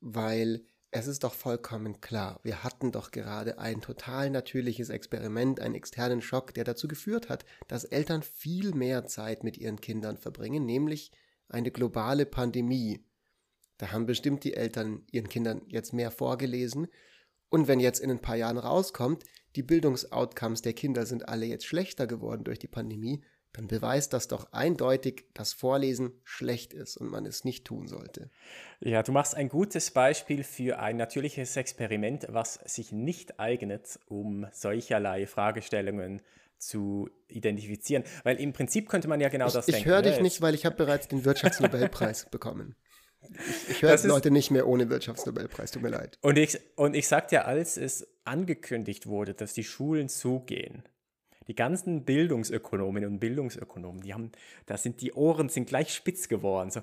weil 0.00 0.62
es 0.90 1.06
ist 1.06 1.24
doch 1.24 1.34
vollkommen 1.34 2.00
klar, 2.00 2.40
wir 2.42 2.64
hatten 2.64 2.92
doch 2.92 3.10
gerade 3.10 3.58
ein 3.58 3.80
total 3.80 4.30
natürliches 4.30 4.88
Experiment, 4.88 5.60
einen 5.60 5.74
externen 5.74 6.22
Schock, 6.22 6.54
der 6.54 6.64
dazu 6.64 6.88
geführt 6.88 7.28
hat, 7.28 7.44
dass 7.66 7.84
Eltern 7.84 8.22
viel 8.22 8.74
mehr 8.74 9.06
Zeit 9.06 9.44
mit 9.44 9.58
ihren 9.58 9.80
Kindern 9.80 10.16
verbringen, 10.16 10.64
nämlich 10.64 11.12
eine 11.48 11.70
globale 11.70 12.24
Pandemie. 12.24 13.04
Da 13.76 13.92
haben 13.92 14.06
bestimmt 14.06 14.44
die 14.44 14.54
Eltern 14.54 15.02
ihren 15.10 15.28
Kindern 15.28 15.62
jetzt 15.68 15.92
mehr 15.92 16.10
vorgelesen. 16.10 16.88
Und 17.50 17.68
wenn 17.68 17.80
jetzt 17.80 18.00
in 18.00 18.10
ein 18.10 18.20
paar 18.20 18.36
Jahren 18.36 18.58
rauskommt, 18.58 19.24
die 19.56 19.62
Bildungsoutcomes 19.62 20.62
der 20.62 20.72
Kinder 20.72 21.06
sind 21.06 21.28
alle 21.28 21.46
jetzt 21.46 21.66
schlechter 21.66 22.06
geworden 22.06 22.44
durch 22.44 22.58
die 22.58 22.68
Pandemie, 22.68 23.22
dann 23.52 23.66
beweist 23.66 24.12
das 24.12 24.28
doch 24.28 24.52
eindeutig, 24.52 25.24
dass 25.34 25.52
Vorlesen 25.52 26.12
schlecht 26.24 26.72
ist 26.72 26.96
und 26.96 27.10
man 27.10 27.26
es 27.26 27.44
nicht 27.44 27.64
tun 27.64 27.88
sollte. 27.88 28.30
Ja, 28.80 29.02
du 29.02 29.12
machst 29.12 29.34
ein 29.34 29.48
gutes 29.48 29.90
Beispiel 29.90 30.44
für 30.44 30.78
ein 30.78 30.96
natürliches 30.96 31.56
Experiment, 31.56 32.26
was 32.28 32.54
sich 32.66 32.92
nicht 32.92 33.40
eignet, 33.40 33.98
um 34.06 34.46
solcherlei 34.52 35.26
Fragestellungen 35.26 36.22
zu 36.58 37.08
identifizieren. 37.28 38.04
Weil 38.24 38.36
im 38.36 38.52
Prinzip 38.52 38.88
könnte 38.88 39.08
man 39.08 39.20
ja 39.20 39.28
genau 39.28 39.46
ich, 39.46 39.52
das 39.52 39.68
ich 39.68 39.74
denken. 39.74 39.88
Ich 39.88 39.94
höre 39.94 40.02
dich 40.02 40.16
ne? 40.16 40.22
nicht, 40.22 40.42
weil 40.42 40.54
ich 40.54 40.66
habe 40.66 40.76
bereits 40.76 41.08
den 41.08 41.24
Wirtschaftsnobelpreis 41.24 42.26
bekommen. 42.30 42.76
Ich, 43.20 43.70
ich 43.70 43.82
höre 43.82 43.98
Leute 44.06 44.30
nicht 44.30 44.50
mehr 44.50 44.66
ohne 44.66 44.88
Wirtschaftsnobelpreis, 44.90 45.72
tut 45.72 45.82
mir 45.82 45.90
leid. 45.90 46.18
Und 46.20 46.38
ich, 46.38 46.58
und 46.76 46.94
ich 46.94 47.08
sagte 47.08 47.36
ja, 47.36 47.42
als 47.42 47.76
es 47.76 48.06
angekündigt 48.24 49.06
wurde, 49.06 49.34
dass 49.34 49.54
die 49.54 49.64
Schulen 49.64 50.08
zugehen, 50.08 50.84
die 51.48 51.54
ganzen 51.54 52.04
Bildungsökonominnen 52.04 53.14
und 53.14 53.18
Bildungsökonomen, 53.18 54.02
die 54.02 54.12
haben, 54.12 54.30
da 54.66 54.76
sind 54.76 55.00
die 55.00 55.12
Ohren 55.14 55.48
sind 55.48 55.66
gleich 55.66 55.92
spitz 55.94 56.28
geworden. 56.28 56.70
So, 56.70 56.82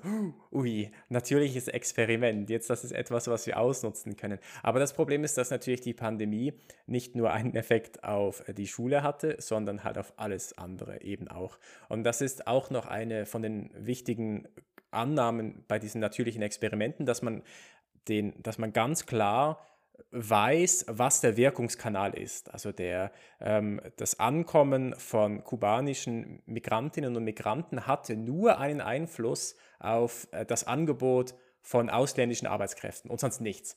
ui, 0.52 0.90
natürliches 1.08 1.68
Experiment. 1.68 2.50
Jetzt, 2.50 2.68
das 2.68 2.84
ist 2.84 2.90
etwas, 2.90 3.28
was 3.28 3.46
wir 3.46 3.58
ausnutzen 3.58 4.16
können. 4.16 4.38
Aber 4.62 4.80
das 4.80 4.92
Problem 4.92 5.22
ist, 5.22 5.38
dass 5.38 5.50
natürlich 5.50 5.80
die 5.80 5.94
Pandemie 5.94 6.52
nicht 6.86 7.14
nur 7.14 7.32
einen 7.32 7.54
Effekt 7.54 8.02
auf 8.02 8.42
die 8.56 8.66
Schule 8.66 9.04
hatte, 9.04 9.36
sondern 9.38 9.84
halt 9.84 9.98
auf 9.98 10.12
alles 10.16 10.58
andere 10.58 11.00
eben 11.02 11.28
auch. 11.28 11.58
Und 11.88 12.02
das 12.02 12.20
ist 12.20 12.48
auch 12.48 12.70
noch 12.70 12.86
eine 12.86 13.24
von 13.24 13.42
den 13.42 13.70
wichtigen 13.78 14.48
Annahmen 14.90 15.64
bei 15.68 15.78
diesen 15.78 16.00
natürlichen 16.00 16.42
Experimenten, 16.42 17.06
dass 17.06 17.22
man 17.22 17.42
den, 18.08 18.34
dass 18.42 18.58
man 18.58 18.72
ganz 18.72 19.06
klar 19.06 19.64
weiß, 20.10 20.86
was 20.88 21.20
der 21.20 21.36
Wirkungskanal 21.36 22.14
ist. 22.14 22.50
Also 22.52 22.72
der, 22.72 23.12
ähm, 23.40 23.80
das 23.96 24.18
Ankommen 24.18 24.94
von 24.98 25.44
kubanischen 25.44 26.42
Migrantinnen 26.46 27.16
und 27.16 27.24
Migranten 27.24 27.86
hatte 27.86 28.16
nur 28.16 28.58
einen 28.58 28.80
Einfluss 28.80 29.56
auf 29.78 30.28
äh, 30.32 30.46
das 30.46 30.64
Angebot 30.64 31.34
von 31.60 31.90
ausländischen 31.90 32.46
Arbeitskräften 32.46 33.10
und 33.10 33.20
sonst 33.20 33.40
nichts. 33.40 33.76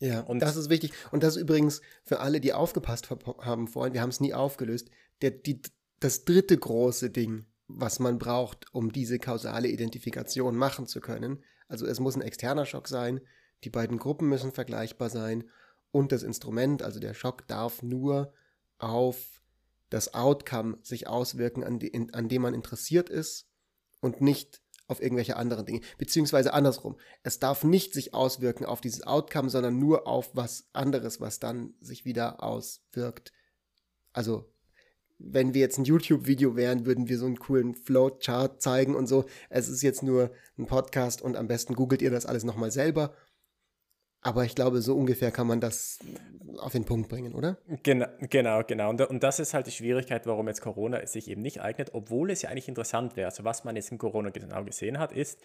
Ja, 0.00 0.20
und 0.20 0.40
das 0.40 0.56
ist 0.56 0.70
wichtig. 0.70 0.92
Und 1.12 1.22
das 1.22 1.36
ist 1.36 1.42
übrigens 1.42 1.80
für 2.04 2.20
alle, 2.20 2.40
die 2.40 2.52
aufgepasst 2.52 3.10
haben 3.10 3.68
vorhin, 3.68 3.94
wir 3.94 4.02
haben 4.02 4.10
es 4.10 4.20
nie 4.20 4.34
aufgelöst, 4.34 4.90
der, 5.22 5.30
die, 5.30 5.60
das 6.00 6.24
dritte 6.24 6.56
große 6.56 7.10
Ding, 7.10 7.46
was 7.66 7.98
man 7.98 8.18
braucht, 8.18 8.66
um 8.72 8.92
diese 8.92 9.18
kausale 9.18 9.68
Identifikation 9.68 10.56
machen 10.56 10.86
zu 10.86 11.00
können. 11.00 11.42
Also 11.68 11.86
es 11.86 12.00
muss 12.00 12.16
ein 12.16 12.22
externer 12.22 12.66
Schock 12.66 12.88
sein, 12.88 13.20
die 13.64 13.70
beiden 13.70 13.98
Gruppen 13.98 14.28
müssen 14.28 14.52
vergleichbar 14.52 15.10
sein 15.10 15.44
und 15.90 16.12
das 16.12 16.22
Instrument, 16.22 16.82
also 16.82 17.00
der 17.00 17.14
Schock, 17.14 17.46
darf 17.46 17.82
nur 17.82 18.32
auf 18.78 19.40
das 19.90 20.12
Outcome 20.12 20.78
sich 20.82 21.06
auswirken, 21.06 21.62
an, 21.62 21.78
die, 21.78 21.92
an 22.12 22.28
dem 22.28 22.42
man 22.42 22.54
interessiert 22.54 23.08
ist 23.08 23.46
und 24.00 24.20
nicht 24.20 24.60
auf 24.86 25.00
irgendwelche 25.00 25.36
anderen 25.36 25.64
Dinge. 25.64 25.80
Beziehungsweise 25.96 26.52
andersrum. 26.52 26.96
Es 27.22 27.38
darf 27.38 27.64
nicht 27.64 27.94
sich 27.94 28.12
auswirken 28.12 28.66
auf 28.66 28.80
dieses 28.80 29.06
Outcome, 29.06 29.48
sondern 29.48 29.78
nur 29.78 30.06
auf 30.06 30.34
was 30.34 30.68
anderes, 30.72 31.20
was 31.20 31.38
dann 31.38 31.74
sich 31.80 32.04
wieder 32.04 32.42
auswirkt. 32.42 33.32
Also, 34.12 34.52
wenn 35.18 35.54
wir 35.54 35.60
jetzt 35.60 35.78
ein 35.78 35.84
YouTube-Video 35.84 36.56
wären, 36.56 36.86
würden 36.86 37.08
wir 37.08 37.18
so 37.18 37.26
einen 37.26 37.38
coolen 37.38 37.74
Flowchart 37.74 38.60
zeigen 38.60 38.94
und 38.94 39.06
so. 39.06 39.24
Es 39.48 39.68
ist 39.68 39.82
jetzt 39.82 40.02
nur 40.02 40.32
ein 40.58 40.66
Podcast 40.66 41.22
und 41.22 41.36
am 41.36 41.46
besten 41.46 41.74
googelt 41.74 42.02
ihr 42.02 42.10
das 42.10 42.26
alles 42.26 42.44
nochmal 42.44 42.70
selber 42.70 43.14
aber 44.24 44.44
ich 44.44 44.54
glaube, 44.54 44.80
so 44.80 44.96
ungefähr 44.96 45.30
kann 45.30 45.46
man 45.46 45.60
das 45.60 45.98
auf 46.58 46.72
den 46.72 46.84
Punkt 46.84 47.08
bringen, 47.08 47.34
oder? 47.34 47.58
Genau, 47.82 48.06
genau, 48.30 48.62
genau. 48.62 48.90
Und, 48.90 49.00
und 49.02 49.22
das 49.22 49.38
ist 49.38 49.54
halt 49.54 49.66
die 49.66 49.70
Schwierigkeit, 49.70 50.26
warum 50.26 50.48
jetzt 50.48 50.62
Corona 50.62 51.06
sich 51.06 51.28
eben 51.28 51.42
nicht 51.42 51.60
eignet, 51.60 51.90
obwohl 51.92 52.30
es 52.30 52.42
ja 52.42 52.50
eigentlich 52.50 52.68
interessant 52.68 53.16
wäre. 53.16 53.28
Also 53.28 53.44
was 53.44 53.64
man 53.64 53.76
jetzt 53.76 53.92
in 53.92 53.98
Corona 53.98 54.30
genau 54.30 54.64
gesehen 54.64 54.98
hat, 54.98 55.12
ist, 55.12 55.40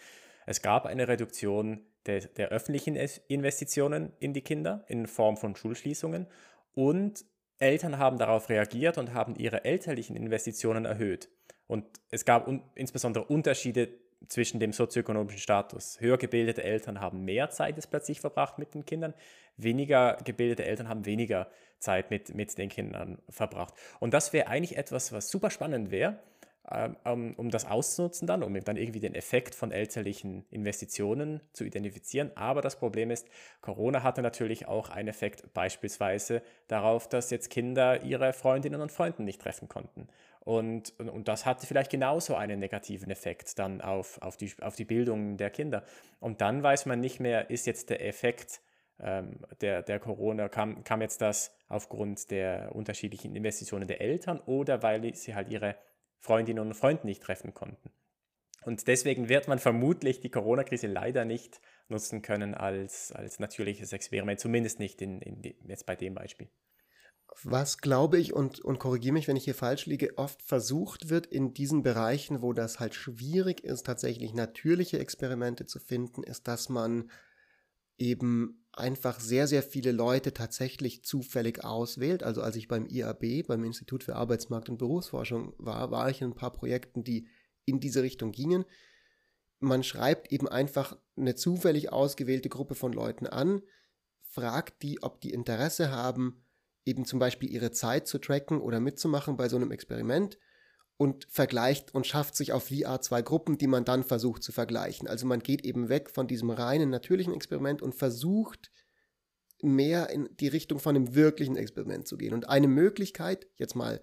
es 0.45 0.61
gab 0.61 0.85
eine 0.85 1.07
Reduktion 1.07 1.81
der, 2.05 2.21
der 2.21 2.49
öffentlichen 2.49 2.95
Investitionen 3.27 4.13
in 4.19 4.33
die 4.33 4.41
Kinder 4.41 4.85
in 4.87 5.07
Form 5.07 5.35
von 5.35 5.55
Schulschließungen 5.55 6.27
und 6.73 7.25
Eltern 7.57 7.97
haben 7.97 8.17
darauf 8.17 8.47
reagiert 8.47 8.97
und 8.97 9.13
haben 9.13 9.35
ihre 9.35 9.65
elterlichen 9.65 10.15
Investitionen 10.15 10.85
erhöht. 10.85 11.29
Und 11.67 11.85
es 12.09 12.23
gab 12.23 12.47
un 12.47 12.63
insbesondere 12.75 13.25
Unterschiede 13.25 13.89
zwischen 14.27 14.59
dem 14.59 14.73
sozioökonomischen 14.73 15.39
Status. 15.39 15.99
Höher 15.99 16.17
gebildete 16.17 16.63
Eltern 16.63 16.99
haben 16.99 17.23
mehr 17.25 17.49
Zeit 17.49 17.75
jetzt 17.75 17.89
plötzlich 17.89 18.19
verbracht 18.19 18.59
mit 18.59 18.73
den 18.73 18.85
Kindern, 18.85 19.13
weniger 19.57 20.17
gebildete 20.23 20.65
Eltern 20.65 20.89
haben 20.89 21.05
weniger 21.05 21.47
Zeit 21.79 22.11
mit, 22.11 22.35
mit 22.35 22.57
den 22.57 22.69
Kindern 22.69 23.19
verbracht. 23.29 23.73
Und 23.99 24.13
das 24.13 24.33
wäre 24.33 24.47
eigentlich 24.47 24.77
etwas, 24.77 25.11
was 25.11 25.29
super 25.29 25.49
spannend 25.49 25.91
wäre, 25.91 26.19
ähm, 26.71 27.33
um 27.37 27.49
das 27.49 27.65
auszunutzen 27.65 28.27
dann, 28.27 28.43
um 28.43 28.53
dann 28.63 28.77
irgendwie 28.77 28.99
den 28.99 29.15
Effekt 29.15 29.55
von 29.55 29.71
elterlichen 29.71 30.45
Investitionen 30.51 31.41
zu 31.53 31.63
identifizieren. 31.63 32.31
Aber 32.35 32.61
das 32.61 32.77
Problem 32.77 33.11
ist, 33.11 33.27
Corona 33.61 34.03
hatte 34.03 34.21
natürlich 34.21 34.67
auch 34.67 34.89
einen 34.89 35.07
Effekt 35.07 35.53
beispielsweise 35.53 36.41
darauf, 36.67 37.07
dass 37.09 37.31
jetzt 37.31 37.49
Kinder 37.49 38.03
ihre 38.03 38.33
Freundinnen 38.33 38.81
und 38.81 38.91
Freunde 38.91 39.23
nicht 39.23 39.41
treffen 39.41 39.67
konnten. 39.67 40.07
Und, 40.39 40.93
und, 40.99 41.09
und, 41.09 41.27
das 41.27 41.45
hatte 41.45 41.67
vielleicht 41.67 41.91
genauso 41.91 42.35
einen 42.35 42.59
negativen 42.59 43.11
Effekt 43.11 43.59
dann 43.59 43.81
auf, 43.81 44.21
auf, 44.21 44.37
die, 44.37 44.51
auf 44.61 44.75
die 44.75 44.85
Bildung 44.85 45.37
der 45.37 45.49
Kinder. 45.49 45.83
Und 46.19 46.41
dann 46.41 46.63
weiß 46.63 46.85
man 46.85 46.99
nicht 46.99 47.19
mehr, 47.19 47.49
ist 47.49 47.67
jetzt 47.67 47.89
der 47.89 48.05
Effekt 48.05 48.61
ähm, 48.99 49.39
der, 49.61 49.83
der 49.83 49.99
Corona, 49.99 50.49
kam, 50.49 50.83
kam 50.83 51.01
jetzt 51.01 51.21
das 51.21 51.55
aufgrund 51.67 52.31
der 52.31 52.73
unterschiedlichen 52.73 53.35
Investitionen 53.35 53.87
der 53.87 54.01
Eltern 54.01 54.39
oder 54.45 54.81
weil 54.81 55.13
sie 55.13 55.35
halt 55.35 55.49
ihre 55.49 55.75
Freundinnen 56.19 56.65
und 56.65 56.73
Freunde 56.73 57.05
nicht 57.05 57.21
treffen 57.21 57.53
konnten. 57.53 57.91
Und 58.63 58.87
deswegen 58.87 59.29
wird 59.29 59.47
man 59.47 59.59
vermutlich 59.59 60.19
die 60.19 60.29
Corona-Krise 60.29 60.87
leider 60.87 61.23
nicht 61.25 61.61
nutzen 61.87 62.21
können 62.21 62.55
als, 62.55 63.11
als 63.11 63.39
natürliches 63.39 63.93
Experiment, 63.93 64.39
zumindest 64.39 64.79
nicht 64.79 65.01
in, 65.01 65.21
in, 65.21 65.41
jetzt 65.65 65.85
bei 65.85 65.95
dem 65.95 66.13
Beispiel 66.13 66.49
was 67.43 67.77
glaube 67.77 68.17
ich, 68.17 68.33
und, 68.33 68.59
und 68.59 68.79
korrigiere 68.79 69.13
mich, 69.13 69.27
wenn 69.27 69.35
ich 69.35 69.45
hier 69.45 69.55
falsch 69.55 69.85
liege, 69.85 70.17
oft 70.17 70.41
versucht 70.41 71.09
wird 71.09 71.27
in 71.27 71.53
diesen 71.53 71.83
Bereichen, 71.83 72.41
wo 72.41 72.53
das 72.53 72.79
halt 72.79 72.95
schwierig 72.95 73.63
ist, 73.63 73.85
tatsächlich 73.85 74.33
natürliche 74.33 74.99
Experimente 74.99 75.65
zu 75.65 75.79
finden, 75.79 76.23
ist, 76.23 76.47
dass 76.47 76.69
man 76.69 77.09
eben 77.97 78.65
einfach 78.71 79.19
sehr, 79.19 79.47
sehr 79.47 79.63
viele 79.63 79.91
Leute 79.91 80.33
tatsächlich 80.33 81.03
zufällig 81.03 81.63
auswählt. 81.63 82.23
Also 82.23 82.41
als 82.41 82.55
ich 82.55 82.67
beim 82.67 82.85
IAB, 82.85 83.47
beim 83.47 83.63
Institut 83.63 84.03
für 84.03 84.15
Arbeitsmarkt 84.15 84.69
und 84.69 84.77
Berufsforschung 84.77 85.53
war, 85.57 85.91
war 85.91 86.09
ich 86.09 86.21
in 86.21 86.29
ein 86.29 86.35
paar 86.35 86.53
Projekten, 86.53 87.03
die 87.03 87.27
in 87.65 87.79
diese 87.79 88.03
Richtung 88.03 88.31
gingen. 88.31 88.65
Man 89.59 89.83
schreibt 89.83 90.31
eben 90.31 90.47
einfach 90.47 90.97
eine 91.17 91.35
zufällig 91.35 91.91
ausgewählte 91.91 92.49
Gruppe 92.49 92.75
von 92.75 92.93
Leuten 92.93 93.27
an, 93.27 93.61
fragt 94.21 94.83
die, 94.83 95.03
ob 95.03 95.19
die 95.19 95.31
Interesse 95.33 95.91
haben, 95.91 96.45
eben 96.89 97.05
zum 97.05 97.19
Beispiel 97.19 97.49
ihre 97.49 97.71
Zeit 97.71 98.07
zu 98.07 98.17
tracken 98.19 98.59
oder 98.59 98.79
mitzumachen 98.79 99.37
bei 99.37 99.47
so 99.47 99.55
einem 99.55 99.71
Experiment 99.71 100.37
und 100.97 101.27
vergleicht 101.29 101.93
und 101.93 102.07
schafft 102.07 102.35
sich 102.35 102.51
auf 102.51 102.67
VR 102.67 102.99
zwei 103.01 103.21
Gruppen, 103.21 103.57
die 103.57 103.67
man 103.67 103.85
dann 103.85 104.03
versucht 104.03 104.43
zu 104.43 104.51
vergleichen. 104.51 105.07
Also 105.07 105.25
man 105.27 105.39
geht 105.39 105.63
eben 105.63 105.87
weg 105.87 106.09
von 106.09 106.27
diesem 106.27 106.49
reinen 106.49 106.89
natürlichen 106.89 107.33
Experiment 107.33 107.81
und 107.81 107.95
versucht 107.95 108.71
mehr 109.61 110.09
in 110.09 110.29
die 110.39 110.47
Richtung 110.47 110.79
von 110.79 110.95
einem 110.95 111.15
wirklichen 111.15 111.55
Experiment 111.55 112.07
zu 112.07 112.17
gehen. 112.17 112.33
Und 112.33 112.49
eine 112.49 112.67
Möglichkeit, 112.67 113.47
jetzt 113.55 113.75
mal 113.75 114.01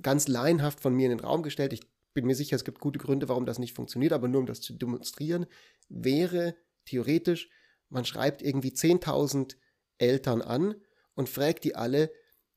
ganz 0.00 0.28
laienhaft 0.28 0.80
von 0.80 0.94
mir 0.94 1.10
in 1.10 1.16
den 1.16 1.24
Raum 1.24 1.42
gestellt, 1.42 1.72
ich 1.72 1.82
bin 2.14 2.26
mir 2.26 2.34
sicher, 2.34 2.56
es 2.56 2.64
gibt 2.64 2.80
gute 2.80 2.98
Gründe, 2.98 3.28
warum 3.28 3.46
das 3.46 3.58
nicht 3.58 3.74
funktioniert, 3.74 4.12
aber 4.12 4.28
nur 4.28 4.40
um 4.40 4.46
das 4.46 4.60
zu 4.60 4.74
demonstrieren, 4.74 5.46
wäre 5.88 6.56
theoretisch, 6.84 7.48
man 7.88 8.04
schreibt 8.04 8.42
irgendwie 8.42 8.70
10.000 8.70 9.56
Eltern 9.98 10.42
an 10.42 10.74
und 11.14 11.28
fragt 11.28 11.64
die 11.64 11.74
alle, 11.74 12.10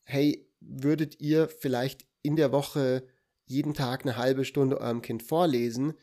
hey, 0.03 0.49
würdet 0.59 1.19
ihr 1.19 1.47
vielleicht 1.47 2.05
in 2.21 2.35
der 2.35 2.51
Woche 2.51 3.07
jeden 3.45 3.73
Tag 3.73 4.03
eine 4.03 4.17
halbe 4.17 4.45
Stunde 4.45 4.79
eurem 4.79 5.01
Kind 5.01 5.23
vorlesen? 5.23 5.93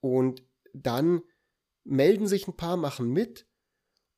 Und 0.00 0.42
dann 0.72 1.22
melden 1.84 2.26
sich 2.26 2.48
ein 2.48 2.56
paar, 2.56 2.76
machen 2.76 3.10
mit 3.10 3.46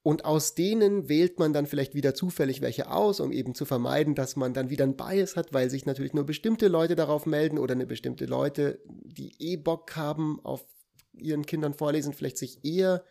und 0.02 0.24
aus 0.24 0.54
denen 0.54 1.08
wählt 1.08 1.38
man 1.38 1.52
dann 1.52 1.66
vielleicht 1.66 1.94
wieder 1.94 2.14
zufällig 2.14 2.60
welche 2.60 2.90
aus, 2.90 3.20
um 3.20 3.30
eben 3.30 3.54
zu 3.54 3.64
vermeiden, 3.64 4.16
dass 4.16 4.34
man 4.34 4.52
dann 4.52 4.68
wieder 4.68 4.84
ein 4.84 4.96
Bias 4.96 5.36
hat, 5.36 5.52
weil 5.52 5.70
sich 5.70 5.86
natürlich 5.86 6.12
nur 6.12 6.26
bestimmte 6.26 6.66
Leute 6.66 6.96
darauf 6.96 7.24
melden 7.24 7.58
oder 7.58 7.74
eine 7.74 7.86
bestimmte 7.86 8.26
Leute, 8.26 8.80
die 8.84 9.34
eh 9.38 9.56
Bock 9.56 9.94
haben 9.94 10.40
auf 10.44 10.66
ihren 11.12 11.46
Kindern 11.46 11.72
vorlesen, 11.72 12.14
vielleicht 12.14 12.38
sich 12.38 12.64
eher 12.64 13.04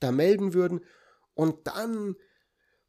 da 0.00 0.10
melden 0.10 0.52
würden. 0.52 0.80
Und 1.34 1.68
dann 1.68 2.16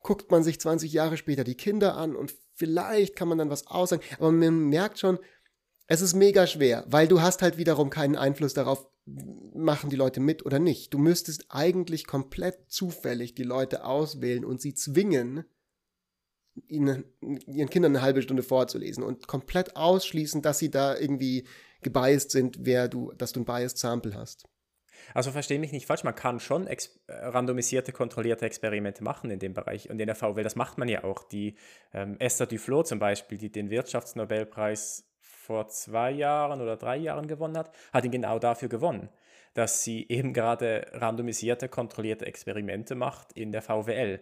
guckt 0.04 0.30
man 0.30 0.43
sich 0.43 0.60
20 0.60 0.93
Jahre 0.93 1.18
später 1.18 1.43
die 1.43 1.56
Kinder 1.56 1.95
an 1.97 2.16
und 2.16 2.36
vielleicht 2.54 3.16
kann 3.16 3.28
man 3.28 3.38
dann 3.38 3.49
was 3.49 3.68
aussagen, 3.68 4.04
aber 4.18 4.32
man 4.32 4.70
merkt 4.70 4.99
schon, 4.99 5.18
es 5.88 6.01
ist 6.01 6.14
mega 6.14 6.47
schwer, 6.47 6.86
weil 6.88 7.08
du 7.08 7.22
hast 7.22 7.41
halt 7.41 7.58
wiederum 7.58 7.89
keinen 7.89 8.16
Einfluss 8.16 8.54
darauf, 8.54 8.88
machen 9.06 9.89
die 9.89 9.97
Leute 9.97 10.22
mit 10.22 10.45
oder 10.45 10.60
nicht. 10.60 10.93
Du 10.93 10.97
müsstest 10.97 11.47
eigentlich 11.49 12.08
komplett 12.08 12.72
zufällig 12.72 13.36
die 13.36 13.43
Leute 13.43 13.84
auswählen 13.84 14.45
und 14.45 14.62
sie 14.62 14.74
zwingen, 14.76 15.43
ihnen, 16.68 17.04
ihren 17.22 17.70
Kindern 17.70 17.95
eine 17.95 18.01
halbe 18.01 18.22
Stunde 18.22 18.43
vorzulesen 18.43 19.04
und 19.04 19.28
komplett 19.28 19.76
ausschließen, 19.76 20.41
dass 20.41 20.60
sie 20.60 20.72
da 20.72 20.97
irgendwie 20.97 21.45
gebiased 21.82 22.32
sind, 22.32 22.60
wer 22.62 22.88
du, 22.88 23.12
dass 23.14 23.34
du 23.34 23.41
ein 23.41 23.45
biased 23.45 23.78
Sample 23.78 24.16
hast. 24.16 24.45
Also 25.14 25.32
verstehe 25.32 25.59
mich 25.59 25.72
nicht 25.72 25.86
falsch, 25.86 26.03
man 26.03 26.16
kann 26.16 26.39
schon 26.39 26.68
äh, 26.68 26.78
randomisierte, 27.07 27.91
kontrollierte 27.91 28.45
Experimente 28.45 29.03
machen 29.03 29.30
in 29.30 29.39
dem 29.39 29.53
Bereich 29.53 29.89
und 29.89 29.99
in 29.99 30.07
der 30.07 30.16
VWL, 30.16 30.43
das 30.43 30.55
macht 30.55 30.78
man 30.78 30.88
ja 30.88 31.03
auch. 31.03 31.24
Die 31.24 31.55
ähm, 31.93 32.18
Esther 32.20 32.47
Duflo 32.47 32.84
zum 32.84 32.99
Beispiel, 32.99 33.38
die 33.38 33.51
den 33.51 33.70
Wirtschaftsnobelpreis 33.70 35.09
vor 35.22 35.68
zwei 35.68 36.11
Jahren 36.11 36.61
oder 36.61 36.78
drei 36.78 36.97
Jahren 36.97 37.28
gewonnen 37.28 37.57
hat, 37.57 37.72
hat 37.91 38.05
ihn 38.05 38.11
genau 38.11 38.39
dafür 38.39 38.70
gewonnen, 38.70 39.09
dass 39.53 39.84
sie 39.84 40.07
eben 40.09 40.34
gerade 40.34 40.88
randomisierte, 40.93 41.70
kontrollierte 41.70 42.26
Experimente 42.26 42.95
macht 42.95 43.34
in 43.34 43.51
der 43.51 43.61
VWL. 43.61 44.20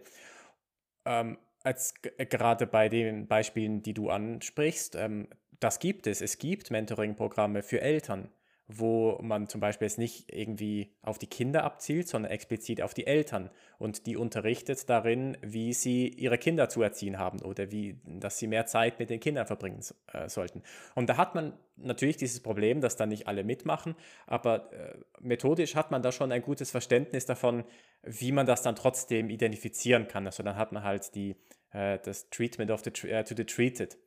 Ähm, 1.05 1.37
als 1.63 1.93
gerade 2.01 2.65
bei 2.65 2.89
den 2.89 3.27
Beispielen, 3.27 3.83
die 3.83 3.93
du 3.93 4.09
ansprichst, 4.09 4.95
ähm, 4.95 5.27
das 5.59 5.79
gibt 5.79 6.07
es. 6.07 6.21
Es 6.21 6.39
gibt 6.39 6.71
Mentoring-Programme 6.71 7.61
für 7.61 7.81
Eltern 7.81 8.31
wo 8.77 9.17
man 9.21 9.47
zum 9.47 9.59
Beispiel 9.61 9.87
jetzt 9.87 9.97
nicht 9.97 10.31
irgendwie 10.31 10.93
auf 11.01 11.17
die 11.17 11.27
Kinder 11.27 11.63
abzielt, 11.63 12.07
sondern 12.07 12.31
explizit 12.31 12.81
auf 12.81 12.93
die 12.93 13.07
Eltern 13.07 13.49
und 13.77 14.05
die 14.05 14.17
unterrichtet 14.17 14.89
darin, 14.89 15.37
wie 15.41 15.73
sie 15.73 16.07
ihre 16.07 16.37
Kinder 16.37 16.69
zu 16.69 16.81
erziehen 16.81 17.17
haben 17.17 17.41
oder 17.41 17.71
wie, 17.71 17.99
dass 18.05 18.37
sie 18.37 18.47
mehr 18.47 18.65
Zeit 18.65 18.99
mit 18.99 19.09
den 19.09 19.19
Kindern 19.19 19.45
verbringen 19.45 19.81
äh, 20.13 20.29
sollten. 20.29 20.63
Und 20.95 21.09
da 21.09 21.17
hat 21.17 21.35
man 21.35 21.53
natürlich 21.75 22.17
dieses 22.17 22.41
Problem, 22.41 22.81
dass 22.81 22.95
da 22.95 23.05
nicht 23.05 23.27
alle 23.27 23.43
mitmachen, 23.43 23.95
aber 24.27 24.71
äh, 24.73 24.97
methodisch 25.19 25.75
hat 25.75 25.91
man 25.91 26.01
da 26.01 26.11
schon 26.11 26.31
ein 26.31 26.41
gutes 26.41 26.71
Verständnis 26.71 27.25
davon, 27.25 27.63
wie 28.03 28.31
man 28.31 28.45
das 28.45 28.61
dann 28.61 28.75
trotzdem 28.75 29.29
identifizieren 29.29 30.07
kann. 30.07 30.25
Also 30.25 30.43
dann 30.43 30.55
hat 30.55 30.71
man 30.71 30.83
halt 30.83 31.15
die, 31.15 31.35
äh, 31.71 31.99
das 32.03 32.29
Treatment 32.29 32.71
of 32.71 32.81
the, 32.83 32.91
uh, 33.07 33.23
to 33.23 33.35
the 33.35 33.45
treated. 33.45 33.97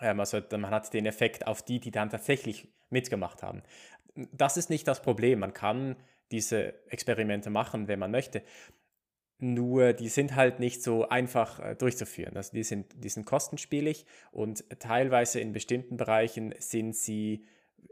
Ähm, 0.00 0.20
also 0.20 0.40
man 0.52 0.70
hat 0.70 0.92
den 0.92 1.06
Effekt 1.06 1.46
auf 1.46 1.62
die, 1.62 1.80
die 1.80 1.90
dann 1.90 2.10
tatsächlich 2.10 2.68
mitgemacht 2.90 3.42
haben. 3.42 3.62
Das 4.32 4.56
ist 4.56 4.70
nicht 4.70 4.88
das 4.88 5.02
Problem. 5.02 5.40
Man 5.40 5.52
kann 5.52 5.96
diese 6.30 6.74
Experimente 6.90 7.50
machen, 7.50 7.88
wenn 7.88 7.98
man 7.98 8.10
möchte. 8.10 8.42
Nur 9.38 9.92
die 9.92 10.08
sind 10.08 10.34
halt 10.34 10.58
nicht 10.58 10.82
so 10.82 11.08
einfach 11.08 11.60
äh, 11.60 11.74
durchzuführen. 11.76 12.36
Also 12.36 12.52
die 12.52 12.64
sind, 12.64 12.86
die 12.96 13.08
sind 13.08 13.24
kostenspielig 13.24 14.04
und 14.32 14.64
teilweise 14.80 15.40
in 15.40 15.52
bestimmten 15.52 15.96
Bereichen 15.96 16.54
sind 16.58 16.96
sie 16.96 17.44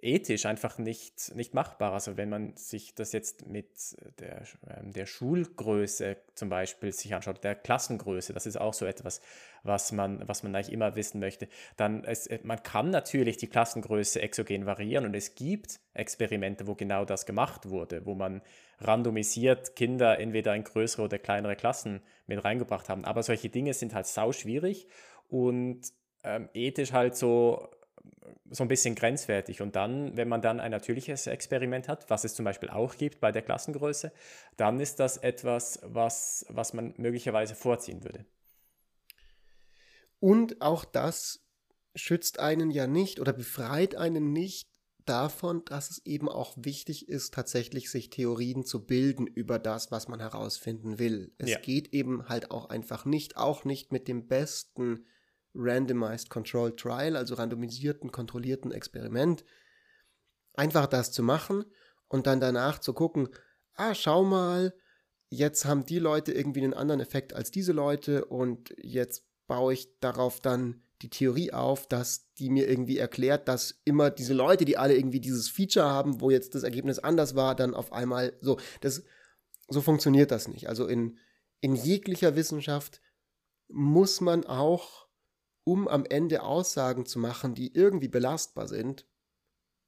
ethisch 0.02 0.46
einfach 0.46 0.78
nicht, 0.78 1.34
nicht 1.34 1.54
machbar. 1.54 1.92
Also 1.92 2.16
wenn 2.16 2.28
man 2.28 2.56
sich 2.56 2.94
das 2.94 3.12
jetzt 3.12 3.46
mit 3.46 3.96
der, 4.20 4.42
ähm, 4.68 4.92
der 4.92 5.06
Schulgröße 5.06 6.16
zum 6.34 6.48
Beispiel 6.48 6.92
sich 6.92 7.14
anschaut, 7.14 7.42
der 7.42 7.54
Klassengröße, 7.54 8.32
das 8.32 8.46
ist 8.46 8.60
auch 8.60 8.74
so 8.74 8.86
etwas, 8.86 9.20
was 9.62 9.92
man, 9.92 10.26
was 10.28 10.42
man 10.42 10.54
eigentlich 10.54 10.72
immer 10.72 10.96
wissen 10.96 11.18
möchte, 11.18 11.48
dann 11.76 12.04
es, 12.04 12.26
äh, 12.26 12.38
man 12.42 12.62
kann 12.62 12.90
natürlich 12.90 13.36
die 13.36 13.48
Klassengröße 13.48 14.20
exogen 14.20 14.66
variieren 14.66 15.06
und 15.06 15.14
es 15.14 15.34
gibt 15.34 15.80
Experimente, 15.94 16.66
wo 16.66 16.74
genau 16.74 17.04
das 17.04 17.26
gemacht 17.26 17.68
wurde, 17.68 18.04
wo 18.06 18.14
man 18.14 18.42
randomisiert 18.80 19.76
Kinder 19.76 20.18
entweder 20.18 20.54
in 20.54 20.64
größere 20.64 21.02
oder 21.02 21.18
kleinere 21.18 21.56
Klassen 21.56 22.02
mit 22.26 22.44
reingebracht 22.44 22.88
haben. 22.88 23.04
Aber 23.04 23.22
solche 23.22 23.48
Dinge 23.48 23.72
sind 23.72 23.94
halt 23.94 24.06
sau 24.06 24.32
schwierig 24.32 24.86
und 25.28 25.80
ähm, 26.22 26.48
ethisch 26.52 26.92
halt 26.92 27.16
so 27.16 27.70
so 28.50 28.64
ein 28.64 28.68
bisschen 28.68 28.94
grenzwertig. 28.94 29.62
Und 29.62 29.76
dann, 29.76 30.16
wenn 30.16 30.28
man 30.28 30.42
dann 30.42 30.60
ein 30.60 30.70
natürliches 30.70 31.26
Experiment 31.26 31.88
hat, 31.88 32.08
was 32.10 32.24
es 32.24 32.34
zum 32.34 32.44
Beispiel 32.44 32.70
auch 32.70 32.96
gibt 32.96 33.20
bei 33.20 33.32
der 33.32 33.42
Klassengröße, 33.42 34.12
dann 34.56 34.80
ist 34.80 35.00
das 35.00 35.16
etwas, 35.16 35.80
was, 35.82 36.46
was 36.48 36.72
man 36.72 36.94
möglicherweise 36.96 37.54
vorziehen 37.54 38.04
würde. 38.04 38.24
Und 40.20 40.60
auch 40.60 40.84
das 40.84 41.44
schützt 41.94 42.38
einen 42.38 42.70
ja 42.70 42.86
nicht 42.86 43.20
oder 43.20 43.32
befreit 43.32 43.94
einen 43.94 44.32
nicht 44.32 44.68
davon, 45.06 45.64
dass 45.64 45.90
es 45.90 46.04
eben 46.04 46.28
auch 46.28 46.56
wichtig 46.56 47.08
ist, 47.08 47.32
tatsächlich 47.32 47.90
sich 47.90 48.10
Theorien 48.10 48.64
zu 48.64 48.84
bilden 48.84 49.26
über 49.26 49.58
das, 49.58 49.90
was 49.90 50.08
man 50.08 50.20
herausfinden 50.20 50.98
will. 50.98 51.32
Es 51.38 51.50
ja. 51.50 51.58
geht 51.58 51.92
eben 51.94 52.28
halt 52.28 52.50
auch 52.50 52.68
einfach 52.68 53.04
nicht, 53.04 53.36
auch 53.36 53.64
nicht 53.64 53.92
mit 53.92 54.08
dem 54.08 54.26
besten 54.26 55.06
Randomized 55.56 56.30
Controlled 56.30 56.76
Trial, 56.76 57.16
also 57.16 57.34
randomisierten, 57.34 58.12
kontrollierten 58.12 58.72
Experiment, 58.72 59.44
einfach 60.54 60.86
das 60.86 61.12
zu 61.12 61.22
machen 61.22 61.64
und 62.08 62.26
dann 62.26 62.40
danach 62.40 62.78
zu 62.78 62.92
gucken, 62.92 63.28
ah, 63.74 63.94
schau 63.94 64.24
mal, 64.24 64.74
jetzt 65.28 65.64
haben 65.64 65.84
die 65.84 65.98
Leute 65.98 66.32
irgendwie 66.32 66.62
einen 66.62 66.74
anderen 66.74 67.00
Effekt 67.00 67.32
als 67.34 67.50
diese 67.50 67.72
Leute 67.72 68.24
und 68.24 68.74
jetzt 68.78 69.24
baue 69.46 69.74
ich 69.74 69.98
darauf 70.00 70.40
dann 70.40 70.82
die 71.02 71.10
Theorie 71.10 71.52
auf, 71.52 71.86
dass 71.86 72.32
die 72.34 72.48
mir 72.48 72.68
irgendwie 72.68 72.98
erklärt, 72.98 73.48
dass 73.48 73.80
immer 73.84 74.10
diese 74.10 74.32
Leute, 74.32 74.64
die 74.64 74.78
alle 74.78 74.96
irgendwie 74.96 75.20
dieses 75.20 75.48
Feature 75.48 75.86
haben, 75.86 76.20
wo 76.20 76.30
jetzt 76.30 76.54
das 76.54 76.62
Ergebnis 76.62 76.98
anders 76.98 77.34
war, 77.34 77.54
dann 77.54 77.74
auf 77.74 77.92
einmal 77.92 78.32
so, 78.40 78.58
das, 78.80 79.02
so 79.68 79.82
funktioniert 79.82 80.30
das 80.30 80.48
nicht. 80.48 80.68
Also 80.68 80.86
in, 80.86 81.18
in 81.60 81.74
jeglicher 81.74 82.34
Wissenschaft 82.34 83.02
muss 83.68 84.20
man 84.20 84.46
auch 84.46 85.05
um 85.66 85.88
am 85.88 86.04
Ende 86.04 86.44
Aussagen 86.44 87.06
zu 87.06 87.18
machen, 87.18 87.54
die 87.54 87.74
irgendwie 87.74 88.06
belastbar 88.06 88.68
sind, 88.68 89.04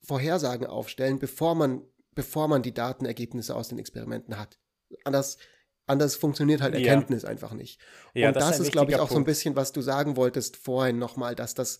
Vorhersagen 0.02 0.66
aufstellen, 0.66 1.20
bevor 1.20 1.54
man, 1.54 1.82
bevor 2.16 2.48
man 2.48 2.62
die 2.62 2.74
Datenergebnisse 2.74 3.54
aus 3.54 3.68
den 3.68 3.78
Experimenten 3.78 4.38
hat. 4.38 4.58
Anders, 5.04 5.38
anders 5.86 6.16
funktioniert 6.16 6.62
halt 6.62 6.74
Erkenntnis 6.74 7.22
ja. 7.22 7.28
einfach 7.28 7.52
nicht. 7.52 7.80
Ja, 8.12 8.28
Und 8.28 8.36
das, 8.36 8.48
das 8.48 8.60
ist, 8.60 8.72
glaube 8.72 8.90
ich, 8.90 8.96
auch 8.96 9.02
Punkt. 9.02 9.12
so 9.12 9.18
ein 9.18 9.24
bisschen, 9.24 9.54
was 9.54 9.70
du 9.70 9.80
sagen 9.80 10.16
wolltest 10.16 10.56
vorhin 10.56 10.98
nochmal, 10.98 11.36
dass 11.36 11.54
das, 11.54 11.78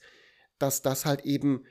dass 0.59 0.81
das 0.81 1.05
halt 1.05 1.25
eben, 1.25 1.65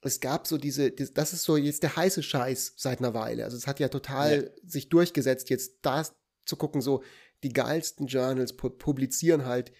es 0.00 0.20
gab 0.20 0.46
so 0.46 0.56
diese, 0.56 0.90
das 0.90 1.34
ist 1.34 1.42
so 1.42 1.58
jetzt 1.58 1.82
der 1.82 1.96
heiße 1.96 2.22
Scheiß 2.22 2.74
seit 2.78 3.00
einer 3.00 3.12
Weile. 3.12 3.44
Also 3.44 3.58
es 3.58 3.66
hat 3.66 3.78
ja 3.78 3.88
total 3.88 4.44
ja. 4.44 4.50
sich 4.64 4.88
durchgesetzt, 4.88 5.50
jetzt 5.50 5.80
da 5.82 6.02
zu 6.46 6.56
gucken, 6.56 6.80
so 6.80 7.02
die 7.42 7.52
geilsten 7.52 8.06
Journals 8.06 8.56
publizieren 8.56 9.44
halt 9.44 9.70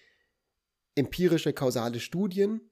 empirische 0.95 1.53
kausale 1.53 1.99
Studien, 1.99 2.71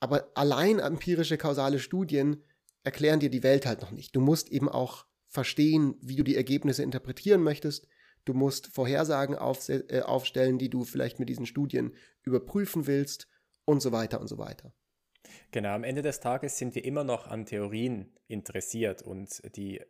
aber 0.00 0.30
allein 0.34 0.78
empirische 0.78 1.36
kausale 1.36 1.78
Studien 1.78 2.42
erklären 2.82 3.20
dir 3.20 3.30
die 3.30 3.42
Welt 3.42 3.66
halt 3.66 3.82
noch 3.82 3.90
nicht. 3.90 4.16
Du 4.16 4.20
musst 4.20 4.48
eben 4.50 4.68
auch 4.68 5.06
verstehen, 5.26 5.96
wie 6.00 6.16
du 6.16 6.24
die 6.24 6.36
Ergebnisse 6.36 6.82
interpretieren 6.82 7.42
möchtest. 7.42 7.86
Du 8.24 8.34
musst 8.34 8.66
Vorhersagen 8.68 9.36
äh, 9.36 10.00
aufstellen, 10.00 10.58
die 10.58 10.68
du 10.68 10.84
vielleicht 10.84 11.18
mit 11.18 11.28
diesen 11.28 11.46
Studien 11.46 11.94
überprüfen 12.22 12.86
willst 12.86 13.28
und 13.64 13.80
so 13.80 13.92
weiter 13.92 14.20
und 14.20 14.28
so 14.28 14.38
weiter. 14.38 14.72
Genau, 15.50 15.70
am 15.70 15.84
Ende 15.84 16.02
des 16.02 16.20
Tages 16.20 16.58
sind 16.58 16.74
wir 16.74 16.84
immer 16.84 17.04
noch 17.04 17.26
an 17.26 17.46
Theorien 17.46 18.12
interessiert 18.26 19.02
und 19.02 19.42
die 19.56 19.80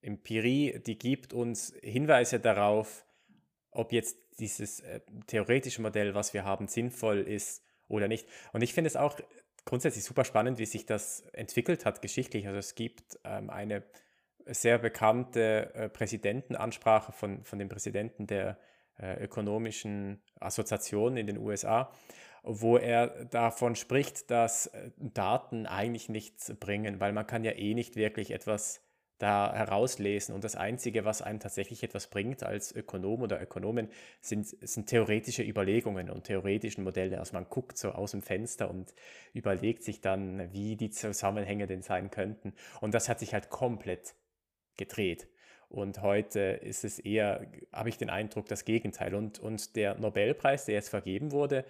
Empirie, 0.00 0.80
die 0.86 0.98
gibt 0.98 1.32
uns 1.32 1.74
Hinweise 1.82 2.38
darauf, 2.38 3.06
ob 3.70 3.92
jetzt 3.92 4.18
dieses 4.38 4.80
äh, 4.80 5.00
theoretische 5.26 5.82
Modell, 5.82 6.14
was 6.14 6.34
wir 6.34 6.44
haben, 6.44 6.68
sinnvoll 6.68 7.20
ist 7.20 7.62
oder 7.88 8.08
nicht. 8.08 8.26
Und 8.52 8.62
ich 8.62 8.74
finde 8.74 8.88
es 8.88 8.96
auch 8.96 9.18
grundsätzlich 9.64 10.04
super 10.04 10.24
spannend, 10.24 10.58
wie 10.58 10.66
sich 10.66 10.86
das 10.86 11.20
entwickelt 11.32 11.84
hat 11.84 12.02
geschichtlich. 12.02 12.46
Also 12.46 12.58
es 12.58 12.74
gibt 12.74 13.18
ähm, 13.24 13.50
eine 13.50 13.82
sehr 14.46 14.78
bekannte 14.78 15.74
äh, 15.74 15.88
Präsidentenansprache 15.88 17.12
von, 17.12 17.44
von 17.44 17.58
dem 17.58 17.68
Präsidenten 17.68 18.26
der 18.26 18.58
äh, 18.98 19.22
ökonomischen 19.22 20.22
Assoziation 20.40 21.16
in 21.16 21.26
den 21.26 21.38
USA, 21.38 21.92
wo 22.42 22.76
er 22.76 23.24
davon 23.26 23.74
spricht, 23.74 24.30
dass 24.30 24.68
äh, 24.68 24.90
Daten 24.96 25.66
eigentlich 25.66 26.08
nichts 26.08 26.54
bringen, 26.58 27.00
weil 27.00 27.12
man 27.12 27.26
kann 27.26 27.44
ja 27.44 27.52
eh 27.52 27.74
nicht 27.74 27.96
wirklich 27.96 28.30
etwas 28.30 28.80
da 29.18 29.52
herauslesen. 29.54 30.34
Und 30.34 30.44
das 30.44 30.56
Einzige, 30.56 31.04
was 31.04 31.22
einem 31.22 31.40
tatsächlich 31.40 31.82
etwas 31.82 32.08
bringt 32.08 32.42
als 32.42 32.74
Ökonom 32.74 33.22
oder 33.22 33.40
Ökonomin, 33.40 33.88
sind, 34.20 34.46
sind 34.46 34.86
theoretische 34.86 35.42
Überlegungen 35.42 36.10
und 36.10 36.24
theoretische 36.24 36.80
Modelle. 36.80 37.18
Also 37.18 37.34
man 37.34 37.48
guckt 37.48 37.78
so 37.78 37.92
aus 37.92 38.10
dem 38.10 38.22
Fenster 38.22 38.68
und 38.70 38.94
überlegt 39.32 39.84
sich 39.84 40.00
dann, 40.00 40.52
wie 40.52 40.76
die 40.76 40.90
Zusammenhänge 40.90 41.66
denn 41.66 41.82
sein 41.82 42.10
könnten. 42.10 42.52
Und 42.80 42.94
das 42.94 43.08
hat 43.08 43.20
sich 43.20 43.32
halt 43.32 43.48
komplett 43.48 44.14
gedreht. 44.76 45.28
Und 45.68 46.02
heute 46.02 46.40
ist 46.40 46.84
es 46.84 46.98
eher, 46.98 47.46
habe 47.72 47.88
ich 47.88 47.98
den 47.98 48.10
Eindruck, 48.10 48.46
das 48.46 48.64
Gegenteil. 48.64 49.14
Und, 49.14 49.38
und 49.38 49.76
der 49.76 49.96
Nobelpreis, 49.98 50.66
der 50.66 50.74
jetzt 50.74 50.90
vergeben 50.90 51.32
wurde, 51.32 51.64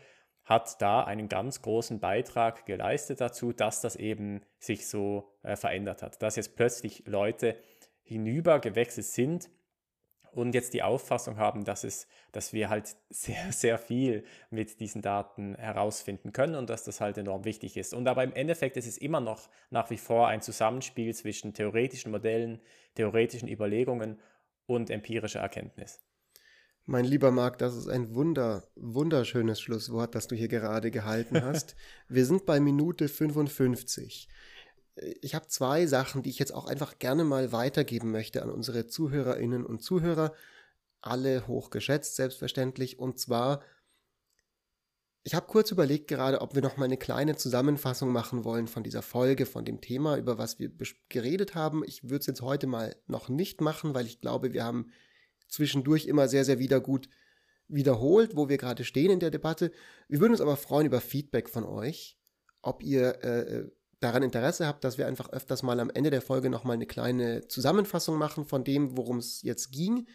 hat 0.46 0.80
da 0.80 1.02
einen 1.02 1.28
ganz 1.28 1.60
großen 1.60 1.98
Beitrag 1.98 2.64
geleistet 2.66 3.20
dazu, 3.20 3.52
dass 3.52 3.80
das 3.80 3.96
eben 3.96 4.42
sich 4.58 4.88
so 4.88 5.28
äh, 5.42 5.56
verändert 5.56 6.02
hat. 6.02 6.22
Dass 6.22 6.36
jetzt 6.36 6.56
plötzlich 6.56 7.02
Leute 7.06 7.56
hinübergewechselt 8.02 9.06
sind 9.06 9.50
und 10.30 10.54
jetzt 10.54 10.72
die 10.72 10.84
Auffassung 10.84 11.38
haben, 11.38 11.64
dass, 11.64 11.82
es, 11.82 12.06
dass 12.30 12.52
wir 12.52 12.68
halt 12.68 12.94
sehr, 13.10 13.52
sehr 13.52 13.76
viel 13.76 14.24
mit 14.50 14.78
diesen 14.78 15.02
Daten 15.02 15.56
herausfinden 15.56 16.32
können 16.32 16.54
und 16.54 16.70
dass 16.70 16.84
das 16.84 17.00
halt 17.00 17.18
enorm 17.18 17.44
wichtig 17.44 17.76
ist. 17.76 17.92
Und 17.92 18.06
aber 18.06 18.22
im 18.22 18.32
Endeffekt 18.32 18.76
ist 18.76 18.86
es 18.86 18.98
immer 18.98 19.20
noch 19.20 19.48
nach 19.70 19.90
wie 19.90 19.98
vor 19.98 20.28
ein 20.28 20.42
Zusammenspiel 20.42 21.12
zwischen 21.12 21.54
theoretischen 21.54 22.12
Modellen, 22.12 22.60
theoretischen 22.94 23.48
Überlegungen 23.48 24.20
und 24.66 24.90
empirischer 24.90 25.40
Erkenntnis. 25.40 26.05
Mein 26.88 27.04
lieber 27.04 27.32
Marc, 27.32 27.58
das 27.58 27.74
ist 27.74 27.88
ein 27.88 28.14
wunder, 28.14 28.62
wunderschönes 28.76 29.60
Schlusswort, 29.60 30.14
das 30.14 30.28
du 30.28 30.36
hier 30.36 30.46
gerade 30.46 30.92
gehalten 30.92 31.42
hast. 31.42 31.74
Wir 32.08 32.24
sind 32.24 32.46
bei 32.46 32.60
Minute 32.60 33.08
55. 33.08 34.28
Ich 35.20 35.34
habe 35.34 35.48
zwei 35.48 35.86
Sachen, 35.88 36.22
die 36.22 36.30
ich 36.30 36.38
jetzt 36.38 36.54
auch 36.54 36.66
einfach 36.66 37.00
gerne 37.00 37.24
mal 37.24 37.50
weitergeben 37.50 38.12
möchte 38.12 38.40
an 38.40 38.50
unsere 38.50 38.86
Zuhörerinnen 38.86 39.66
und 39.66 39.82
Zuhörer. 39.82 40.32
Alle 41.00 41.48
hochgeschätzt, 41.48 42.14
selbstverständlich. 42.14 43.00
Und 43.00 43.18
zwar, 43.18 43.62
ich 45.24 45.34
habe 45.34 45.48
kurz 45.48 45.72
überlegt 45.72 46.06
gerade, 46.06 46.40
ob 46.40 46.54
wir 46.54 46.62
noch 46.62 46.76
mal 46.76 46.84
eine 46.84 46.98
kleine 46.98 47.34
Zusammenfassung 47.34 48.12
machen 48.12 48.44
wollen 48.44 48.68
von 48.68 48.84
dieser 48.84 49.02
Folge, 49.02 49.44
von 49.44 49.64
dem 49.64 49.80
Thema, 49.80 50.18
über 50.18 50.38
was 50.38 50.60
wir 50.60 50.70
geredet 51.08 51.56
haben. 51.56 51.82
Ich 51.84 52.04
würde 52.04 52.20
es 52.20 52.26
jetzt 52.26 52.42
heute 52.42 52.68
mal 52.68 52.94
noch 53.08 53.28
nicht 53.28 53.60
machen, 53.60 53.92
weil 53.92 54.06
ich 54.06 54.20
glaube, 54.20 54.52
wir 54.52 54.62
haben 54.62 54.92
zwischendurch 55.48 56.06
immer 56.06 56.28
sehr, 56.28 56.44
sehr 56.44 56.58
wieder 56.58 56.80
gut 56.80 57.08
wiederholt, 57.68 58.36
wo 58.36 58.48
wir 58.48 58.58
gerade 58.58 58.84
stehen 58.84 59.10
in 59.10 59.20
der 59.20 59.30
Debatte. 59.30 59.72
Wir 60.08 60.20
würden 60.20 60.32
uns 60.32 60.40
aber 60.40 60.56
freuen 60.56 60.86
über 60.86 61.00
Feedback 61.00 61.48
von 61.48 61.64
euch, 61.64 62.18
ob 62.62 62.82
ihr 62.82 63.24
äh, 63.24 63.68
daran 64.00 64.22
Interesse 64.22 64.66
habt, 64.66 64.84
dass 64.84 64.98
wir 64.98 65.06
einfach 65.06 65.30
öfters 65.30 65.62
mal 65.62 65.80
am 65.80 65.90
Ende 65.90 66.10
der 66.10 66.22
Folge 66.22 66.50
nochmal 66.50 66.74
eine 66.74 66.86
kleine 66.86 67.48
Zusammenfassung 67.48 68.18
machen 68.18 68.44
von 68.44 68.64
dem, 68.64 68.96
worum 68.96 69.18
es 69.18 69.42
jetzt 69.42 69.72
ging. 69.72 70.06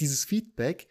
Dieses 0.00 0.24
Feedback 0.24 0.88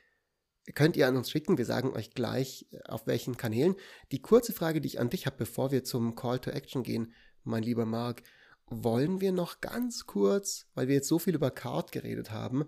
könnt 0.74 0.98
ihr 0.98 1.08
an 1.08 1.16
uns 1.16 1.30
schicken. 1.30 1.58
Wir 1.58 1.66
sagen 1.66 1.94
euch 1.94 2.12
gleich, 2.12 2.68
äh, 2.72 2.80
auf 2.88 3.08
welchen 3.08 3.38
Kanälen. 3.38 3.76
Die 4.12 4.22
kurze 4.22 4.54
Frage, 4.54 4.82
die 4.82 4.88
ich 4.88 5.00
an 5.00 5.10
dich 5.10 5.26
habe, 5.26 5.38
bevor 5.38 5.72
wir 5.72 5.84
zum 5.84 6.16
Call 6.16 6.40
to 6.40 6.52
Action 6.52 6.84
gehen, 6.84 7.14
mein 7.44 7.64
lieber 7.64 7.86
Marc, 7.86 8.24
wollen 8.68 9.22
wir 9.22 9.32
noch 9.32 9.62
ganz 9.62 10.08
kurz, 10.08 10.68
weil 10.74 10.88
wir 10.88 10.96
jetzt 10.96 11.08
so 11.08 11.20
viel 11.20 11.36
über 11.36 11.52
Card 11.52 11.92
geredet 11.92 12.32
haben, 12.32 12.66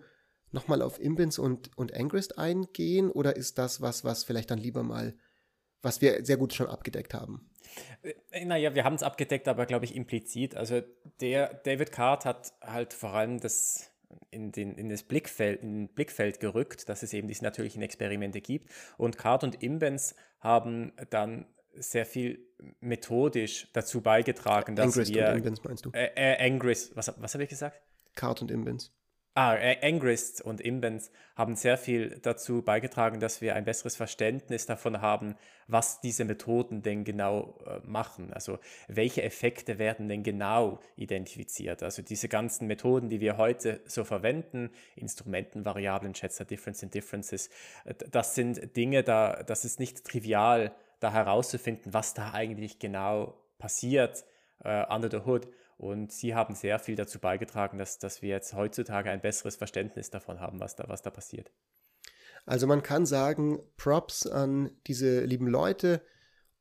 nochmal 0.58 0.82
auf 0.82 1.00
Imbins 1.00 1.38
und, 1.40 1.70
und 1.78 1.94
Angrist 1.94 2.38
eingehen 2.38 3.12
oder 3.12 3.36
ist 3.36 3.58
das 3.58 3.82
was, 3.82 4.04
was 4.04 4.24
vielleicht 4.24 4.52
dann 4.52 4.58
lieber 4.58 4.84
mal, 4.84 5.16
was 5.82 6.02
wir 6.02 6.26
sehr 6.26 6.38
gut 6.38 6.54
schon 6.54 6.68
abgedeckt 6.68 7.14
haben? 7.14 7.50
Äh, 8.32 8.46
naja, 8.46 8.74
wir 8.74 8.84
haben 8.84 8.96
es 8.96 9.04
abgedeckt, 9.04 9.48
aber 9.48 9.66
glaube 9.66 9.86
ich 9.86 9.96
implizit. 9.96 10.56
Also 10.56 10.82
der 11.22 11.54
David 11.54 11.92
Card 11.92 12.26
hat 12.26 12.54
halt 12.62 12.94
vor 12.94 13.14
allem 13.14 13.40
das 13.40 13.92
in, 14.32 14.52
den, 14.52 14.76
in 14.76 14.90
das 14.90 15.04
Blickfeld, 15.04 15.62
in 15.62 15.90
Blickfeld 15.90 16.40
gerückt, 16.40 16.90
dass 16.90 17.04
es 17.04 17.14
eben 17.14 17.28
diese 17.28 17.44
natürlichen 17.44 17.82
Experimente 17.82 18.42
gibt. 18.42 18.72
Und 18.98 19.18
Card 19.18 19.44
und 19.44 19.62
Imbens 19.62 20.16
haben 20.40 20.94
dann 21.10 21.46
sehr 21.76 22.06
viel 22.06 22.40
methodisch 22.80 23.70
dazu 23.74 24.02
beigetragen, 24.02 24.76
dass 24.76 24.88
Angrist 24.88 25.14
wir... 25.14 25.30
Und 25.30 25.38
Imbens 25.38 25.64
meinst 25.64 25.86
du? 25.86 25.92
Äh, 25.92 26.10
äh, 26.16 26.46
Angrist, 26.50 26.96
was, 26.96 27.14
was 27.22 27.34
habe 27.34 27.44
ich 27.44 27.50
gesagt? 27.50 27.80
Card 28.16 28.42
und 28.42 28.50
Imbens. 28.50 28.92
Ah, 29.40 29.56
Angrist 29.84 30.42
und 30.42 30.62
Imbens 30.62 31.12
haben 31.36 31.56
sehr 31.56 31.78
viel 31.78 32.18
dazu 32.24 32.64
beigetragen, 32.64 33.20
dass 33.20 33.40
wir 33.40 33.54
ein 33.54 33.66
besseres 33.66 33.96
Verständnis 33.96 34.66
davon 34.66 35.00
haben, 35.00 35.36
was 35.68 36.02
diese 36.02 36.26
Methoden 36.26 36.82
denn 36.82 37.04
genau 37.04 37.60
äh, 37.68 37.80
machen. 37.86 38.34
Also 38.34 38.58
welche 38.88 39.22
Effekte 39.22 39.78
werden 39.78 40.10
denn 40.10 40.24
genau 40.24 40.80
identifiziert. 40.96 41.84
Also 41.84 42.02
diese 42.02 42.30
ganzen 42.30 42.66
Methoden, 42.66 43.10
die 43.10 43.20
wir 43.20 43.38
heute 43.38 43.80
so 43.86 44.04
verwenden, 44.06 44.72
Instrumenten, 44.96 45.66
Variablen, 45.66 46.16
Schätzer, 46.16 46.44
Difference 46.44 46.82
in 46.82 46.90
Differences, 46.90 47.52
äh, 47.86 47.94
das 48.10 48.34
sind 48.34 48.76
Dinge, 48.76 49.04
da, 49.04 49.44
das 49.44 49.66
ist 49.66 49.80
nicht 49.80 50.04
trivial, 50.04 50.74
da 51.00 51.14
herauszufinden, 51.14 51.94
was 51.94 52.16
da 52.16 52.34
eigentlich 52.34 52.80
genau 52.80 53.36
passiert 53.60 54.26
äh, 54.64 54.84
under 54.92 55.12
the 55.12 55.28
hood. 55.28 55.48
Und 55.78 56.12
sie 56.12 56.34
haben 56.34 56.56
sehr 56.56 56.80
viel 56.80 56.96
dazu 56.96 57.20
beigetragen, 57.20 57.78
dass, 57.78 58.00
dass 58.00 58.22
wir 58.22 58.30
jetzt 58.30 58.54
heutzutage 58.54 59.12
ein 59.12 59.22
besseres 59.22 59.56
Verständnis 59.56 60.10
davon 60.10 60.40
haben, 60.40 60.60
was 60.60 60.76
da, 60.76 60.86
was 60.88 61.04
da 61.04 61.12
passiert. 61.12 61.52
Also 62.46 62.66
man 62.66 62.82
kann 62.82 63.06
sagen, 63.06 63.60
Props 63.76 64.26
an 64.26 64.72
diese 64.88 65.24
lieben 65.24 65.48
Leute 65.48 66.02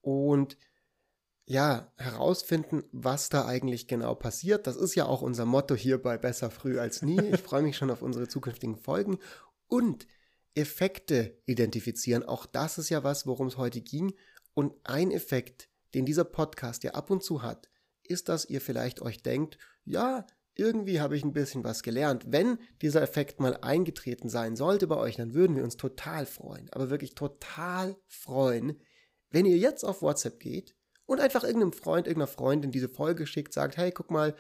und 0.03 0.59
ja, 1.47 1.93
herausfinden, 1.97 2.83
was 2.91 3.29
da 3.29 3.47
eigentlich 3.47 3.87
genau 3.87 4.17
passiert. 4.17 4.67
Das 4.67 4.77
ist 4.77 4.97
ja 4.97 5.07
auch 5.07 5.23
unser 5.23 5.45
Motto 5.45 5.77
hier 5.77 6.03
bei 6.03 6.19
Besser 6.19 6.51
früh 6.51 6.79
als 6.81 7.03
nie. 7.03 7.21
Ich 7.21 7.41
freue 7.43 7.63
mich 7.63 7.77
schon 7.77 7.91
auf 7.91 8.03
unsere 8.03 8.27
zukünftigen 8.27 8.77
Folgen. 8.77 9.19
Und 9.69 10.09
Effekte 10.55 11.39
identifizieren, 11.47 12.25
auch 12.25 12.47
das 12.47 12.79
ist 12.79 12.89
ja 12.89 13.05
was, 13.05 13.27
worum 13.27 13.47
es 13.47 13.57
heute 13.57 13.81
ging. 13.81 14.15
Und 14.55 14.75
ein 14.83 15.13
Effekt, 15.13 15.69
den 15.95 16.05
dieser 16.05 16.25
Podcast 16.25 16.83
ja 16.83 16.93
ab 16.93 17.11
und 17.11 17.23
zu 17.23 17.43
hat, 17.43 17.69
ist, 18.11 18.29
dass 18.29 18.45
ihr 18.45 18.61
vielleicht 18.61 19.03
euch 19.03 19.23
denkt, 19.23 19.59
ja, 19.85 20.27
irgendwie 20.55 21.01
habe 21.01 21.17
ich 21.17 21.25
ein 21.25 21.33
bisschen 21.33 21.65
was 21.65 21.83
gelernt. 21.83 22.25
Wenn 22.29 22.59
dieser 22.81 23.03
Effekt 23.03 23.41
mal 23.41 23.59
eingetreten 23.61 24.29
sein 24.29 24.57
sollte 24.57 24.87
bei 24.87 24.97
euch, 24.97 25.17
dann 25.17 25.35
würden 25.35 25.57
wir 25.57 25.65
uns 25.65 25.77
total 25.77 26.25
freuen, 26.27 26.69
aber 26.73 26.91
wirklich 26.91 27.15
total 27.15 27.97
freuen, 28.07 28.81
wenn 29.31 29.45
ihr 29.45 29.59
jetzt 29.59 29.85
auf 29.85 30.03
WhatsApp 30.03 30.41
geht 30.41 30.75
und 31.05 31.21
einfach 31.21 31.45
irgendeinem 31.45 31.73
Freund, 31.73 32.07
irgendeiner 32.07 32.33
Freundin 32.33 32.71
diese 32.71 32.89
Folge 32.89 33.27
schickt, 33.27 33.53
sagt, 33.53 33.77
hey, 33.77 33.93
guck 33.93 34.11
mal, 34.11 34.35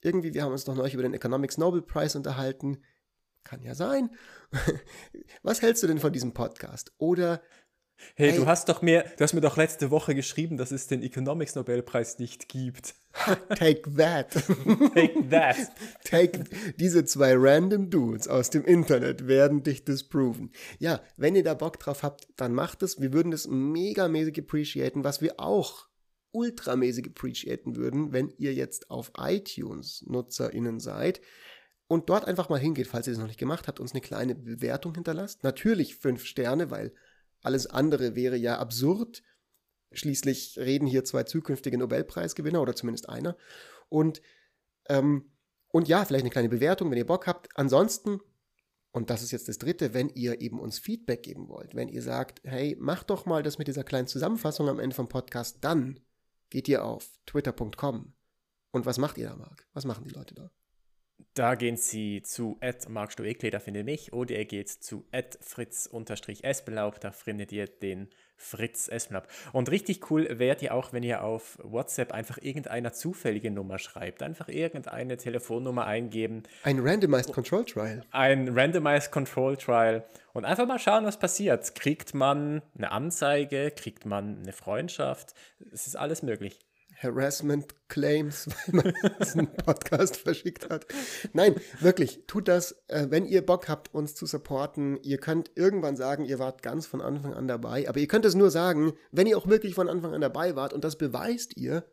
irgendwie, 0.00 0.34
wir 0.34 0.42
haben 0.42 0.52
uns 0.52 0.64
doch 0.64 0.74
neulich 0.74 0.94
über 0.94 1.02
den 1.02 1.14
Economics 1.14 1.58
Nobel 1.58 1.82
Prize 1.82 2.16
unterhalten. 2.16 2.82
Kann 3.44 3.62
ja 3.62 3.74
sein. 3.74 4.10
Was 5.42 5.62
hältst 5.62 5.82
du 5.82 5.86
denn 5.86 5.98
von 5.98 6.12
diesem 6.12 6.32
Podcast? 6.32 6.92
Oder 6.98 7.42
Hey, 8.14 8.30
hey, 8.30 8.36
du 8.36 8.46
hast 8.46 8.68
doch 8.68 8.82
mir, 8.82 9.04
du 9.16 9.24
hast 9.24 9.32
mir 9.32 9.40
doch 9.40 9.56
letzte 9.56 9.90
Woche 9.90 10.14
geschrieben, 10.14 10.56
dass 10.56 10.70
es 10.70 10.86
den 10.86 11.02
Economics 11.02 11.54
Nobelpreis 11.54 12.18
nicht 12.18 12.48
gibt. 12.48 12.94
Take 13.56 13.82
that. 13.96 14.30
Take 14.94 15.28
that. 15.30 15.56
Take 16.04 16.44
diese 16.78 17.04
zwei 17.04 17.34
random 17.36 17.90
Dudes 17.90 18.28
aus 18.28 18.50
dem 18.50 18.64
Internet 18.64 19.26
werden 19.28 19.62
dich 19.62 19.84
disproven. 19.84 20.50
Ja, 20.78 21.00
wenn 21.16 21.36
ihr 21.36 21.44
da 21.44 21.54
Bock 21.54 21.78
drauf 21.78 22.02
habt, 22.02 22.28
dann 22.36 22.54
macht 22.54 22.82
es. 22.82 23.00
Wir 23.00 23.12
würden 23.12 23.30
das 23.30 23.46
megamäßig 23.48 24.40
appreciaten, 24.40 25.04
was 25.04 25.20
wir 25.20 25.40
auch 25.40 25.88
ultramäßig 26.32 27.06
appreciaten 27.06 27.76
würden, 27.76 28.12
wenn 28.12 28.32
ihr 28.38 28.54
jetzt 28.54 28.90
auf 28.90 29.12
iTunes 29.18 30.02
NutzerInnen 30.06 30.80
seid 30.80 31.20
und 31.88 32.08
dort 32.08 32.24
einfach 32.26 32.48
mal 32.48 32.58
hingeht, 32.58 32.86
falls 32.86 33.06
ihr 33.06 33.12
das 33.12 33.20
noch 33.20 33.26
nicht 33.26 33.38
gemacht 33.38 33.68
habt, 33.68 33.78
uns 33.78 33.92
eine 33.92 34.00
kleine 34.00 34.34
Bewertung 34.34 34.94
hinterlasst. 34.94 35.44
Natürlich 35.44 35.96
fünf 35.96 36.24
Sterne, 36.24 36.70
weil 36.70 36.94
alles 37.42 37.66
andere 37.66 38.14
wäre 38.14 38.36
ja 38.36 38.58
absurd. 38.58 39.22
Schließlich 39.92 40.58
reden 40.58 40.86
hier 40.86 41.04
zwei 41.04 41.24
zukünftige 41.24 41.76
Nobelpreisgewinner 41.78 42.62
oder 42.62 42.74
zumindest 42.74 43.08
einer. 43.08 43.36
Und, 43.88 44.22
ähm, 44.88 45.32
und 45.68 45.88
ja, 45.88 46.04
vielleicht 46.04 46.24
eine 46.24 46.30
kleine 46.30 46.48
Bewertung, 46.48 46.90
wenn 46.90 46.98
ihr 46.98 47.06
Bock 47.06 47.26
habt. 47.26 47.48
Ansonsten, 47.56 48.20
und 48.90 49.10
das 49.10 49.22
ist 49.22 49.32
jetzt 49.32 49.48
das 49.48 49.58
Dritte, 49.58 49.94
wenn 49.94 50.08
ihr 50.10 50.40
eben 50.40 50.60
uns 50.60 50.78
Feedback 50.78 51.22
geben 51.22 51.48
wollt, 51.48 51.74
wenn 51.74 51.88
ihr 51.88 52.02
sagt, 52.02 52.40
hey, 52.44 52.76
macht 52.78 53.10
doch 53.10 53.26
mal 53.26 53.42
das 53.42 53.58
mit 53.58 53.68
dieser 53.68 53.84
kleinen 53.84 54.06
Zusammenfassung 54.06 54.68
am 54.68 54.80
Ende 54.80 54.96
vom 54.96 55.08
Podcast, 55.08 55.58
dann 55.60 56.00
geht 56.50 56.68
ihr 56.68 56.84
auf 56.84 57.18
twitter.com. 57.26 58.14
Und 58.70 58.86
was 58.86 58.98
macht 58.98 59.18
ihr 59.18 59.28
da, 59.28 59.36
Marc? 59.36 59.66
Was 59.74 59.84
machen 59.84 60.04
die 60.04 60.14
Leute 60.14 60.34
da? 60.34 60.50
Da 61.34 61.54
gehen 61.54 61.76
Sie 61.76 62.22
zu 62.22 62.58
markstoekle, 62.88 63.50
da 63.50 63.58
findet 63.58 63.82
ihr 63.82 63.84
mich, 63.84 64.12
oder 64.12 64.34
ihr 64.34 64.44
geht 64.44 64.68
zu 64.68 65.04
fritz-esbelaub, 65.40 67.00
da 67.00 67.10
findet 67.12 67.52
ihr 67.52 67.66
den 67.66 68.08
Fritz 68.42 68.88
Esbelaub. 68.88 69.28
Und 69.52 69.70
richtig 69.70 70.10
cool 70.10 70.38
wärt 70.38 70.62
ihr 70.62 70.74
auch, 70.74 70.92
wenn 70.92 71.04
ihr 71.04 71.22
auf 71.22 71.58
WhatsApp 71.62 72.12
einfach 72.12 72.38
irgendeine 72.42 72.92
zufällige 72.92 73.50
Nummer 73.50 73.78
schreibt. 73.78 74.22
Einfach 74.22 74.48
irgendeine 74.48 75.16
Telefonnummer 75.16 75.86
eingeben. 75.86 76.42
Ein 76.64 76.80
Randomized 76.80 77.32
Control 77.32 77.64
Trial. 77.64 78.04
Ein 78.10 78.48
Randomized 78.48 79.12
Control 79.12 79.56
Trial. 79.56 80.04
Und 80.32 80.44
einfach 80.44 80.66
mal 80.66 80.80
schauen, 80.80 81.04
was 81.04 81.18
passiert. 81.18 81.74
Kriegt 81.76 82.14
man 82.14 82.62
eine 82.76 82.90
Anzeige? 82.90 83.70
Kriegt 83.70 84.06
man 84.06 84.40
eine 84.42 84.52
Freundschaft? 84.52 85.34
Es 85.72 85.86
ist 85.86 85.96
alles 85.96 86.22
möglich. 86.22 86.58
Harassment 87.02 87.74
Claims, 87.88 88.48
weil 88.66 88.82
man 88.82 88.94
diesen 89.20 89.52
Podcast 89.54 90.16
verschickt 90.16 90.70
hat. 90.70 90.86
Nein, 91.32 91.56
wirklich, 91.80 92.24
tut 92.26 92.48
das, 92.48 92.82
äh, 92.88 93.06
wenn 93.10 93.26
ihr 93.26 93.44
Bock 93.44 93.68
habt, 93.68 93.94
uns 93.94 94.14
zu 94.14 94.26
supporten. 94.26 94.98
Ihr 95.02 95.18
könnt 95.18 95.50
irgendwann 95.54 95.96
sagen, 95.96 96.24
ihr 96.24 96.38
wart 96.38 96.62
ganz 96.62 96.86
von 96.86 97.00
Anfang 97.00 97.34
an 97.34 97.48
dabei, 97.48 97.88
aber 97.88 98.00
ihr 98.00 98.08
könnt 98.08 98.24
es 98.24 98.34
nur 98.34 98.50
sagen, 98.50 98.92
wenn 99.10 99.26
ihr 99.26 99.36
auch 99.36 99.46
wirklich 99.46 99.74
von 99.74 99.88
Anfang 99.88 100.14
an 100.14 100.20
dabei 100.20 100.56
wart 100.56 100.72
und 100.72 100.84
das 100.84 100.96
beweist 100.96 101.56
ihr, 101.56 101.84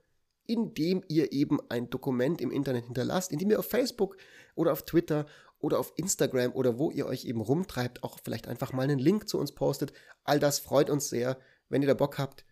indem 0.45 1.03
ihr 1.07 1.31
eben 1.31 1.59
ein 1.69 1.89
Dokument 1.89 2.41
im 2.41 2.51
Internet 2.51 2.85
hinterlasst, 2.85 3.31
indem 3.31 3.51
ihr 3.51 3.59
auf 3.59 3.69
Facebook 3.69 4.17
oder 4.55 4.71
auf 4.71 4.83
Twitter 4.83 5.25
oder 5.59 5.79
auf 5.79 5.93
Instagram 5.95 6.53
oder 6.53 6.79
wo 6.79 6.89
ihr 6.89 7.05
euch 7.05 7.25
eben 7.25 7.41
rumtreibt, 7.41 8.03
auch 8.03 8.17
vielleicht 8.23 8.47
einfach 8.47 8.73
mal 8.73 8.83
einen 8.83 8.99
Link 8.99 9.29
zu 9.29 9.37
uns 9.37 9.51
postet. 9.51 9.93
All 10.23 10.39
das 10.39 10.59
freut 10.59 10.89
uns 10.89 11.09
sehr. 11.09 11.37
Wenn 11.67 11.83
ihr 11.83 11.87
da 11.87 11.93
Bock 11.93 12.17
habt, 12.17 12.45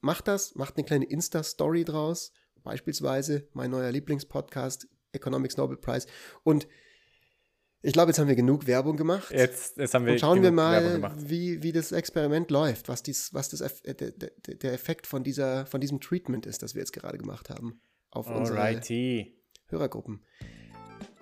macht 0.00 0.28
das, 0.28 0.54
macht 0.54 0.76
eine 0.76 0.84
kleine 0.84 1.04
Insta-Story 1.04 1.84
draus, 1.84 2.32
beispielsweise 2.62 3.48
mein 3.52 3.70
neuer 3.70 3.90
Lieblingspodcast, 3.90 4.88
Economics 5.12 5.56
Nobel 5.56 5.76
Prize. 5.76 6.06
Und 6.42 6.66
Ich 7.84 7.92
glaube, 7.92 8.10
jetzt 8.10 8.20
haben 8.20 8.28
wir 8.28 8.36
genug 8.36 8.68
Werbung 8.68 8.96
gemacht. 8.96 9.32
Jetzt, 9.32 9.76
jetzt 9.76 9.92
haben 9.92 10.06
wir 10.06 10.12
Und 10.12 10.20
schauen 10.20 10.40
wir 10.40 10.52
mal, 10.52 11.12
wie, 11.18 11.64
wie 11.64 11.72
das 11.72 11.90
Experiment 11.90 12.48
läuft, 12.52 12.88
was, 12.88 13.02
dies, 13.02 13.34
was 13.34 13.48
das, 13.48 13.60
äh, 13.60 13.94
der, 13.94 14.12
der, 14.12 14.72
Effekt 14.72 15.08
von, 15.08 15.24
dieser, 15.24 15.66
von 15.66 15.80
diesem 15.80 16.00
Treatment 16.00 16.46
ist, 16.46 16.62
das 16.62 16.74
wir 16.76 16.80
jetzt 16.80 16.92
gerade 16.92 17.18
gemacht 17.18 17.50
haben 17.50 17.80
auf 18.10 18.28
unsere 18.28 18.60
Alrighty. 18.60 19.36
Hörergruppen. 19.66 20.24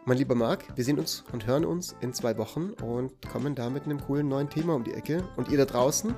Mein 0.05 0.19
lieber 0.19 0.35
Marc, 0.35 0.77
wir 0.77 0.85
sehen 0.85 0.99
uns 0.99 1.25
und 1.33 1.47
hören 1.47 1.65
uns 1.65 1.95
in 2.01 2.13
zwei 2.13 2.37
Wochen 2.37 2.71
und 2.71 3.27
kommen 3.29 3.55
da 3.55 3.71
mit 3.71 3.85
einem 3.85 4.01
coolen 4.01 4.29
neuen 4.29 4.51
Thema 4.51 4.75
um 4.75 4.85
die 4.85 4.93
Ecke. 4.93 5.27
Und 5.37 5.49
ihr 5.51 5.59
da 5.59 5.65
draußen, 5.65 6.15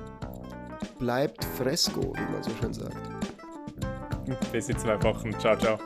bleibt 0.99 1.43
fresco, 1.57 2.13
wie 2.15 2.31
man 2.31 2.43
so 2.43 2.51
schön 2.61 2.73
sagt. 2.73 2.97
Bis 4.51 4.69
in 4.69 4.77
zwei 4.77 5.01
Wochen. 5.03 5.37
Ciao, 5.39 5.57
ciao. 5.57 5.77